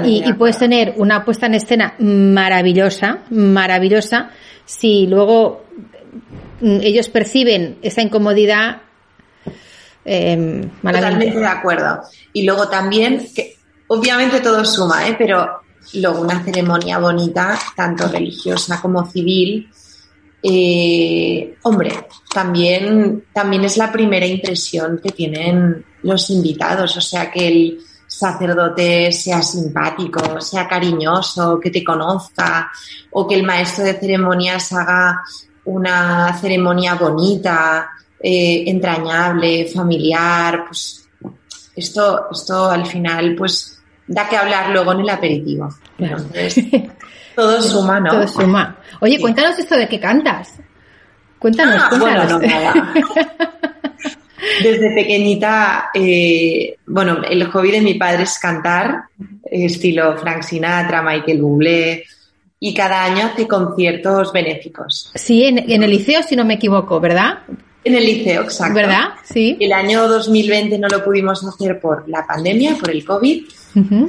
[0.04, 4.32] Y, y, puedes tener una puesta en escena maravillosa, maravillosa,
[4.66, 5.66] si luego
[6.62, 8.82] ellos perciben esa incomodidad.
[10.04, 12.02] Eh, Totalmente de acuerdo.
[12.34, 13.28] Y luego también,
[13.88, 15.16] obviamente todo suma, ¿eh?
[15.18, 15.62] pero
[15.94, 19.70] luego una ceremonia bonita, tanto religiosa como civil,
[20.48, 27.48] eh, hombre, también, también es la primera impresión que tienen los invitados, o sea, que
[27.48, 32.72] el sacerdote sea simpático, sea cariñoso, que te conozca,
[33.12, 35.24] o que el maestro de ceremonias haga
[35.66, 37.90] una ceremonia bonita,
[38.20, 41.08] eh, entrañable, familiar, pues
[41.76, 45.70] esto, esto al final pues da que hablar luego en el aperitivo.
[45.98, 46.56] Entonces,
[47.36, 48.12] todo suma, ¿no?
[48.12, 48.78] Todo suma.
[49.02, 50.54] Oye, cuéntanos esto de qué cantas.
[51.40, 52.42] Cuéntanos, ah, cuéntanos.
[54.64, 59.06] Desde pequeñita, eh, bueno, el hobby de mi padre es cantar,
[59.44, 62.06] estilo Frank Sinatra, Michael Bublé,
[62.60, 65.12] y cada año hace conciertos benéficos.
[65.16, 67.40] Sí, en, el liceo, si no me equivoco, ¿verdad?
[67.84, 68.76] En el liceo, exacto.
[68.76, 69.10] ¿Verdad?
[69.24, 69.58] Sí.
[69.60, 73.46] El año 2020 no lo pudimos hacer por la pandemia, por el COVID.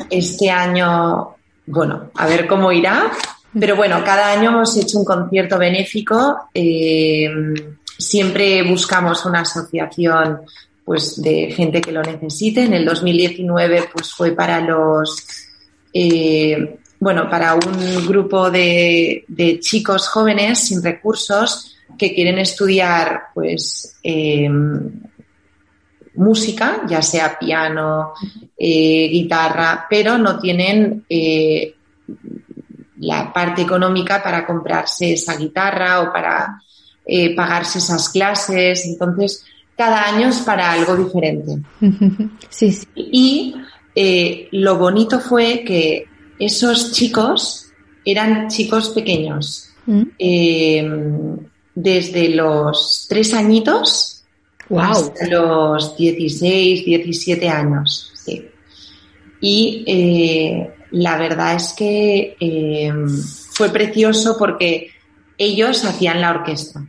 [0.08, 1.36] Este año,
[1.66, 3.10] bueno, a ver cómo irá.
[3.58, 6.48] Pero bueno, cada año hemos hecho un concierto benéfico.
[6.52, 7.28] Eh,
[7.98, 10.40] siempre buscamos una asociación
[10.84, 12.64] pues de gente que lo necesite.
[12.64, 15.26] En el 2019 pues fue para los
[15.92, 19.24] eh, bueno, para un grupo de,
[19.60, 24.48] chicos jóvenes sin recursos que quieren estudiar, pues, eh,
[26.14, 28.14] música, ya sea piano,
[28.58, 31.74] eh, guitarra, pero no tienen eh,
[33.00, 36.62] la parte económica para comprarse esa guitarra o para
[37.36, 38.86] pagarse esas clases.
[38.86, 39.44] Entonces,
[39.76, 41.58] cada año es para algo diferente.
[42.48, 42.86] Sí, sí.
[42.96, 43.54] Y
[44.52, 46.06] lo bonito fue que
[46.38, 47.66] esos chicos
[48.04, 50.02] eran chicos pequeños, mm.
[50.18, 50.90] eh,
[51.74, 54.24] desde los tres añitos
[54.76, 58.12] hasta los 16, 17 años.
[59.40, 62.92] Y eh, la verdad es que eh,
[63.50, 64.90] fue precioso porque
[65.36, 66.86] ellos hacían la orquesta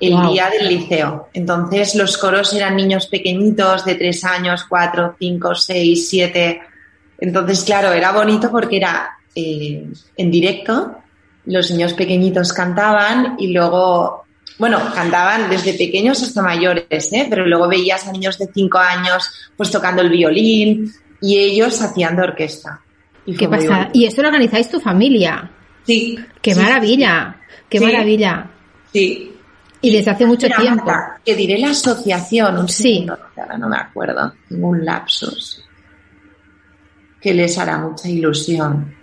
[0.00, 1.28] el día del liceo.
[1.32, 6.60] Entonces los coros eran niños pequeñitos de tres años, cuatro, cinco, seis, siete
[7.18, 9.86] entonces, claro, era bonito porque era eh,
[10.16, 10.98] en directo,
[11.46, 14.24] los niños pequeñitos cantaban y luego,
[14.58, 17.26] bueno, cantaban desde pequeños hasta mayores, ¿eh?
[17.28, 22.16] pero luego veías a niños de cinco años pues tocando el violín y ellos hacían
[22.16, 22.80] de orquesta.
[23.26, 23.90] Y ¿Qué pasa?
[23.92, 25.50] ¿Y eso lo organizáis tu familia?
[25.84, 26.18] Sí.
[26.40, 27.36] ¡Qué maravilla!
[27.68, 28.48] ¡Qué maravilla!
[28.92, 29.34] Sí.
[29.80, 30.90] Y desde hace mucho tiempo.
[31.24, 33.06] que diré la asociación, un sí.
[33.36, 35.62] ahora no me acuerdo, un lapsus,
[37.20, 38.98] que les hará mucha ilusión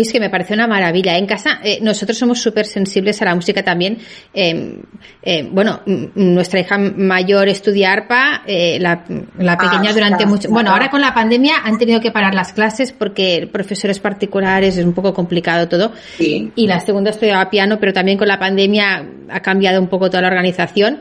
[0.00, 1.16] es que me parece una maravilla.
[1.16, 3.98] En casa, eh, nosotros somos súper sensibles a la música también.
[4.32, 4.82] Em,
[5.22, 5.80] eh, bueno,
[6.14, 10.48] nuestra hija mayor estudia arpa, eh, la, ah, pequeña durante mucho.
[10.50, 14.84] Bueno, ahora con la pandemia han tenido que parar las clases porque profesores particulares es
[14.84, 15.92] un poco complicado todo.
[16.18, 20.22] Y la segunda estudiaba piano, pero también con la pandemia ha cambiado un poco toda
[20.22, 21.00] la organización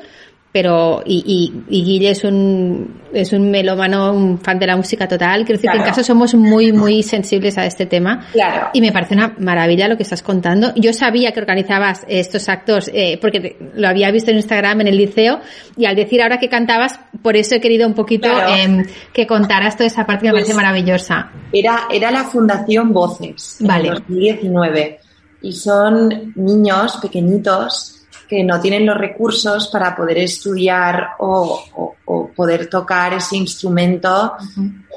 [0.55, 5.43] pero y, y, Guille es un es un melómano, un fan de la música total.
[5.43, 8.25] Quiero decir que en casa somos muy, muy sensibles a este tema.
[8.31, 8.69] Claro.
[8.71, 10.71] Y me parece una maravilla lo que estás contando.
[10.77, 14.95] Yo sabía que organizabas estos actos, eh, porque lo había visto en Instagram, en el
[14.95, 15.41] liceo,
[15.75, 19.75] y al decir ahora que cantabas, por eso he querido un poquito em, que contaras
[19.75, 21.31] toda esa parte que me parece pues maravillosa.
[21.51, 23.89] Era, era la Fundación Voces, vale.
[23.89, 24.99] en 2019.
[25.41, 27.94] Y son niños pequeñitos
[28.27, 31.93] que no tienen los recursos para poder estudiar o,
[32.35, 34.33] poder tocar ese instrumento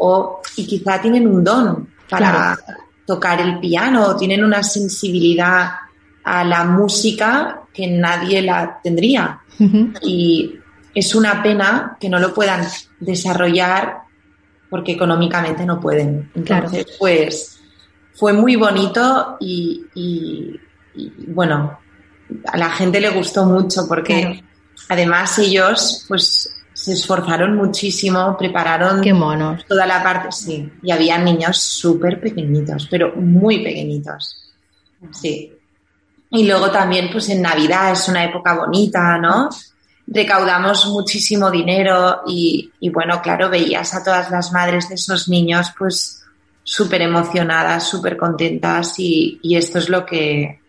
[0.00, 2.58] o, y quizá tienen un don para
[3.06, 5.70] tocar el piano o tienen una sensibilidad
[6.24, 9.40] a la música que nadie la tendría.
[10.02, 10.58] Y
[10.94, 12.66] es una pena que no lo puedan
[13.00, 14.02] desarrollar
[14.68, 16.30] porque económicamente no pueden.
[16.34, 17.60] Entonces, pues
[18.14, 20.60] fue muy bonito y, y
[21.28, 21.78] bueno,
[22.46, 24.42] a la gente le gustó mucho porque
[24.88, 29.02] además ellos pues se esforzaron muchísimo, prepararon
[29.66, 34.52] toda la parte, sí, y había niños súper pequeñitos, pero muy pequeñitos,
[35.10, 35.52] sí.
[36.30, 39.48] Y luego también pues en Navidad es una época bonita, ¿no?
[40.06, 46.22] Recaudamos muchísimo dinero y, bueno, claro, veías a todas las madres de esos niños pues
[46.62, 50.60] súper emocionadas, súper contentas y esto es lo que,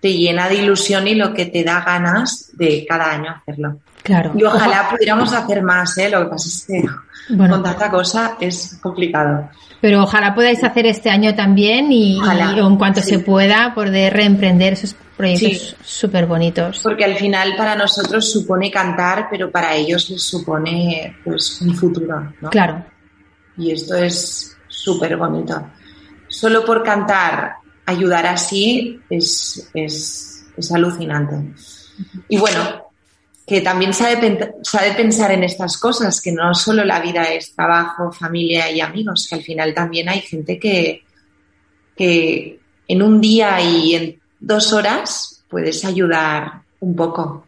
[0.00, 3.80] te llena de ilusión y lo que te da ganas de cada año hacerlo.
[4.02, 4.32] Claro.
[4.34, 6.08] Y ojalá pudiéramos hacer más, ¿eh?
[6.10, 9.50] Lo que pasa es que con tanta cosa es complicado.
[9.80, 14.94] Pero ojalá podáis hacer este año también y, en cuanto se pueda poder reemprender esos
[15.16, 16.80] proyectos súper bonitos.
[16.82, 22.32] Porque al final para nosotros supone cantar, pero para ellos les supone pues un futuro,
[22.40, 22.50] ¿no?
[22.50, 22.84] Claro.
[23.56, 25.66] Y esto es súper bonito.
[26.28, 27.59] Solo por cantar
[27.90, 31.54] ayudar así es, es, es alucinante.
[32.28, 32.90] Y bueno,
[33.46, 38.12] que también sabe, sabe pensar en estas cosas, que no solo la vida es trabajo,
[38.12, 41.02] familia y amigos, que al final también hay gente que,
[41.96, 47.46] que en un día y en dos horas puedes ayudar un poco.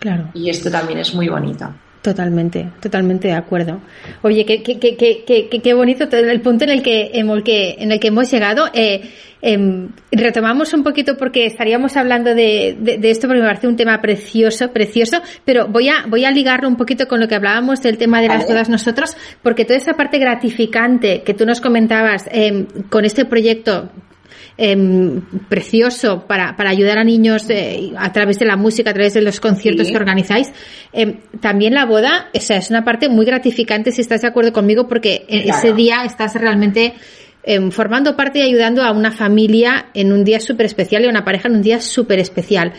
[0.00, 0.30] Claro.
[0.34, 1.72] Y esto también es muy bonito.
[2.04, 3.80] Totalmente, totalmente de acuerdo.
[4.20, 7.76] Oye, qué, qué, qué, qué, qué bonito el punto en el que, en el que,
[7.78, 8.68] en el que hemos llegado.
[8.74, 9.10] Eh,
[9.40, 14.02] em, retomamos un poquito porque estaríamos hablando de, de, esto porque me parece un tema
[14.02, 17.96] precioso, precioso, pero voy a, voy a ligarlo un poquito con lo que hablábamos del
[17.96, 22.66] tema de las todas nosotros, porque toda esa parte gratificante que tú nos comentabas em,
[22.90, 23.88] con este proyecto
[24.56, 29.12] Em, precioso para, para, ayudar a niños eh, a través de la música, a través
[29.12, 30.52] de los conciertos que organizáis.
[30.92, 34.86] Em, también la boda, esa es una parte muy gratificante si estás de acuerdo conmigo
[34.86, 36.94] porque ese día estás realmente
[37.42, 41.10] em, formando parte y ayudando a una familia en un día súper especial y a
[41.10, 42.74] una pareja en un día súper especial.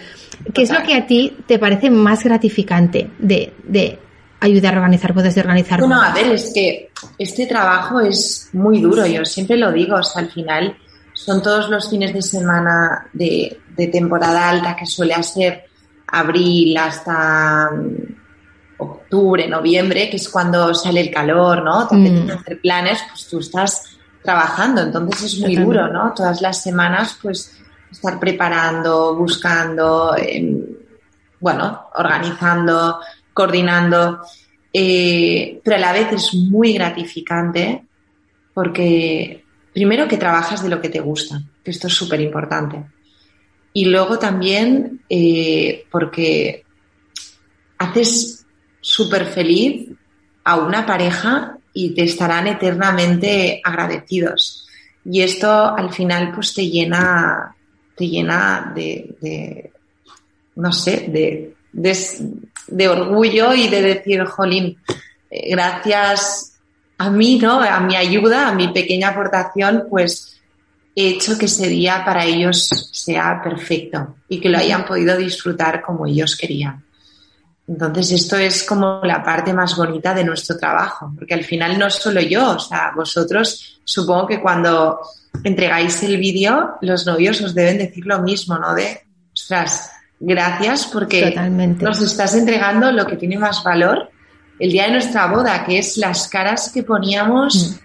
[0.53, 3.99] ¿Qué es lo que a ti te parece más gratificante de, de
[4.39, 8.79] ayudar a organizar bodas, de organizar Bueno, a ver, es que este trabajo es muy
[8.79, 10.77] duro, yo siempre lo digo, o al final
[11.15, 13.61] son todos los fines de semana de,
[13.91, 15.65] temporada alta que suele ser
[16.07, 21.87] abril hasta mm, octubre, noviembre, que es cuando sale el calor, ¿no?
[21.87, 22.29] Te mm.
[22.31, 26.13] hacer planes, pues tú estás trabajando, entonces es muy duro, ¿no?
[26.13, 27.57] Todas las semanas, pues
[27.89, 30.65] estar preparando, buscando, em,
[31.39, 32.99] bueno, organizando,
[33.33, 34.19] coordinando,
[34.73, 37.85] eh, pero a la vez es muy gratificante
[38.53, 39.44] porque
[39.75, 42.81] primero que trabajas de lo que te gusta, que esto es súper importante.
[43.73, 46.63] Y luego también eh, porque
[47.77, 48.45] haces
[48.79, 49.89] súper feliz
[50.45, 54.65] a una pareja y te estarán eternamente agradecidos.
[55.03, 57.53] Y esto al final pues te llena,
[57.97, 59.73] te llena de,
[60.55, 61.53] no sé, de,
[62.67, 64.77] de, orgullo y de decir, jolín,
[65.29, 66.54] eh, gracias
[66.97, 67.61] a mí, ¿no?
[67.61, 70.39] A mi ayuda, a mi pequeña aportación, pues
[70.95, 75.81] he hecho que ese día para ellos sea perfecto y que lo hayan podido disfrutar
[75.81, 76.83] como ellos querían.
[77.67, 81.89] Entonces, esto es como la parte más bonita de nuestro trabajo, porque al final no
[81.89, 84.99] solo yo, o sea, vosotros supongo que cuando
[85.43, 88.73] entregáis el vídeo, los novios os deben decir lo mismo, ¿no?
[88.75, 89.01] De,
[89.33, 91.35] ostras, gracias porque
[91.81, 94.09] nos estás entregando lo que tiene más valor
[94.59, 97.79] el día de nuestra boda, que es las caras que poníamos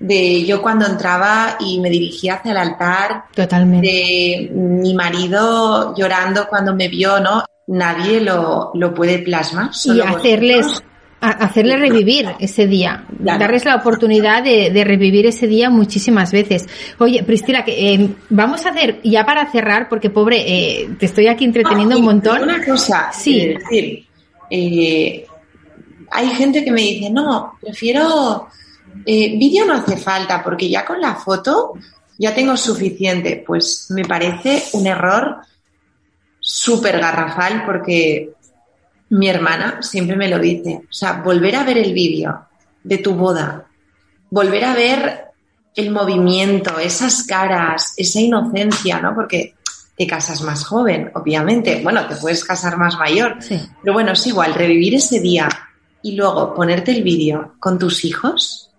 [0.00, 0.06] mm.
[0.06, 3.86] de yo cuando entraba y me dirigía hacia el altar, Totalmente.
[3.86, 7.44] de mi marido llorando cuando me vio, ¿no?
[7.66, 9.70] Nadie lo, lo puede plasmar.
[9.84, 10.82] y hacerles,
[11.20, 16.66] hacerle revivir ese día, darles la oportunidad de, revivir ese día muchísimas veces.
[16.98, 21.28] Oye, Priscila, que, eh, vamos a hacer, ya para cerrar, porque pobre, eh, te estoy
[21.28, 22.42] aquí entreteniendo un montón.
[22.42, 23.54] Una cosa, sí.
[23.54, 24.04] decir,
[24.50, 25.24] eh,
[26.12, 28.48] hay gente que me dice, no, prefiero,
[29.04, 31.74] vídeo no hace falta, porque ya con la foto
[32.18, 33.42] ya tengo suficiente.
[33.46, 35.38] Pues me parece un error
[36.38, 38.32] súper garrafal porque
[39.10, 42.46] mi hermana siempre me lo dice, o sea, volver a ver el vídeo
[42.82, 43.66] de tu boda,
[44.30, 45.24] volver a ver
[45.74, 49.14] el movimiento, esas caras, esa inocencia, ¿no?
[49.14, 49.54] Porque
[49.96, 51.80] te casas más joven, obviamente.
[51.82, 53.38] Bueno, te puedes casar más mayor.
[53.48, 55.48] Pero bueno, es igual, revivir ese día
[56.02, 58.70] y luego ponerte el vídeo con tus hijos.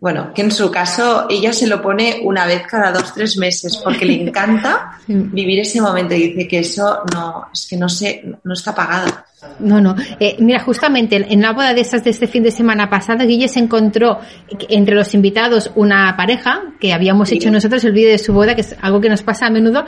[0.00, 3.78] Bueno, que en su caso ella se lo pone una vez cada dos, tres meses
[3.82, 8.22] porque le encanta vivir ese momento y dice que eso no, es que no sé,
[8.44, 9.10] no está pagado.
[9.58, 9.94] No, no.
[10.20, 13.48] Eh, mira, justamente en la boda de esas de este fin de semana pasado, Guille
[13.48, 14.20] se encontró
[14.68, 18.62] entre los invitados una pareja que habíamos hecho nosotros el vídeo de su boda, que
[18.62, 19.84] es algo que nos pasa a menudo,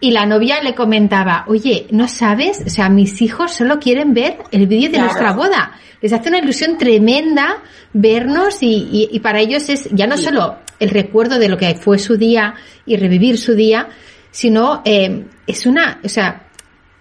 [0.00, 2.62] y la novia le comentaba, oye, ¿no sabes?
[2.66, 5.72] O sea, mis hijos solo quieren ver el vídeo de nuestra boda.
[6.02, 7.62] Les hace una ilusión tremenda
[7.92, 11.98] vernos y, y, para ellos es ya no solo el recuerdo de lo que fue
[11.98, 12.54] su día
[12.84, 13.88] y revivir su día,
[14.30, 16.46] sino eh, es una, o sea,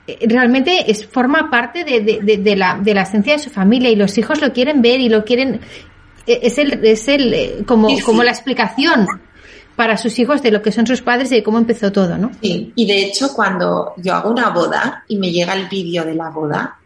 [0.08, 3.90] eh, realmente es, forma parte de, de, de, la, de la esencia de su familia
[3.90, 5.60] y los hijos lo quieren ver y lo quieren,
[6.28, 9.08] eh, es el, es el, eh, como, como la explicación
[9.76, 12.32] para sus hijos de lo que son sus padres y de cómo empezó todo, ¿no?
[12.42, 16.16] Sí, y de hecho cuando yo hago una boda y me llega el vídeo de
[16.16, 16.80] la boda,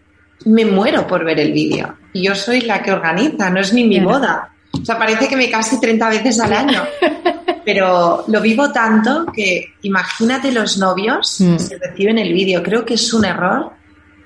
[0.46, 1.96] me muero por ver el vídeo.
[2.14, 4.50] Y yo soy la que organiza, no es ni mi boda.
[4.72, 6.84] O sea, parece que me case 30 veces al año.
[7.66, 11.56] pero lo vivo tanto que imagínate los novios mm.
[11.70, 12.64] que reciben el vídeo.
[12.64, 13.74] Creo que es un error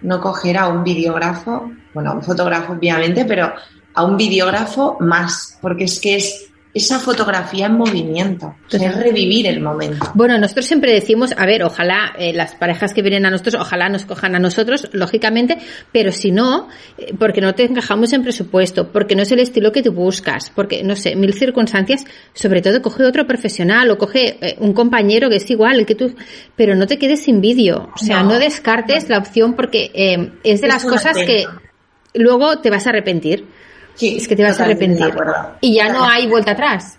[0.01, 3.51] no coger a un videógrafo, bueno, a un fotógrafo obviamente, pero
[3.93, 9.61] a un videógrafo más, porque es que es esa fotografía en movimiento, es revivir el
[9.61, 10.11] momento.
[10.15, 13.89] Bueno, nosotros siempre decimos, a ver, ojalá eh, las parejas que vienen a nosotros, ojalá
[13.89, 15.59] nos cojan a nosotros, lógicamente,
[15.91, 19.71] pero si no, eh, porque no te encajamos en presupuesto, porque no es el estilo
[19.71, 24.37] que tú buscas, porque, no sé, mil circunstancias, sobre todo coge otro profesional o coge
[24.41, 26.15] eh, un compañero que es igual, el que tú,
[26.55, 29.91] pero no te quedes sin vídeo, o sea, no, descartes la opción porque
[30.43, 31.45] es de las cosas que
[32.15, 33.45] luego te vas a arrepentir.
[33.95, 35.13] Sí, es que te vas a arrepentir.
[35.61, 36.97] Y ya no hay vuelta atrás.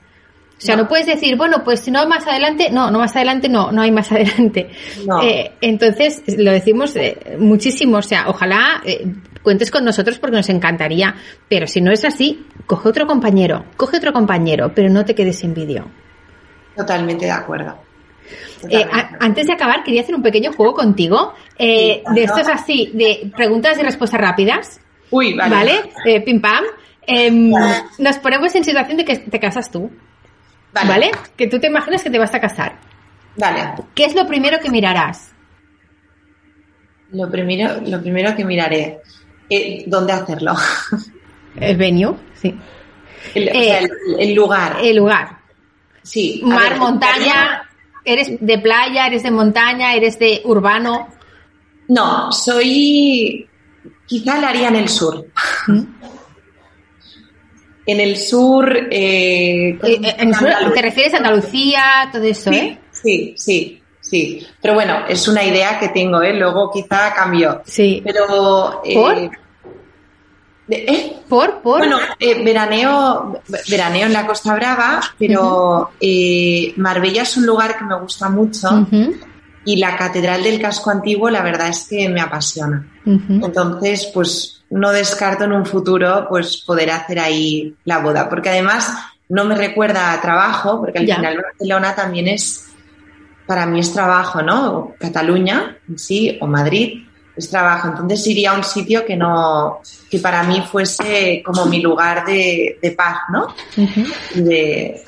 [0.57, 0.89] O sea, no.
[0.89, 3.91] puedes decir, bueno, pues si no más adelante, no, no más adelante, no, no hay
[3.91, 4.71] más adelante.
[5.23, 9.07] Eh, entonces, lo decimos eh, muchísimo, o sea, ojalá eh,
[9.43, 11.17] cuentes con nosotros porque nos encantaría,
[11.49, 15.39] pero si no es así, coge otro compañero, coge otro compañero, pero no te quedes
[15.39, 15.91] sin vídeo.
[16.77, 17.77] Totalmente de acuerdo.
[19.21, 23.83] antes de acabar, quería hacer un pequeño juego contigo, de estos así, de preguntas y
[23.83, 24.81] respuestas rápidas.
[25.15, 25.55] Uy, vale.
[25.55, 26.21] ¿Vale?
[26.23, 26.65] pim pam.
[27.07, 27.53] Em,
[27.99, 29.91] nos ponemos en situación de que te casas tú.
[30.73, 31.13] Vale.
[31.37, 32.81] Que tú te imaginas que te vas a casar.
[33.37, 33.75] Vale.
[33.95, 35.33] ¿Qué es lo primero que mirarás?
[37.13, 38.99] Lo primero, lo primero que miraré.
[39.49, 40.55] Eh, ¿Dónde hacerlo?
[41.61, 42.53] El venue, sí.
[43.35, 44.79] El, eh, lugar.
[44.83, 45.39] El lugar.
[46.03, 46.41] Sí.
[46.43, 47.71] Mar, montaña.
[48.05, 49.07] ¿Eres de playa?
[49.07, 49.95] ¿Eres de montaña?
[49.95, 51.09] ¿Eres de urbano?
[51.89, 53.49] No, soy.
[54.07, 55.27] Quizá la haría en el sur.
[55.67, 55.83] ¿Mm?
[57.87, 58.77] En el sur.
[58.91, 62.79] Eh, eh, eh en sur ¿Te refieres a Andalucía, todo eso, sí, eh?
[62.91, 64.47] Sí, sí, sí.
[64.61, 66.33] Pero bueno, es una idea que tengo, ¿eh?
[66.33, 67.63] Luego quizá cambió.
[67.65, 68.03] Sí.
[68.05, 68.83] Pero.
[68.85, 69.19] Eh, ¿Por?
[70.67, 71.17] ¿Eh?
[71.29, 71.61] ¿Por?
[71.61, 71.79] ¿Por?
[71.79, 75.91] Bueno, veraneo, veraneo en la Costa Brava, pero
[76.77, 78.87] Marbella es un lugar que me gusta mucho.
[79.65, 82.87] Y la Catedral del Casco Antiguo, la verdad es que me apasiona.
[83.07, 88.93] Entonces, pues no descarto en un futuro pues poder hacer ahí la boda, porque además
[89.29, 92.67] no me recuerda a trabajo, porque al final Barcelona también es,
[93.47, 94.95] para mí es trabajo, ¿no?
[94.99, 97.05] Cataluña sí, o Madrid
[97.37, 97.89] es trabajo.
[97.89, 99.81] Entonces iría a un sitio que no,
[100.11, 103.55] que para mí fuese como mi lugar de, paz, ¿no?
[104.35, 105.05] de,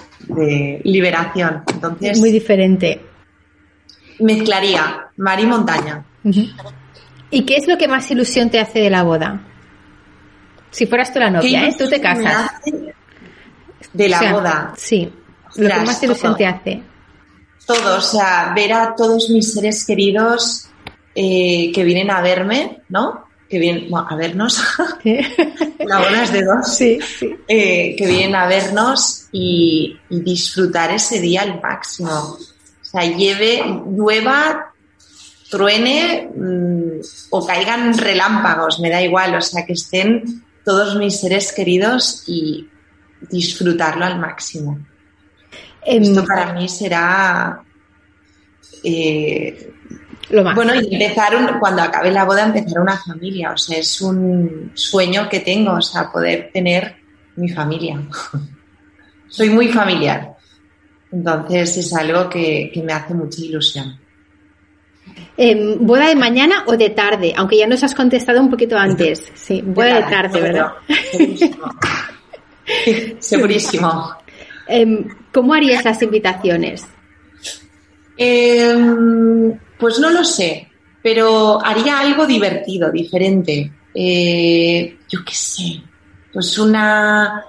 [0.85, 1.63] liberación.
[1.67, 2.19] Entonces.
[2.19, 3.01] Muy diferente.
[4.19, 6.05] Mezclaría mar y montaña.
[7.31, 9.41] ¿Y qué es lo que más ilusión te hace de la boda?
[10.71, 11.75] Si fueras tú la novia, ¿eh?
[11.77, 12.51] Tú te casas.
[13.93, 14.75] De la boda.
[14.77, 15.11] Sí.
[15.57, 16.83] lo que más ilusión te hace.
[17.67, 20.69] Todo, o sea, ver a todos mis seres queridos
[21.15, 23.27] eh, que vienen a verme, ¿no?
[23.49, 24.63] Que vienen bueno, a vernos.
[25.79, 26.77] La boda es de dos.
[26.77, 27.35] Sí, sí.
[27.49, 32.37] Eh, que vienen a vernos y, y disfrutar ese día al máximo.
[32.97, 33.63] O sea, lleve,
[33.95, 34.73] llueva,
[35.51, 37.01] truene mm,
[37.31, 40.23] o caigan relámpagos, me da igual, o sea, que estén
[40.65, 42.71] todos mis seres queridos y
[43.31, 44.79] disfrutarlo al máximo.
[45.85, 47.61] Em, Esto para mí será...
[48.83, 49.73] eh,
[50.31, 50.55] Lo más.
[50.55, 53.53] bueno, y empezar, un- cuando acabe la boda, empezar una familia.
[53.53, 56.97] O sea, es un sueño que tengo, o sea, poder tener
[57.37, 58.01] mi familia.
[59.29, 60.36] Soy muy familiar.
[61.13, 63.99] Entonces es algo que, que me hace mucha ilusión.
[65.37, 67.33] Em, ¿Boda de mañana o de tarde?
[67.37, 69.31] Aunque ya nos has contestado un poquito antes.
[69.35, 70.73] Sí, boda de tarde, ¿verdad?
[71.11, 71.75] Segurísimo.
[73.21, 74.17] Segurísimo.
[74.67, 76.87] Em, ¿Cómo harías las invitaciones?
[78.17, 80.69] Em, pues no lo sé,
[81.03, 83.71] pero haría algo divertido, diferente.
[83.95, 85.83] Eh, yo qué sé,
[86.33, 87.45] pues una...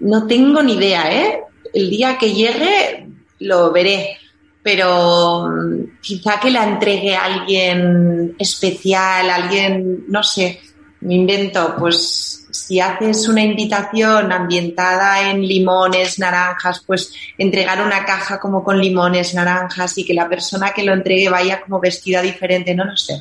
[0.00, 1.40] No tengo ni idea, ¿eh?
[1.74, 3.08] El día que llegue
[3.40, 4.16] lo veré,
[4.62, 10.60] pero mm, quizá que la entregue a alguien especial, alguien, no sé,
[11.00, 18.38] me invento, pues si haces una invitación ambientada en limones, naranjas, pues entregar una caja
[18.38, 22.74] como con limones, naranjas y que la persona que lo entregue vaya como vestida diferente,
[22.74, 23.20] no lo sé.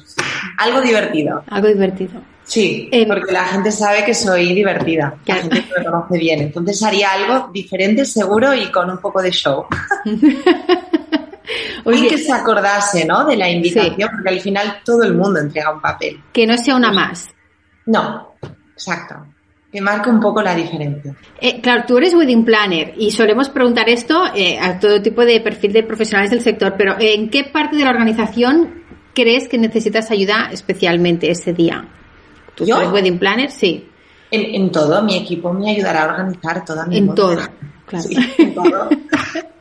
[0.59, 1.43] Algo divertido.
[1.47, 2.21] Algo divertido.
[2.45, 5.41] Sí, Em, porque la gente sabe que soy divertida, la Claro.
[5.44, 6.41] gente que me conoce bien.
[6.41, 9.65] Entonces haría algo diferente, seguro y con un poco de show.
[11.86, 13.26] Y Oye, que se acordase, ¿no?
[13.26, 16.18] De la invitación, porque al final todo el mundo entrega un papel.
[16.32, 17.28] que no sea una más.
[17.86, 18.36] No,
[18.74, 19.15] exacto.
[19.72, 21.14] Que marque un poco la diferencia.
[21.41, 25.41] Eh, claro, tú eres wedding planner y solemos preguntar esto eh, a todo tipo de
[25.41, 28.84] perfil de profesionales del sector, pero ¿en qué parte de la organización
[29.14, 31.86] crees que necesitas ayuda especialmente ese día?
[32.55, 32.77] ¿Tú ¿Yo?
[32.77, 33.51] eres wedding planner?
[33.51, 33.89] Sí,
[34.31, 37.15] En, en todo, mi equipo me ayudará a organizar toda mi en boda.
[37.15, 37.38] todo.
[37.85, 38.05] Claro.
[38.07, 38.89] Sí, en todo.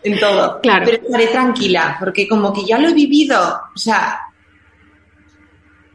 [0.02, 0.60] en todo.
[0.62, 0.84] Claro.
[0.86, 3.38] Pero estaré tranquila, porque como que ya lo he vivido,
[3.74, 4.20] o sea,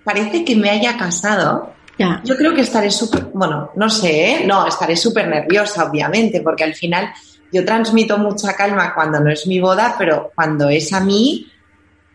[0.03, 1.73] parece que me haya casado.
[1.97, 2.21] Ya.
[2.23, 4.43] Yo creo que estaré súper, bueno, no sé, ¿eh?
[4.45, 7.09] no, estaré súper nerviosa, obviamente, porque al final
[7.51, 11.47] yo transmito mucha calma cuando no es mi boda, pero cuando es a mí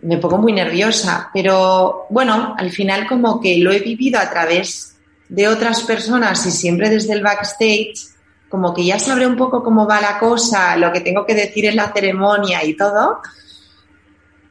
[0.02, 1.30] me pongo muy nerviosa.
[1.32, 4.96] Pero bueno, al final como que lo he vivido a través
[5.28, 7.94] de otras personas y siempre desde el backstage,
[8.48, 11.64] como que ya sabré un poco cómo va la cosa, lo que tengo que decir
[11.64, 13.20] en la ceremonia y todo,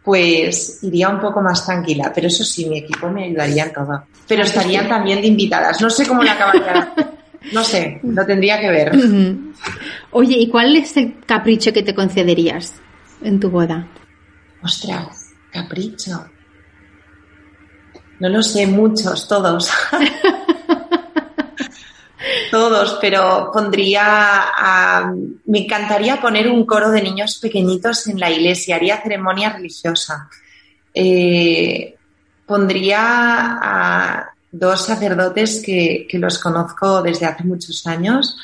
[0.04, 2.12] pues iría un poco más tranquila.
[2.14, 4.06] Pero eso sí, mi equipo me ayudaría en todo.
[4.28, 5.80] Pero estarían también de invitadas.
[5.82, 6.94] No sé cómo la acabaría.
[7.54, 8.92] No sé, lo tendría que ver.
[10.12, 12.74] Oye, ¿y cuál es el capricho que te concederías
[13.22, 13.88] en tu boda?
[14.64, 15.21] Ostras,
[15.52, 16.26] capricho.
[18.20, 19.72] No lo sé, muchos, todos.
[22.52, 24.04] todos, pero pondría.
[24.04, 25.14] a-
[25.46, 30.30] me encantaría poner un coro de niños pequeñitos en la iglesia, haría ceremonia religiosa.
[30.94, 31.96] Eh,
[32.46, 38.38] pondría a dos sacerdotes que, que los conozco desde hace muchos años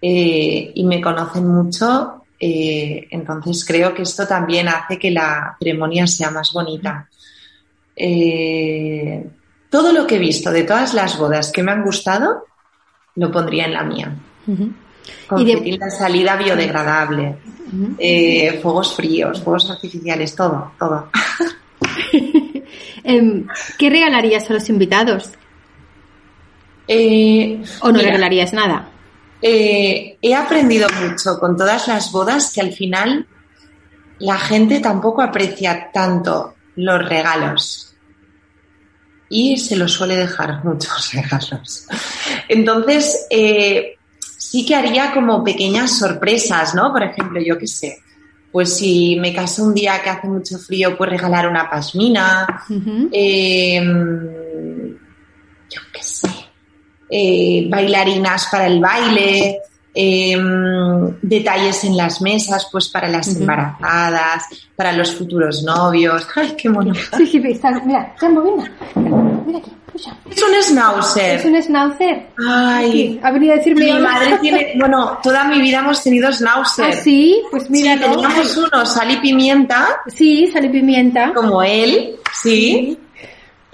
[0.00, 2.23] eh, y me conocen mucho.
[2.40, 7.08] Eh, entonces creo que esto también hace que la ceremonia sea más bonita.
[7.96, 9.24] Eh,
[9.70, 12.46] todo lo que he visto de todas las bodas que me han gustado,
[13.16, 14.14] lo pondría en la mía.
[14.46, 14.72] Ujú.
[15.26, 17.36] Con Y de- salida biodegradable,
[17.98, 21.10] eh, fuegos fríos, fuegos artificiales, todo, todo.
[23.06, 23.46] Em,
[23.78, 25.30] ¿Qué regalarías a los invitados?
[26.88, 28.88] Eh, ¿O no mira, regalarías nada?
[29.46, 33.26] Eh, he aprendido mucho con todas las bodas que al final
[34.18, 37.94] la gente tampoco aprecia tanto los regalos
[39.28, 41.86] y se los suele dejar muchos regalos.
[42.48, 46.90] Entonces, eh, sí que haría como pequeñas sorpresas, ¿no?
[46.90, 47.98] Por ejemplo, yo qué sé,
[48.50, 52.64] pues si me caso un día que hace mucho frío, pues regalar una pasmina,
[53.12, 53.78] eh,
[57.16, 59.58] eh, bailarinas para el baile,
[59.94, 60.36] eh,
[61.22, 66.26] detalles en las mesas, pues para las embarazadas, para los futuros novios.
[66.34, 66.92] ¡Ay, qué mono!
[67.16, 68.64] Sí, sí, está- mira, está moviendo.
[69.46, 69.70] Mira aquí.
[70.28, 71.36] Es un schnauzer.
[71.38, 72.26] Es un schnauzer.
[72.48, 76.32] Ay, Aquí, ha venido a decirme mi madre tiene, bueno, toda mi vida hemos tenido
[76.32, 76.86] schnauzer.
[76.86, 77.40] ¿Ah, sí?
[77.52, 81.32] Pues mira, Sí, teníamos uno, sal y pimienta, Sí, sal y pimienta.
[81.32, 82.98] como él, sí.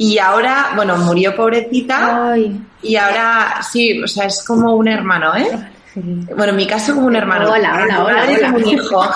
[0.01, 2.33] Y ahora, bueno, murió pobrecita.
[2.33, 2.59] Ay.
[2.81, 5.47] Y ahora, sí, o sea, es como un hermano, ¿eh?
[5.95, 7.53] Bueno, en mi caso como un hermano.
[7.53, 8.47] Hola, hola, hola, madre hola.
[8.47, 9.03] como un hijo.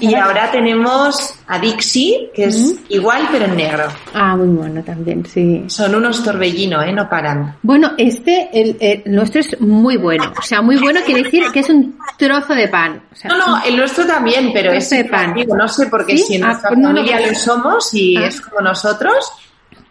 [0.00, 3.84] Y ahora tenemos a Dixie, que es igual pero en negro.
[4.14, 5.64] Ah, muy bueno también, sí.
[5.66, 6.92] Son unos torbellinos, ¿eh?
[6.92, 7.56] No paran.
[7.62, 10.32] Bueno, este, el, nuestro es muy bueno.
[10.38, 13.02] O sea, muy bueno quiere decir que es un trozo de pan.
[13.24, 15.34] no, no, el nuestro también, pero es de pan.
[15.48, 18.26] no sé por qué si en nuestra ah, pues familia lo somos y ah.
[18.26, 19.32] es como nosotros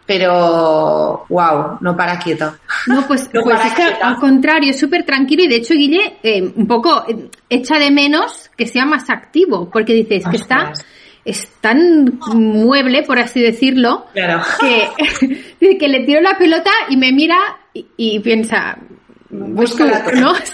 [0.06, 2.54] pero wow, no para quieto.
[2.86, 3.58] No, pues, pues
[4.02, 7.90] al contrario, es súper tranquilo y de hecho Guille eh, un poco eh, echa de
[7.90, 10.72] menos que sea más activo, porque dices que está
[11.24, 17.38] es tan mueble, por así decirlo, que, que le tiro la pelota y me mira
[17.72, 18.78] y, piensa,
[19.30, 19.84] busco,
[20.14, 20.34] ¿no?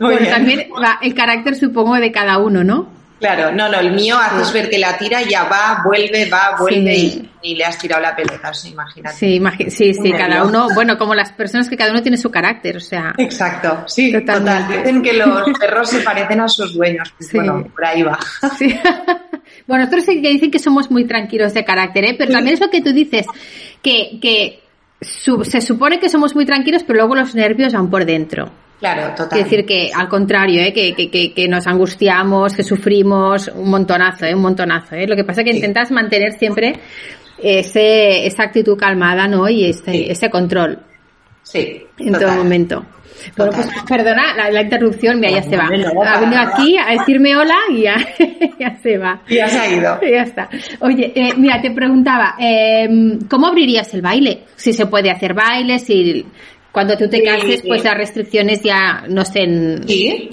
[0.00, 0.28] Sí.
[0.28, 0.68] también
[1.00, 2.88] el carácter supongo de cada uno, ¿no?
[3.20, 7.28] Claro, no, no, el mío haces ver que la tira, ya va, vuelve, va, vuelve
[7.42, 9.14] y, le has tirado la pelota, o sea, imagínate.
[9.14, 12.78] Sí, sí, sí, cada uno, bueno, como las personas que cada uno tiene su carácter,
[12.78, 13.14] o sea.
[13.18, 14.66] Exacto, sí, total.
[14.68, 18.18] Dicen que los perros se parecen a sus dueños, pues bueno, por ahí va.
[18.58, 18.74] Sí.
[19.66, 22.14] bueno, nosotros sí que dicen que somos muy tranquilos de carácter, ¿eh?
[22.16, 23.26] pero también es lo que tú dices,
[23.82, 24.62] que, que
[25.02, 28.50] se supone que somos muy tranquilos, pero luego los nervios van por dentro.
[28.80, 29.38] Claro, total.
[29.38, 30.72] Es decir, que al contrario, ¿eh?
[30.72, 34.34] que, que, que, nos angustiamos, que sufrimos un montonazo, ¿eh?
[34.34, 34.94] un montonazo.
[34.94, 35.06] ¿eh?
[35.06, 36.72] Lo que pasa es que intentas mantener siempre
[37.38, 39.48] ese, esa actitud calmada ¿no?
[39.50, 40.78] y este, ese control.
[41.42, 41.82] Sí.
[41.98, 42.86] En todo momento.
[43.36, 45.66] Bueno, pues perdona la, interrupción, mira, ya se va.
[45.66, 47.96] Ha venido aquí a decirme hola y ya,
[48.58, 49.20] ya se va.
[49.28, 50.00] Ya se ha ido.
[50.10, 50.48] Ya está.
[50.80, 52.88] Oye, eh, mira, te preguntaba, eh,
[53.28, 54.44] ¿cómo abrirías el baile?
[54.56, 56.24] Si se puede hacer baile, si
[56.72, 60.30] cuando tú te cases, pues las restricciones ya no estén ¿Sí?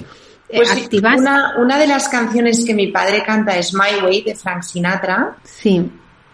[0.48, 1.20] Eh, pues activas.
[1.20, 5.36] Una, una, de las canciones que mi padre canta es My Way de Frank Sinatra.
[5.44, 5.90] Sí.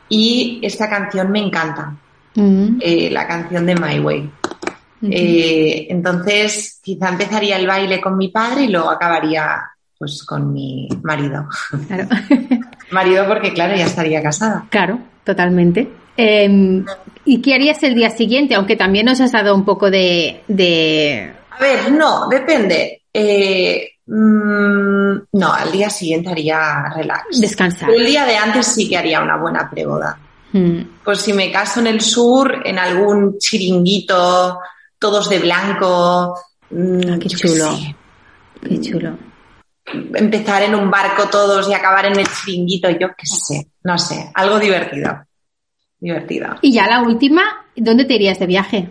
[0.08, 1.96] Y esta canción me encanta.
[2.34, 2.78] Mm.
[2.80, 4.30] Eh, la canción de My Way.
[5.10, 9.62] Eh, entonces, quizá empezaría el baile con mi padre y luego acabaría
[9.98, 11.46] pues con mi marido.
[11.86, 12.08] Claro.
[12.90, 14.66] marido porque, claro, ya estaría casada.
[14.70, 15.88] Claro, totalmente.
[16.16, 16.84] Em,
[17.24, 18.54] ¿Y qué harías el día siguiente?
[18.54, 20.42] Aunque también nos has dado un poco de...
[21.50, 23.02] A ver, no, depende.
[23.12, 27.40] Eh, mm, no, al día siguiente haría relax.
[27.40, 27.90] Descansar.
[27.90, 30.18] el día de antes sí que haría una buena preboda.
[30.52, 30.80] Hmm.
[31.04, 34.58] Pues si me caso en el sur, en algún chiringuito,
[34.98, 36.38] todos de blanco.
[36.70, 37.78] Mm, ah, qué chulo.
[38.60, 39.16] Qué chulo.
[40.14, 44.30] Empezar en un barco todos y acabar en el chiringuito, yo qué sé, no sé,
[44.34, 45.24] algo divertido
[46.04, 46.58] divertida.
[46.60, 47.42] Y ya la última,
[47.74, 48.90] ¿dónde te irías de viaje?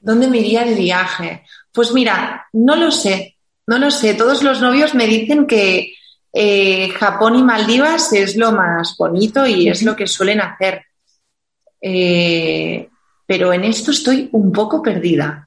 [0.00, 1.44] ¿Dónde me iría de viaje?
[1.72, 3.36] Pues mira, no lo sé,
[3.66, 4.14] no lo sé.
[4.14, 5.94] Todos los novios me dicen que
[6.32, 10.86] eh, Japón y Maldivas es lo más bonito y es lo que suelen hacer.
[11.80, 12.88] Eh,
[13.26, 15.46] pero en esto estoy un poco perdida,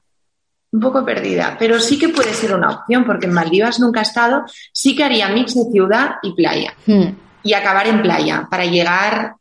[0.70, 1.56] un poco perdida.
[1.58, 4.44] Pero sí que puede ser una opción, porque en Maldivas nunca he estado.
[4.72, 6.74] Sí que haría mix de ciudad y playa.
[6.86, 7.08] Hmm.
[7.42, 9.34] Y acabar en playa para llegar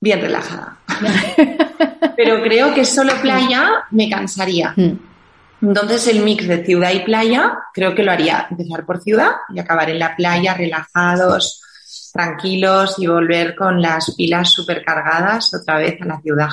[0.00, 0.78] bien relajada.
[2.16, 4.72] Pero creo que solo playa me cansaría.
[4.76, 4.98] Mm.
[5.62, 9.58] Entonces el mix de ciudad y playa creo que lo haría empezar por ciudad y
[9.58, 11.62] acabar en la playa relajados,
[12.12, 16.50] tranquilos y volver con las pilas supercargadas otra vez a la ciudad.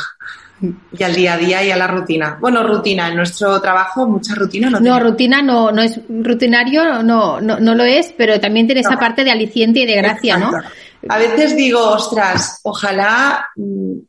[0.97, 2.37] Y al día a día y a la rutina.
[2.39, 7.41] Bueno, rutina, en nuestro trabajo mucha rutina no No, rutina no, no es rutinario, no,
[7.41, 10.51] no, no lo es, pero también tiene esa parte de aliciente y de gracia, ¿no?
[11.09, 13.99] A veces digo, ostras, ojalá mm,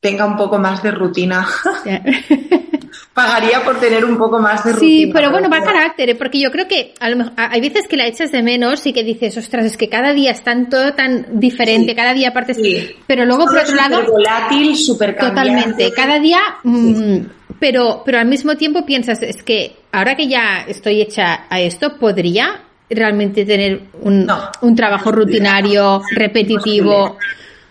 [0.00, 1.46] tenga un poco más de rutina.
[3.14, 4.90] Pagaría por tener un poco más de rutina.
[4.90, 6.14] Sí, pero bueno, va a carácter, ¿eh?
[6.14, 9.66] porque yo creo que hay veces que la echas de menos y que dices, ostras,
[9.66, 12.54] es que cada día está todo tan diferente, cada día aparte.
[12.54, 12.90] Sí.
[13.06, 14.04] Pero luego, por otro lado.
[14.10, 15.92] volátil, súper Totalmente.
[15.92, 16.40] Cada día.
[16.64, 17.18] Mm,
[17.60, 21.96] pero, pero al mismo tiempo piensas, es que ahora que ya estoy hecha a esto,
[21.96, 22.62] podría
[22.94, 27.04] realmente tener un, un trabajo rutinario, repetitivo.
[27.04, 27.18] O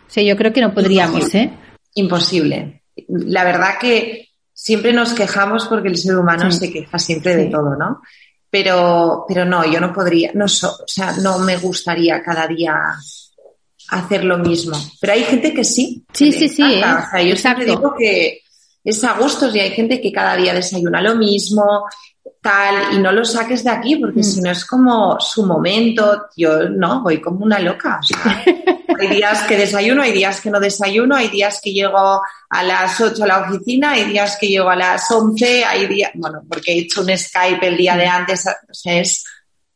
[0.07, 1.51] sea, yo creo que no podríamos, ¿eh?
[1.95, 2.83] Imposible.
[3.07, 7.75] La verdad que siempre nos quejamos porque el ser humano se queja siempre de todo,
[7.75, 8.01] ¿no?
[8.49, 12.75] Pero, pero no, yo no podría, no o sea, no me gustaría cada día
[13.89, 14.77] hacer lo mismo.
[14.99, 16.05] Pero hay gente que sí.
[16.13, 16.63] Sí, sí, sí.
[16.63, 16.83] ¿eh?
[16.83, 18.41] O sea, yo siempre digo que
[18.83, 21.85] es a gustos y hay gente que cada día desayuna lo mismo,
[22.41, 24.23] tal, y no lo saques de aquí, porque mm.
[24.23, 27.99] si no es como su momento, yo no, voy como una loca.
[28.99, 32.99] hay días que desayuno, hay días que no desayuno, hay días que llego a las
[32.99, 36.73] 8 a la oficina, hay días que llego a las 11, hay días, bueno, porque
[36.73, 38.11] he hecho un Skype el día de mm.
[38.11, 39.23] antes, o sea, es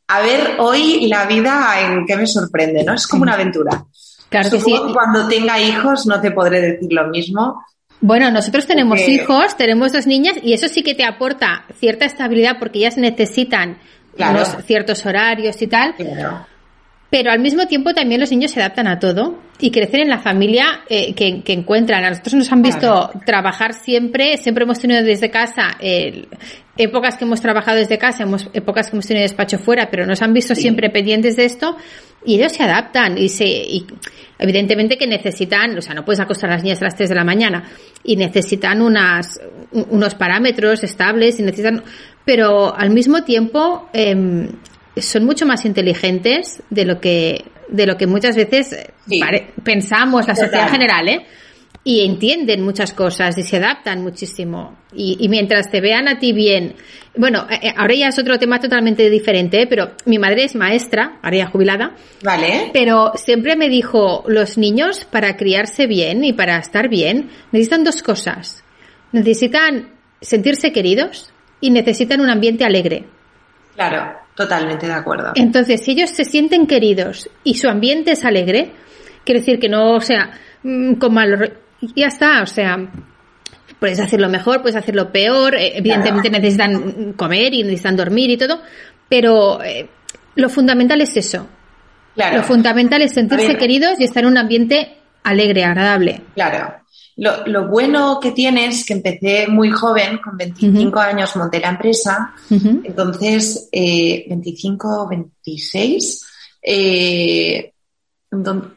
[0.08, 2.94] a ver hoy la vida en qué me sorprende, ¿no?
[2.94, 3.84] Es como una aventura.
[4.28, 4.76] Claro que sí.
[4.92, 7.64] Cuando tenga hijos no te podré decir lo mismo,
[8.00, 12.56] bueno, nosotros tenemos hijos, tenemos dos niñas y eso sí que te aporta cierta estabilidad
[12.58, 13.78] porque ellas necesitan
[14.18, 15.94] unos ciertos horarios y tal.
[17.08, 20.18] Pero al mismo tiempo también los niños se adaptan a todo y crecen en la
[20.18, 22.04] familia eh, que, encuentran.
[22.04, 25.76] A nosotros nos han visto trabajar siempre, siempre hemos tenido desde casa,
[26.76, 30.20] épocas que hemos trabajado desde casa, hemos, épocas que hemos tenido despacho fuera, pero nos
[30.20, 31.76] han visto siempre pendientes de esto
[32.26, 33.86] y ellos se adaptan y se, y
[34.38, 37.14] evidentemente que necesitan, o sea, no puedes acostar a las niñas a las 3 de
[37.14, 37.64] la mañana
[38.04, 39.40] y necesitan unas,
[39.72, 41.82] unos parámetros estables y necesitan,
[42.24, 44.48] pero al mismo tiempo, eh,
[45.00, 48.76] son mucho más inteligentes de lo que, de lo que muchas veces
[49.62, 51.26] pensamos, la sociedad general, ¿eh?
[51.88, 54.76] Y entienden muchas cosas y se adaptan muchísimo.
[54.92, 56.74] Y, mientras te vean a ti bien,
[57.16, 59.66] bueno, eh, eh, ahora ya es otro tema totalmente diferente, ¿eh?
[59.68, 61.94] pero mi madre es maestra, ahora ya jubilada.
[62.24, 62.70] Vale.
[62.72, 68.02] Pero siempre me dijo, los niños para criarse bien y para estar bien necesitan dos
[68.02, 68.64] cosas.
[69.12, 73.04] Necesitan sentirse queridos y necesitan un ambiente alegre.
[73.76, 74.26] Claro.
[74.36, 75.32] Totalmente de acuerdo.
[75.34, 78.70] Entonces, si ellos se sienten queridos y su ambiente es alegre,
[79.24, 80.30] quiere decir que no, o sea,
[80.62, 82.76] mm, con mal, ya está, o sea,
[83.78, 88.60] puedes hacerlo mejor, puedes hacerlo peor, eh, evidentemente necesitan comer y necesitan dormir y todo,
[89.08, 89.88] pero eh,
[90.34, 91.46] lo fundamental es eso.
[92.14, 92.38] Claro.
[92.38, 96.22] Lo fundamental es sentirse queridos y estar en un ambiente alegre, agradable.
[96.34, 96.86] Claro.
[97.16, 102.34] Lo, bueno que tiene es que empecé muy joven, con 25 años monté la empresa,
[102.50, 106.26] entonces eh, 25, 26,
[106.60, 107.72] eh,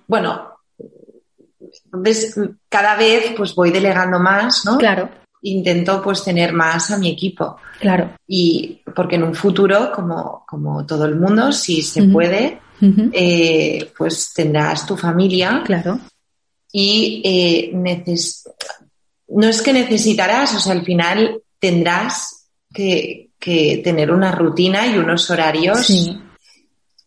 [0.08, 0.59] bueno,
[1.92, 4.78] entonces cada vez pues voy delegando más, ¿no?
[4.78, 5.10] Claro.
[5.42, 7.58] Intento pues tener más a mi equipo.
[7.80, 8.12] Claro.
[8.28, 12.60] Y porque en un futuro, como, como todo el mundo, si se puede,
[13.14, 15.64] eh, pues tendrás tu familia.
[15.66, 16.00] Claro
[16.72, 17.72] y eh,
[19.30, 25.30] no es que necesitarás, o sea, al final tendrás que, tener una rutina y unos
[25.32, 25.90] horarios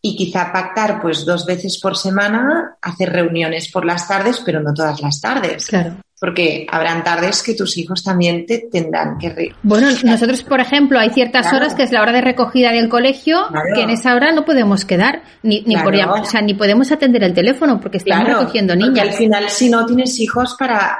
[0.02, 4.74] y quizá pactar pues dos veces por semana, hacer reuniones por las tardes, pero no
[4.74, 5.66] todas las tardes.
[5.66, 9.56] Claro porque habrán tardes que tus hijos también te tendrán que...
[9.64, 13.48] Bueno, nosotros, por ejemplo, hay ciertas horas que es la hora de recogida del colegio,
[13.74, 17.34] que en esa hora no podemos quedar, ni, ni, o sea, ni podemos atender el
[17.34, 19.08] teléfono porque estamos recogiendo niñas.
[19.08, 20.96] al final, si no tienes hijos para,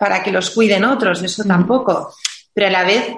[0.00, 2.14] para que los cuiden otros, eso tampoco.
[2.54, 3.12] Pero a la vez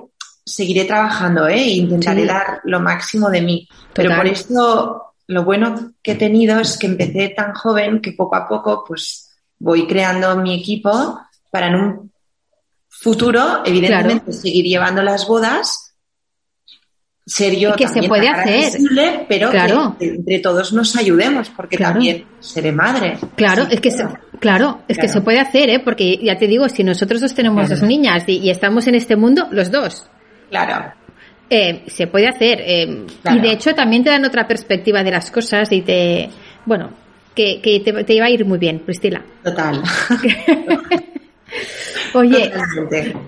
[0.45, 1.63] seguiré trabajando ¿eh?
[1.63, 3.69] e intentaré dar lo máximo de mí.
[3.93, 8.37] Pero por eso lo bueno que he tenido es que empecé tan joven que poco
[8.37, 12.13] a poco, pues voy creando mi equipo para en un
[12.89, 15.95] futuro, evidentemente, seguir llevando las bodas,
[17.27, 18.73] ser yo que se puede hacer,
[19.29, 23.19] pero que entre todos nos ayudemos, porque también seré madre.
[23.37, 24.07] Claro, es que se,
[24.41, 25.81] claro, es que se puede hacer, ¿eh?
[25.81, 29.49] porque ya te digo, si nosotros dos tenemos dos niñas y, estamos en este mundo,
[29.51, 30.09] los dos.
[30.51, 30.93] Claro.
[31.51, 32.61] Eh, se puede hacer.
[32.65, 36.31] Eh, y de hecho también te dan otra perspectiva de las cosas y te,
[36.65, 36.91] bueno,
[37.35, 39.23] que, te, iba a ir muy bien, Priscila.
[39.43, 39.83] Total.
[42.15, 42.51] Oye,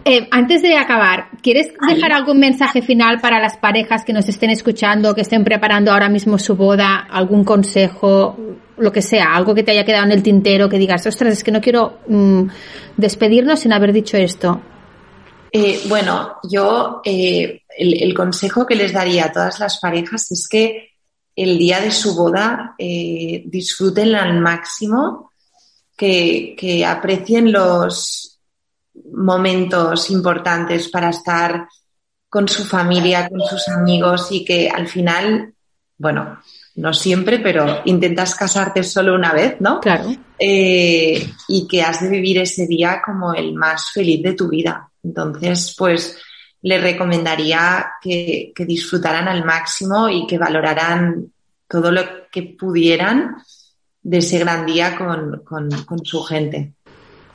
[0.04, 4.50] eh, antes de acabar, ¿quieres dejar algún mensaje final para las parejas que nos estén
[4.50, 8.36] escuchando, que estén preparando ahora mismo su boda, algún consejo,
[8.78, 11.42] lo que sea, algo que te haya quedado en el tintero, que digas, ostras, es
[11.42, 12.42] que no quiero mm,
[12.96, 14.60] despedirnos sin haber dicho esto?
[15.58, 20.90] Eh, bueno, yo eh, el, consejo que les daría a todas las parejas es que
[21.34, 25.32] el día de su boda eh, disfruten al máximo,
[25.96, 28.38] que, aprecien los
[29.12, 31.66] momentos importantes para estar
[32.28, 35.54] con su familia, con sus amigos y que al final,
[35.96, 36.38] bueno,
[36.74, 39.80] no siempre, pero intentas casarte solo una vez, ¿no?
[39.80, 40.14] Claro.
[40.38, 44.90] Eh, y que has de vivir ese día como el más feliz de tu vida.
[45.06, 46.18] Entonces, pues
[46.62, 51.32] le recomendaría que, disfrutaran al máximo y que valoraran
[51.68, 53.36] todo lo que pudieran
[54.02, 56.72] de ese gran día con, su gente.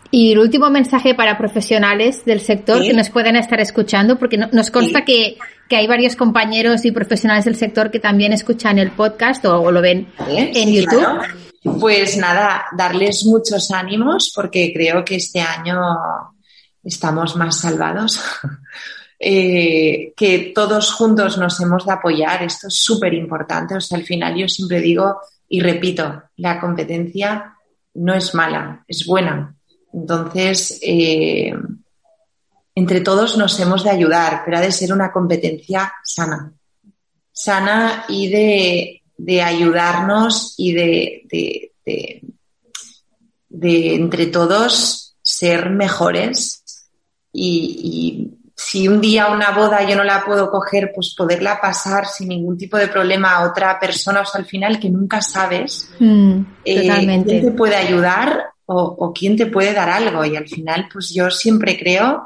[0.09, 4.69] Y el último mensaje para profesionales del sector que nos pueden estar escuchando, porque nos
[4.69, 5.37] consta que,
[5.69, 10.07] hay varios compañeros y profesionales del sector que también escuchan el podcast o, lo ven
[10.27, 11.07] en YouTube.
[11.79, 15.77] Pues nada, darles muchos ánimos porque creo que este año
[16.83, 18.19] estamos más salvados.
[19.23, 22.41] Eh, que todos juntos nos hemos de apoyar.
[22.41, 23.75] Esto es súper importante.
[23.75, 27.55] O sea, al final yo siempre digo y repito, la competencia
[27.93, 29.53] no es mala, es buena.
[29.93, 31.53] Entonces, eh,
[32.73, 36.53] entre todos nos hemos de ayudar, pero ha de ser una competencia sana.
[37.33, 41.71] Sana y de, ayudarnos y de,
[43.49, 46.60] de, entre todos ser mejores
[47.33, 52.29] y, si un día una boda yo no la puedo coger, pues poderla pasar sin
[52.29, 56.41] ningún tipo de problema a otra persona, o sea, al final que nunca sabes mm,
[56.63, 60.23] eh, quién te puede ayudar o, quién te puede dar algo.
[60.23, 62.25] Y al final, pues yo siempre creo,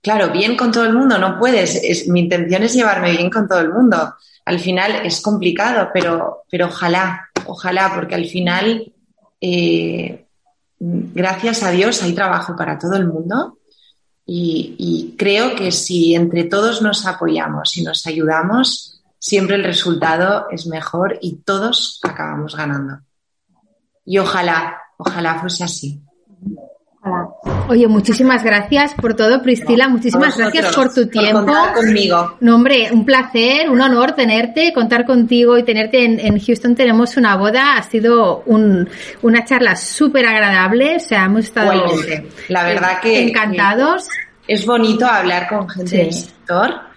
[0.00, 3.46] claro, bien con todo el mundo, no puedes, es, mi intención es llevarme bien con
[3.46, 4.14] todo el mundo.
[4.44, 8.92] Al final es complicado, pero, pero ojalá, ojalá, porque al final,
[9.40, 10.26] eh,
[10.80, 13.58] gracias a Dios, hay trabajo para todo el mundo
[14.24, 20.66] y, creo que si entre todos nos apoyamos y nos ayudamos, siempre el resultado es
[20.66, 23.00] mejor y todos acabamos ganando.
[24.04, 26.02] Y ojalá, ojalá fuese así.
[27.68, 29.88] Oye, muchísimas gracias por todo, Priscila.
[29.88, 31.44] Muchísimas gracias por tu tiempo.
[31.46, 32.36] Por conmigo.
[32.40, 36.76] No, hombre, un placer, un honor tenerte, contar contigo y tenerte en, Houston.
[36.76, 37.76] Tenemos una boda.
[37.76, 40.96] Ha sido una charla súper agradable.
[40.96, 41.72] O sea, hemos estado
[42.48, 44.08] La verdad que encantados.
[44.46, 46.91] es bonito hablar con gente del sector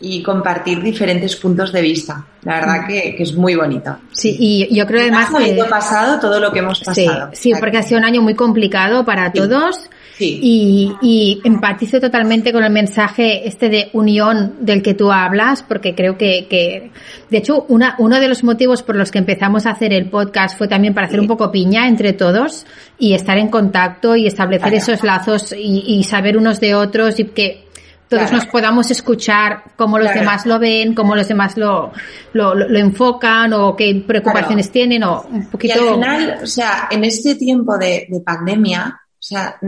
[0.00, 2.24] y compartir diferentes puntos de vista.
[2.42, 2.86] La verdad mm.
[2.86, 3.98] que, es muy bonito.
[4.12, 5.62] Sí, y yo creo además que...
[5.68, 7.30] pasado todo lo que hemos pasado.
[7.32, 9.90] Sí, porque ha sido un año muy complicado para todos.
[10.16, 10.38] Sí.
[10.42, 15.94] Y, y, empatizo totalmente con el mensaje este de unión del que tú hablas, porque
[15.94, 16.90] creo que, que
[17.30, 20.58] de hecho, una, uno de los motivos por los que empezamos a hacer el podcast
[20.58, 22.66] fue también para hacer un poco piña entre todos
[22.98, 27.24] y estar en contacto y establecer esos lazos y, y saber unos de otros y
[27.24, 27.69] que
[28.10, 31.92] todos nos podamos escuchar cómo los demás lo ven, cómo los demás lo,
[32.32, 35.76] lo, lo, enfocan o qué preocupaciones tienen o un poquito.
[35.76, 39.60] Y al final, o sea, en este tiempo de, de pandemia, o sea,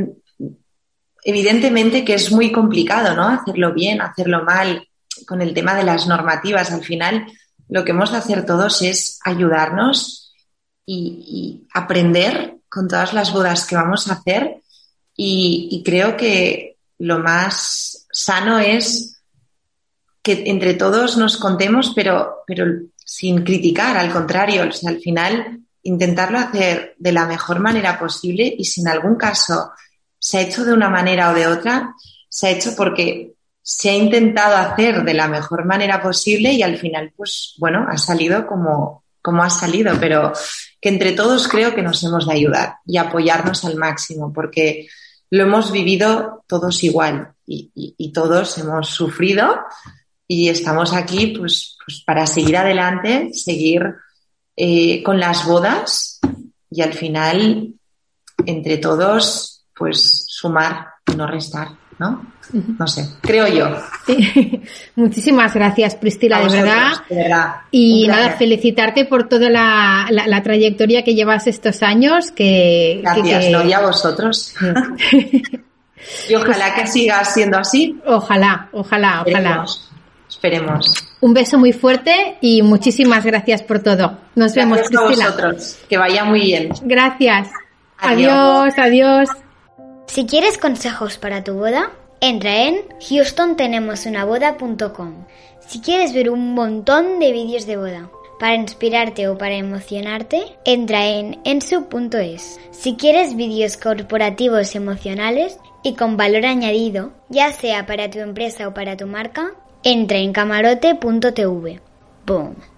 [1.23, 3.29] evidentemente que es muy complicado, ¿no?
[3.29, 4.89] Hacerlo bien, hacerlo mal,
[5.25, 6.73] con el tema de las normativas.
[6.73, 7.25] Al final,
[7.69, 10.35] lo que hemos de hacer todos es ayudarnos
[10.85, 14.63] y, y aprender con todas las bodas que vamos a hacer.
[15.15, 19.23] Y, y creo que lo más sano es
[20.23, 22.67] que entre todos nos contemos, pero, pero
[22.97, 28.83] sin criticar, al contrario, al final intentarlo hacer de la mejor manera posible y si
[28.83, 29.73] en algún caso
[30.19, 31.95] se ha hecho de una manera o de otra,
[32.29, 36.79] se ha hecho porque se ha intentado hacer de la mejor manera posible y al
[36.79, 40.33] final, pues bueno, ha salido como, como ha salido, pero
[40.81, 44.87] que entre todos creo que nos hemos de ayudar y apoyarnos al máximo, porque
[45.31, 49.57] lo hemos vivido todos igual y, todos hemos sufrido
[50.27, 53.83] y estamos aquí pues, pues para seguir adelante, seguir
[54.57, 56.21] eh, con las bodas
[56.71, 57.75] y al final
[58.47, 61.69] entre todos pues sumar y no restar.
[61.99, 62.27] ¿no?
[62.79, 63.77] No sé, creo yo.
[64.97, 67.55] Muchísimas gracias, Priscila, de, verdad.
[67.71, 72.33] Y nada, felicitarte por toda la, la, trayectoria que llevas estos años.
[72.33, 73.65] Que, gracias, ¿no?
[73.65, 74.55] Y a vosotros.
[76.29, 77.99] y ojalá que siga siendo así.
[78.07, 79.65] Ojalá, ojalá, ojalá.
[80.29, 80.87] Esperemos.
[81.21, 84.19] Un beso muy fuerte y muchísimas gracias por todo.
[84.35, 85.27] Nos vemos, Priscila.
[85.27, 85.79] A vosotros.
[85.89, 86.71] Que vaya muy bien.
[86.83, 87.49] Gracias.
[87.99, 88.75] adiós.
[88.77, 89.29] adiós.
[90.07, 95.25] Si quieres consejos para tu boda, entra en houstontenemosunaboda.com.
[95.67, 98.09] Si quieres ver un montón de vídeos de boda
[98.41, 102.59] para inspirarte o para emocionarte, entra en ensu.es.
[102.73, 108.75] Si quieres vídeos corporativos emocionales y con valor añadido, ya sea para tu empresa o
[108.75, 109.53] para tu marca,
[109.83, 111.81] entra en camarote.tv.
[112.27, 112.72] Boom.